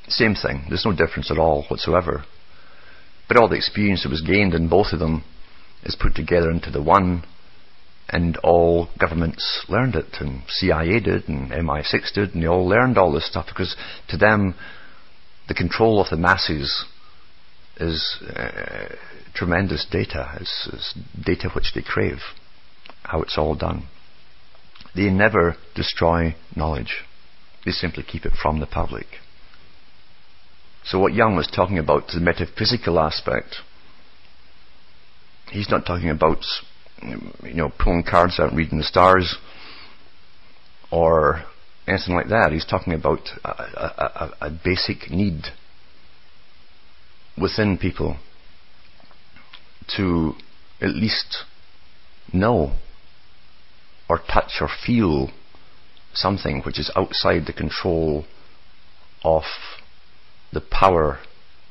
Same 0.08 0.34
thing. 0.34 0.66
There's 0.68 0.84
no 0.84 0.94
difference 0.94 1.30
at 1.30 1.38
all 1.38 1.64
whatsoever. 1.68 2.24
But 3.28 3.36
all 3.36 3.48
the 3.48 3.56
experience 3.56 4.02
that 4.02 4.10
was 4.10 4.20
gained 4.20 4.54
in 4.54 4.68
both 4.68 4.92
of 4.92 4.98
them 4.98 5.24
is 5.84 5.96
put 5.98 6.14
together 6.14 6.50
into 6.50 6.70
the 6.70 6.82
one, 6.82 7.24
and 8.08 8.36
all 8.38 8.88
governments 8.98 9.64
learned 9.68 9.94
it, 9.96 10.16
and 10.20 10.42
CIA 10.48 11.00
did, 11.00 11.28
and 11.28 11.50
MI6 11.50 12.12
did, 12.12 12.34
and 12.34 12.42
they 12.42 12.46
all 12.46 12.68
learned 12.68 12.98
all 12.98 13.12
this 13.12 13.28
stuff 13.28 13.46
because 13.48 13.74
to 14.08 14.16
them, 14.16 14.54
the 15.48 15.54
control 15.54 16.00
of 16.00 16.08
the 16.10 16.16
masses 16.16 16.84
is 17.78 18.22
uh, 18.34 18.94
tremendous 19.34 19.86
data. 19.90 20.36
It's, 20.40 20.68
it's 20.72 20.98
data 21.24 21.50
which 21.54 21.72
they 21.74 21.82
crave, 21.82 22.18
how 23.02 23.22
it's 23.22 23.36
all 23.38 23.54
done. 23.54 23.88
They 24.94 25.10
never 25.10 25.56
destroy 25.74 26.36
knowledge. 26.54 27.04
They 27.64 27.72
simply 27.72 28.02
keep 28.02 28.24
it 28.24 28.32
from 28.40 28.60
the 28.60 28.66
public. 28.66 29.06
So 30.84 30.98
what 30.98 31.14
Jung 31.14 31.36
was 31.36 31.46
talking 31.46 31.78
about, 31.78 32.08
the 32.08 32.20
metaphysical 32.20 32.98
aspect, 32.98 33.56
he's 35.50 35.70
not 35.70 35.86
talking 35.86 36.10
about, 36.10 36.38
you 37.02 37.54
know, 37.54 37.72
pulling 37.78 38.02
cards 38.02 38.38
out 38.38 38.50
and 38.50 38.58
reading 38.58 38.78
the 38.78 38.84
stars 38.84 39.36
or 40.90 41.44
anything 41.86 42.14
like 42.14 42.28
that. 42.28 42.50
He's 42.52 42.66
talking 42.66 42.92
about 42.92 43.20
a, 43.44 43.48
a, 43.48 44.34
a, 44.40 44.46
a 44.46 44.50
basic 44.50 45.10
need 45.10 45.42
within 47.40 47.78
people 47.78 48.16
to 49.96 50.32
at 50.80 50.90
least 50.90 51.44
know 52.32 52.76
or 54.08 54.18
touch 54.18 54.52
or 54.60 54.68
feel 54.84 55.30
something 56.12 56.62
which 56.62 56.78
is 56.78 56.90
outside 56.94 57.46
the 57.46 57.52
control 57.52 58.24
of 59.24 59.42
the 60.52 60.60
power 60.60 61.18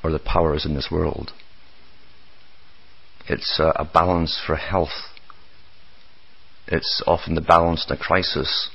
or 0.03 0.11
the 0.11 0.19
powers 0.19 0.65
in 0.65 0.73
this 0.73 0.89
world. 0.91 1.31
It's 3.27 3.59
a, 3.59 3.71
a 3.75 3.85
balance 3.85 4.41
for 4.45 4.55
health. 4.55 5.09
It's 6.67 7.03
often 7.05 7.35
the 7.35 7.41
balance 7.41 7.85
in 7.87 7.95
a 7.95 7.99
crisis 7.99 8.69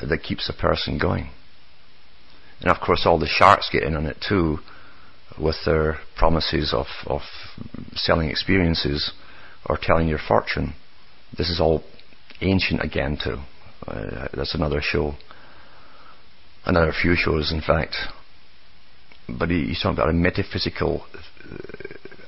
that 0.00 0.22
keeps 0.22 0.48
a 0.48 0.60
person 0.60 0.98
going. 0.98 1.30
And 2.60 2.70
of 2.70 2.80
course, 2.80 3.02
all 3.04 3.18
the 3.18 3.26
sharks 3.26 3.70
get 3.70 3.82
in 3.82 3.96
on 3.96 4.06
it 4.06 4.16
too, 4.26 4.58
with 5.38 5.56
their 5.64 5.98
promises 6.16 6.72
of, 6.72 6.86
of 7.06 7.20
selling 7.94 8.30
experiences 8.30 9.12
or 9.66 9.78
telling 9.80 10.08
your 10.08 10.18
fortune. 10.18 10.74
This 11.36 11.50
is 11.50 11.60
all 11.60 11.82
ancient 12.40 12.82
again 12.82 13.18
too. 13.22 13.38
Uh, 13.86 14.28
that's 14.34 14.54
another 14.54 14.80
show. 14.82 15.14
Another 16.64 16.92
few 16.92 17.14
shows, 17.14 17.52
in 17.52 17.60
fact. 17.60 17.94
But 19.28 19.50
he, 19.50 19.66
he's 19.66 19.82
talking 19.82 19.98
about 19.98 20.10
a 20.10 20.14
metaphysical, 20.14 21.06
uh, 21.14 21.58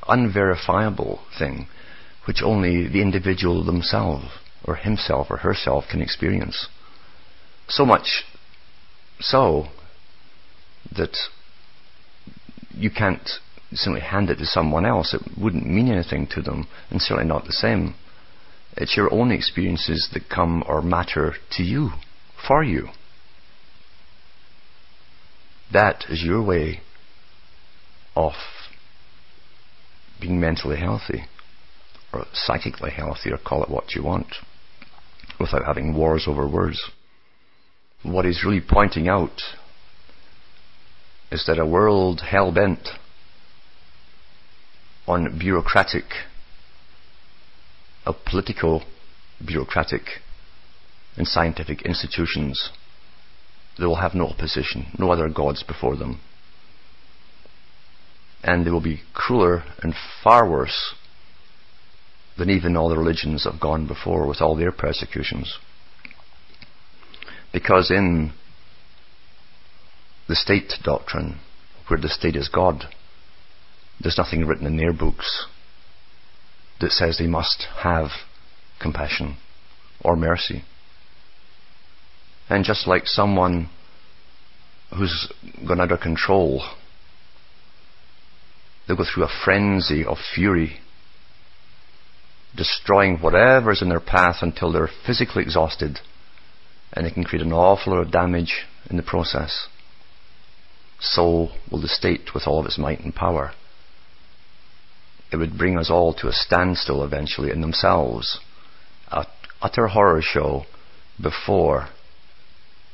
unverifiable 0.09 1.21
thing, 1.39 1.67
which 2.27 2.43
only 2.43 2.89
the 2.89 3.01
individual 3.01 3.65
themselves, 3.65 4.27
or 4.65 4.77
himself 4.77 5.29
or 5.31 5.39
herself, 5.39 5.85
can 5.91 6.03
experience. 6.03 6.69
So 7.69 7.85
much 7.85 8.25
so 9.21 9.67
that 10.97 11.17
you 12.73 12.91
can't 12.91 13.29
simply 13.73 14.01
hand 14.01 14.31
it 14.31 14.37
to 14.37 14.47
someone 14.47 14.87
else. 14.87 15.15
It 15.15 15.39
wouldn't 15.41 15.67
mean 15.67 15.89
anything 15.91 16.27
to 16.33 16.43
them, 16.43 16.67
and 16.91 17.01
certainly 17.01 17.29
not 17.29 17.45
the 17.45 17.53
same. 17.53 17.95
It's 18.77 18.97
your 18.97 19.13
own 19.13 19.31
experiences 19.31 20.09
that 20.15 20.31
come 20.35 20.65
or 20.67 20.81
matter 20.81 21.35
to 21.53 21.63
you, 21.63 21.91
for 22.47 22.63
you. 22.63 22.89
That 25.73 26.05
is 26.09 26.23
your 26.23 26.43
way 26.43 26.81
of 28.17 28.33
being 30.21 30.41
mentally 30.41 30.79
healthy, 30.79 31.25
or 32.13 32.25
psychically 32.33 32.91
healthy, 32.91 33.31
or 33.31 33.39
call 33.39 33.63
it 33.63 33.71
what 33.71 33.95
you 33.95 34.03
want, 34.03 34.37
without 35.39 35.65
having 35.65 35.95
wars 35.95 36.25
over 36.27 36.49
words. 36.49 36.91
What 38.03 38.25
he's 38.25 38.45
really 38.45 38.61
pointing 38.61 39.09
out 39.09 39.41
is 41.31 41.45
that 41.47 41.59
a 41.59 41.67
world 41.67 42.21
hell 42.21 42.53
bent 42.53 42.89
on 45.07 45.39
bureaucratic, 45.39 46.05
of 48.07 48.17
political, 48.25 48.85
bureaucratic, 49.45 50.03
and 51.17 51.27
scientific 51.27 51.83
institutions, 51.83 52.71
they 53.79 53.87
will 53.87 53.97
have 53.97 54.15
no 54.15 54.29
opposition, 54.29 54.87
no 54.99 55.11
other 55.11 55.29
gods 55.29 55.63
before 55.63 55.97
them. 55.97 56.21
And 58.43 58.65
they 58.65 58.71
will 58.71 58.83
be 58.83 59.03
crueler 59.13 59.65
and 59.83 59.95
far 60.23 60.49
worse 60.49 60.95
than 62.37 62.51
even 62.51 62.77
all 62.77 62.89
the 62.89 62.97
religions 62.97 63.45
have 63.45 63.61
gone 63.61 63.87
before 63.89 64.27
with 64.29 64.41
all 64.41 64.55
their 64.55 64.71
persecutions. 64.73 65.59
Because 67.53 67.91
in 67.91 68.33
the 70.29 70.37
state 70.37 70.75
doctrine, 70.85 71.41
where 71.89 72.01
the 72.01 72.09
state 72.09 72.37
is 72.37 72.49
God, 72.49 72.85
there's 74.01 74.19
nothing 74.19 74.47
written 74.47 74.67
in 74.67 74.77
their 74.77 74.93
books 74.93 75.47
that 76.81 76.93
says 76.93 77.19
they 77.19 77.27
must 77.27 77.67
have 77.83 78.11
compassion 78.81 79.37
or 80.01 80.15
mercy. 80.15 80.63
And 82.49 82.65
just 82.65 82.87
like 82.87 83.07
someone 83.07 83.71
who's 84.97 85.33
gone 85.67 85.81
out 85.81 85.93
of 85.93 86.01
control, 86.01 86.63
they 88.87 88.95
go 88.95 89.05
through 89.05 89.25
a 89.25 89.45
frenzy 89.45 90.05
of 90.05 90.19
fury, 90.35 90.79
destroying 92.55 93.19
whatever's 93.19 93.83
in 93.83 93.89
their 93.89 94.01
path 94.01 94.37
until 94.43 94.73
they're 94.73 94.89
physically 95.07 95.43
exhausted 95.43 95.99
and 96.93 97.07
it 97.07 97.15
can 97.15 97.25
create 97.25 97.45
an 97.45 97.53
awful 97.53 97.93
lot 97.93 98.01
of 98.01 98.13
damage 98.13 98.67
in 98.91 98.97
the 98.97 99.03
process. 99.03 99.69
So 101.01 101.49
will 101.71 101.81
the 101.81 101.89
state 101.89 102.35
with 102.35 102.47
all 102.47 102.61
of 102.61 102.67
its 102.67 102.79
might 102.79 103.01
and 103.01 103.15
power. 103.15 103.53
It 105.31 105.37
would 105.37 105.59
bring 105.59 105.79
us 105.79 105.91
all 105.91 106.15
to 106.15 106.29
a 106.29 106.33
standstill 106.33 107.05
eventually 107.05 107.51
in 107.51 107.61
themselves. 107.61 108.41
A 109.11 109.27
utter 109.61 109.89
horror 109.89 110.23
show 110.23 110.65
before 111.21 111.89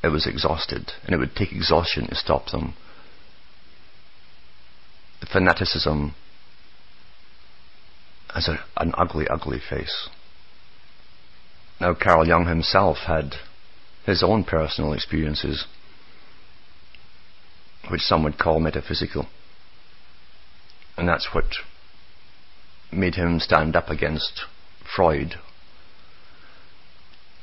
it 0.02 0.08
was 0.08 0.26
exhausted, 0.26 0.92
and 1.04 1.14
it 1.14 1.18
would 1.18 1.34
take 1.34 1.52
exhaustion 1.52 2.08
to 2.08 2.14
stop 2.14 2.50
them. 2.50 2.74
The 5.20 5.26
fanaticism 5.26 6.14
has 8.34 8.48
a, 8.48 8.58
an 8.76 8.92
ugly, 8.98 9.26
ugly 9.28 9.58
face. 9.58 10.08
Now, 11.80 11.94
Carl 11.94 12.26
Jung 12.26 12.46
himself 12.46 12.98
had 13.06 13.36
his 14.06 14.22
own 14.22 14.44
personal 14.44 14.92
experiences, 14.92 15.66
which 17.90 18.02
some 18.02 18.22
would 18.24 18.38
call 18.38 18.60
metaphysical. 18.60 19.26
And 20.96 21.08
that's 21.08 21.28
what 21.32 21.44
made 22.92 23.14
him 23.14 23.40
stand 23.40 23.74
up 23.74 23.88
against 23.88 24.42
Freud, 24.94 25.34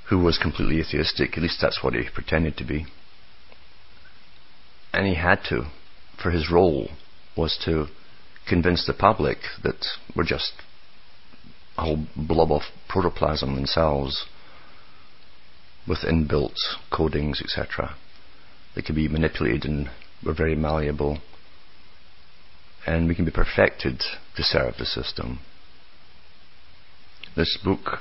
who 0.09 0.19
was 0.19 0.37
completely 0.37 0.79
atheistic, 0.79 1.35
at 1.35 1.43
least 1.43 1.59
that's 1.61 1.83
what 1.83 1.93
he 1.93 2.03
pretended 2.13 2.57
to 2.57 2.63
be. 2.63 2.85
And 4.93 5.07
he 5.07 5.15
had 5.15 5.39
to, 5.49 5.63
for 6.21 6.31
his 6.31 6.51
role 6.51 6.89
was 7.35 7.57
to 7.65 7.87
convince 8.47 8.85
the 8.85 8.93
public 8.93 9.37
that 9.63 9.85
we're 10.15 10.23
just 10.23 10.53
a 11.77 11.81
whole 11.81 12.05
blob 12.15 12.51
of 12.51 12.61
protoplasm 12.89 13.55
themselves 13.55 14.25
with 15.87 15.99
inbuilt 15.99 16.57
codings, 16.91 17.41
etc. 17.41 17.95
They 18.75 18.81
can 18.81 18.95
be 18.95 19.07
manipulated 19.07 19.65
and 19.65 19.89
we're 20.23 20.33
very 20.35 20.55
malleable. 20.55 21.19
And 22.85 23.07
we 23.07 23.15
can 23.15 23.25
be 23.25 23.31
perfected 23.31 24.01
to 24.35 24.43
serve 24.43 24.75
the 24.77 24.85
system. 24.85 25.39
This 27.35 27.57
book 27.63 27.99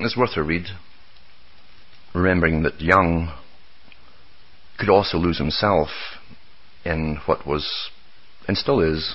is 0.00 0.16
worth 0.16 0.36
a 0.36 0.42
read, 0.42 0.66
remembering 2.14 2.62
that 2.62 2.80
Jung 2.80 3.32
could 4.78 4.88
also 4.88 5.18
lose 5.18 5.38
himself 5.38 5.88
in 6.84 7.18
what 7.26 7.46
was, 7.46 7.90
and 8.48 8.56
still 8.56 8.80
is, 8.80 9.14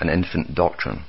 an 0.00 0.08
infant 0.08 0.54
doctrine. 0.54 1.04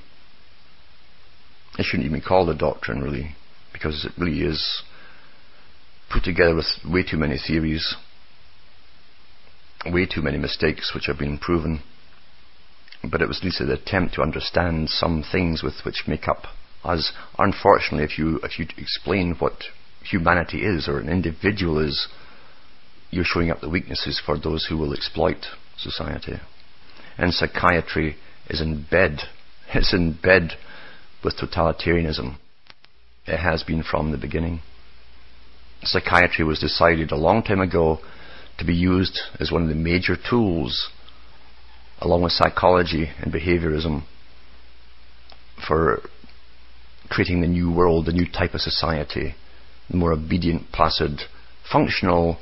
It 1.78 1.84
shouldn't 1.84 2.06
even 2.06 2.20
be 2.20 2.26
called 2.26 2.50
a 2.50 2.56
doctrine, 2.56 3.02
really 3.02 3.36
because 3.76 4.06
it 4.06 4.14
really 4.18 4.42
is 4.42 4.84
put 6.10 6.24
together 6.24 6.56
with 6.56 6.66
way 6.90 7.04
too 7.04 7.18
many 7.18 7.38
theories, 7.38 7.96
way 9.86 10.06
too 10.06 10.22
many 10.22 10.38
mistakes 10.38 10.94
which 10.96 11.08
have 11.08 11.20
been 11.20 11.38
proven. 11.38 11.82
But 13.04 13.22
it 13.22 13.28
was 13.28 13.40
at 13.40 13.44
least 13.44 13.60
an 13.60 13.70
attempt 13.70 14.16
to 14.16 14.22
understand 14.22 14.90
some 14.90 15.24
things 15.30 15.62
with 15.62 15.74
which 15.84 16.04
make 16.08 16.28
up 16.28 16.46
us. 16.86 17.12
Unfortunately, 17.38 18.06
if 18.06 18.18
you 18.18 18.40
if 18.44 18.58
you 18.58 18.66
explain 18.78 19.36
what 19.40 19.66
humanity 20.10 20.60
is 20.64 20.88
or 20.88 21.00
an 21.00 21.10
individual 21.10 21.80
is, 21.80 22.08
you're 23.12 23.26
showing 23.26 23.52
up 23.52 23.60
the 23.60 23.70
weaknesses 23.70 24.22
for 24.26 24.40
those 24.40 24.68
who 24.70 24.78
will 24.78 24.94
exploit 24.94 25.46
society. 25.78 26.36
And 27.18 27.34
psychiatry 27.34 28.16
is 28.50 28.62
in 28.62 28.86
bed. 28.90 29.20
It's 29.74 29.94
in 29.94 30.14
bed 30.14 30.52
with 31.24 31.38
totalitarianism. 31.38 32.38
It 33.28 33.38
has 33.38 33.64
been 33.64 33.84
from 33.84 34.12
the 34.12 34.18
beginning. 34.18 34.62
Psychiatry 35.84 36.46
was 36.46 36.60
decided 36.60 37.12
a 37.12 37.18
long 37.18 37.44
time 37.44 37.60
ago 37.60 38.00
to 38.58 38.66
be 38.66 38.76
used 38.76 39.20
as 39.40 39.52
one 39.52 39.64
of 39.64 39.70
the 39.70 39.76
major 39.76 40.16
tools, 40.16 40.90
along 42.00 42.22
with 42.22 42.32
psychology 42.32 43.10
and 43.20 43.34
behaviorism, 43.34 44.04
for 45.68 46.02
creating 47.10 47.42
the 47.42 47.48
new 47.48 47.72
world, 47.72 48.06
the 48.06 48.14
new 48.14 48.30
type 48.30 48.54
of 48.54 48.62
society, 48.62 49.36
the 49.90 49.98
more 49.98 50.14
obedient, 50.14 50.72
placid, 50.72 51.22
functional, 51.72 52.38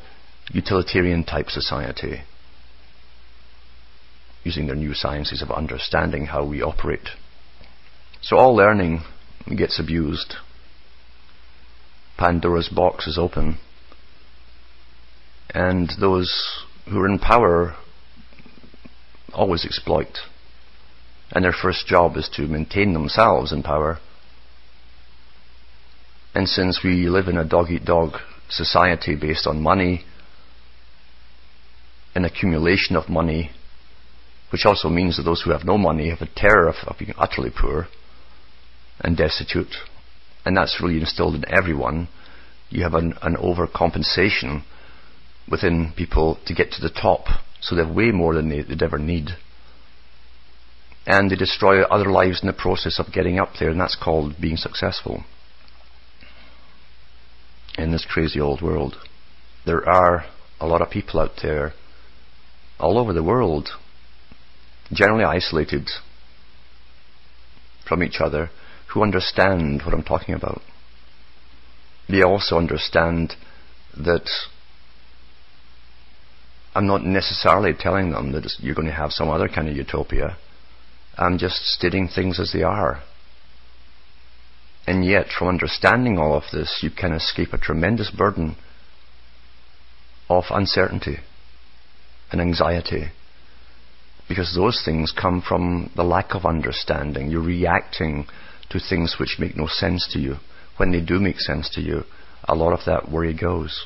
utilitarian 0.51 1.23
type 1.23 1.49
society, 1.49 2.21
using 4.43 4.67
their 4.67 4.75
new 4.75 4.93
sciences 4.93 5.41
of 5.41 5.51
understanding 5.51 6.25
how 6.25 6.45
we 6.45 6.61
operate. 6.61 7.09
So 8.21 8.37
all 8.37 8.55
learning 8.55 9.03
gets 9.55 9.79
abused 9.79 10.35
Pandora's 12.17 12.69
box 12.69 13.07
is 13.07 13.17
open. 13.17 13.57
And 15.49 15.91
those 15.99 16.63
who 16.89 16.99
are 16.99 17.07
in 17.07 17.19
power 17.19 17.75
always 19.33 19.65
exploit. 19.65 20.17
And 21.31 21.43
their 21.43 21.53
first 21.53 21.87
job 21.87 22.17
is 22.17 22.29
to 22.35 22.43
maintain 22.43 22.93
themselves 22.93 23.51
in 23.51 23.63
power. 23.63 23.99
And 26.35 26.47
since 26.47 26.81
we 26.83 27.07
live 27.09 27.27
in 27.27 27.37
a 27.37 27.47
dog 27.47 27.69
eat 27.69 27.85
dog 27.85 28.13
society 28.49 29.15
based 29.15 29.47
on 29.47 29.61
money, 29.61 30.05
an 32.15 32.25
accumulation 32.25 32.95
of 32.95 33.09
money, 33.09 33.51
which 34.51 34.65
also 34.65 34.89
means 34.89 35.17
that 35.17 35.23
those 35.23 35.41
who 35.41 35.51
have 35.51 35.65
no 35.65 35.77
money 35.77 36.09
have 36.09 36.21
a 36.21 36.29
terror 36.35 36.67
of, 36.67 36.75
of 36.85 36.97
being 36.99 37.13
utterly 37.17 37.49
poor 37.49 37.87
and 38.99 39.17
destitute 39.17 39.75
and 40.45 40.57
that's 40.57 40.81
really 40.81 40.99
instilled 40.99 41.35
in 41.35 41.45
everyone, 41.47 42.07
you 42.69 42.83
have 42.83 42.93
an, 42.93 43.13
an 43.21 43.35
overcompensation 43.35 44.63
within 45.49 45.93
people 45.95 46.39
to 46.45 46.53
get 46.53 46.71
to 46.71 46.81
the 46.81 46.89
top 46.89 47.27
So 47.63 47.75
they 47.75 47.85
have 47.85 47.95
way 47.95 48.11
more 48.11 48.33
than 48.33 48.49
they, 48.49 48.61
would 48.67 48.83
ever 48.83 48.99
need. 48.99 49.29
And 51.05 51.29
they 51.29 51.35
destroy 51.35 51.81
other 51.83 52.09
lives 52.09 52.41
in 52.41 52.47
the 52.47 52.53
process 52.53 52.99
of 52.99 53.13
getting 53.13 53.39
up 53.39 53.49
there, 53.59 53.69
and 53.69 53.79
that's 53.79 53.97
called 54.01 54.35
being 54.39 54.57
successful 54.57 55.23
in 57.77 57.91
this 57.91 58.05
crazy 58.07 58.39
old 58.39 58.61
world. 58.61 58.95
There 59.65 59.87
are 59.89 60.25
a 60.59 60.67
lot 60.67 60.81
of 60.81 60.89
people 60.89 61.19
out 61.19 61.39
there 61.41 61.73
all 62.79 62.97
over 62.97 63.13
the 63.13 63.23
world, 63.23 63.69
generally 64.91 65.23
isolated 65.23 65.89
from 67.87 68.03
each 68.03 68.17
other, 68.19 68.49
who 68.93 69.03
understand 69.03 69.81
what 69.83 69.93
I'm 69.93 70.03
talking 70.03 70.35
about. 70.35 70.61
They 72.07 72.21
also 72.21 72.57
understand 72.57 73.33
that 73.97 74.29
I'm 76.75 76.87
not 76.87 77.03
necessarily 77.03 77.73
telling 77.77 78.11
them 78.11 78.31
that 78.33 78.51
you're 78.59 78.75
going 78.75 78.87
to 78.87 78.93
have 78.93 79.11
some 79.11 79.29
other 79.29 79.47
kind 79.47 79.69
of 79.69 79.75
utopia. 79.75 80.37
I'm 81.17 81.37
just 81.37 81.65
stating 81.65 82.07
things 82.07 82.39
as 82.39 82.51
they 82.51 82.63
are. 82.63 83.03
And 84.85 85.05
yet, 85.05 85.27
from 85.27 85.47
understanding 85.47 86.17
all 86.17 86.35
of 86.35 86.43
this, 86.51 86.79
you 86.81 86.89
can 86.89 87.13
escape 87.13 87.53
a 87.53 87.57
tremendous 87.57 88.11
burden 88.11 88.57
of 90.29 90.45
uncertainty 90.49 91.17
and 92.31 92.41
anxiety. 92.41 93.05
Because 94.27 94.53
those 94.55 94.81
things 94.83 95.13
come 95.17 95.41
from 95.41 95.91
the 95.95 96.03
lack 96.03 96.33
of 96.33 96.45
understanding. 96.45 97.29
You're 97.29 97.41
reacting 97.41 98.25
to 98.69 98.79
things 98.79 99.17
which 99.19 99.37
make 99.39 99.55
no 99.55 99.67
sense 99.67 100.07
to 100.13 100.19
you. 100.19 100.35
When 100.77 100.91
they 100.91 101.01
do 101.01 101.19
make 101.19 101.39
sense 101.39 101.69
to 101.71 101.81
you, 101.81 102.03
a 102.43 102.55
lot 102.55 102.73
of 102.73 102.85
that 102.85 103.11
worry 103.11 103.33
goes. 103.33 103.85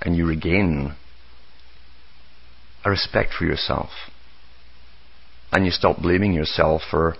And 0.00 0.16
you 0.16 0.26
regain 0.26 0.94
a 2.84 2.90
respect 2.90 3.32
for 3.32 3.44
yourself. 3.44 3.90
And 5.52 5.64
you 5.64 5.70
stop 5.70 6.00
blaming 6.00 6.32
yourself 6.32 6.82
for 6.90 7.16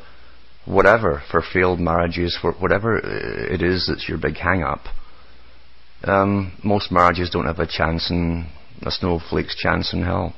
whatever, 0.67 1.23
for 1.31 1.43
failed 1.43 1.81
marriages, 1.81 2.39
for 2.41 2.53
whatever 2.53 2.99
it 2.99 3.63
is 3.63 3.87
that's 3.89 4.09
your 4.09 4.19
big 4.19 4.37
hang 4.37 4.63
up. 4.63 4.81
Um, 6.03 6.53
most 6.63 6.93
marriages 6.93 7.31
don't 7.31 7.47
have 7.47 7.59
a 7.59 7.67
chance 7.67 8.11
in 8.11 8.47
a 8.83 8.91
snowflake's 8.91 9.57
chance 9.57 9.93
in 9.93 10.03
hell. 10.03 10.35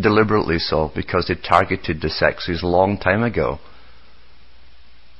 Deliberately 0.00 0.58
so, 0.58 0.90
because 0.94 1.26
they 1.28 1.34
targeted 1.34 2.00
the 2.00 2.10
sexes 2.10 2.62
long 2.62 2.98
time 2.98 3.22
ago 3.22 3.58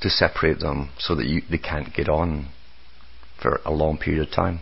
to 0.01 0.11
separate 0.11 0.61
them 0.61 0.90
so 0.99 1.14
that 1.14 1.26
you, 1.26 1.42
they 1.51 1.59
can't 1.59 1.94
get 1.94 2.09
on 2.09 2.49
for 3.40 3.61
a 3.64 3.72
long 3.72 3.99
period 3.99 4.26
of 4.26 4.34
time. 4.34 4.61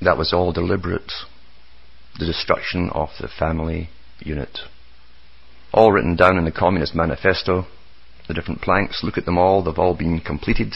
That 0.00 0.18
was 0.18 0.32
all 0.32 0.52
deliberate. 0.52 1.12
The 2.18 2.26
destruction 2.26 2.90
of 2.90 3.10
the 3.20 3.28
family 3.28 3.90
unit. 4.20 4.58
All 5.72 5.92
written 5.92 6.16
down 6.16 6.38
in 6.38 6.44
the 6.44 6.52
Communist 6.52 6.94
Manifesto. 6.94 7.66
The 8.26 8.34
different 8.34 8.60
planks, 8.60 9.02
look 9.02 9.16
at 9.16 9.24
them 9.24 9.38
all, 9.38 9.62
they've 9.62 9.78
all 9.78 9.94
been 9.94 10.20
completed. 10.20 10.74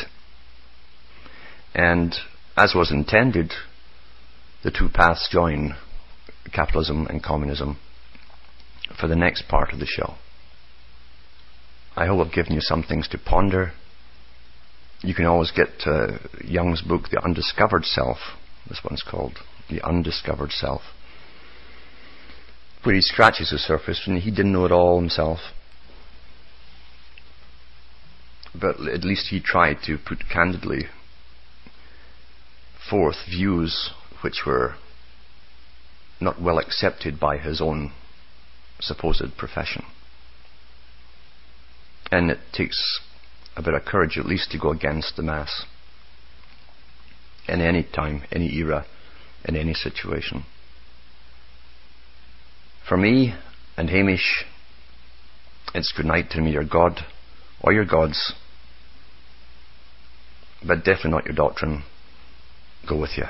And 1.75 2.15
as 2.57 2.75
was 2.75 2.91
intended, 2.91 3.53
the 4.63 4.71
two 4.71 4.89
paths 4.89 5.29
join 5.31 5.75
capitalism 6.53 7.07
and 7.07 7.23
communism 7.23 7.79
for 8.99 9.07
the 9.07 9.17
next 9.17 9.49
part 9.49 9.73
of 9.73 9.81
the 9.81 9.87
show. 9.87 10.15
I 11.95 12.07
hope 12.07 12.27
I've 12.27 12.33
given 12.33 12.55
you 12.55 12.61
some 12.61 12.83
things 12.83 13.07
to 13.09 13.19
ponder. 13.19 13.73
You 15.03 15.15
can 15.15 15.27
always 15.27 15.51
get 15.51 15.87
uh, 15.87 16.19
Jung's 16.43 16.81
book, 16.81 17.11
The 17.11 17.23
Undiscovered 17.23 17.85
Self. 17.85 18.19
This 18.69 18.81
one's 18.89 19.03
called 19.03 19.39
The 19.69 19.83
Undiscovered 19.87 20.53
Self. 20.53 20.83
Where 22.83 22.95
he 22.95 23.03
scratches 23.03 23.51
the 23.51 23.59
surface 23.59 24.03
and 24.07 24.19
he 24.19 24.31
didn't 24.31 24.53
know 24.53 24.65
it 24.65 24.73
all 24.73 24.99
himself. 24.99 25.41
But 28.55 28.81
at 28.89 29.05
least 29.05 29.29
he 29.29 29.41
tried 29.41 29.79
to 29.87 29.99
put 29.99 30.29
candidly 30.33 30.87
forth 32.89 33.17
views 33.29 33.91
which 34.23 34.43
were 34.47 34.75
not 36.21 36.41
well 36.41 36.59
accepted 36.59 37.19
by 37.19 37.39
his 37.39 37.61
own 37.61 37.93
supposed 38.81 39.37
profession. 39.37 39.85
And 42.13 42.31
it 42.31 42.39
takes 42.53 43.01
a 43.57 43.63
bit 43.63 43.73
of 43.73 43.87
courage 43.87 44.19
at 44.19 44.27
least 44.27 44.51
to 44.53 44.59
go 44.59 44.71
against 44.71 45.17
the 45.17 45.23
mass 45.23 45.65
in 47.49 47.63
any 47.63 47.83
time, 47.83 48.23
any 48.31 48.55
era, 48.55 48.85
in 49.47 49.57
any 49.57 49.73
situation. 49.73 50.45
For 52.87 52.99
me 52.99 53.35
and 53.79 53.89
Hamish, 53.89 54.45
it's 55.75 55.93
good 55.97 56.05
night 56.05 56.31
to 56.33 56.41
me, 56.41 56.53
your 56.53 56.65
God 56.65 57.01
or 57.63 57.73
your 57.73 57.87
gods, 57.87 58.35
but 60.67 60.85
definitely 60.85 61.13
not 61.13 61.25
your 61.25 61.35
doctrine. 61.35 61.83
Go 62.87 63.01
with 63.01 63.13
you. 63.17 63.25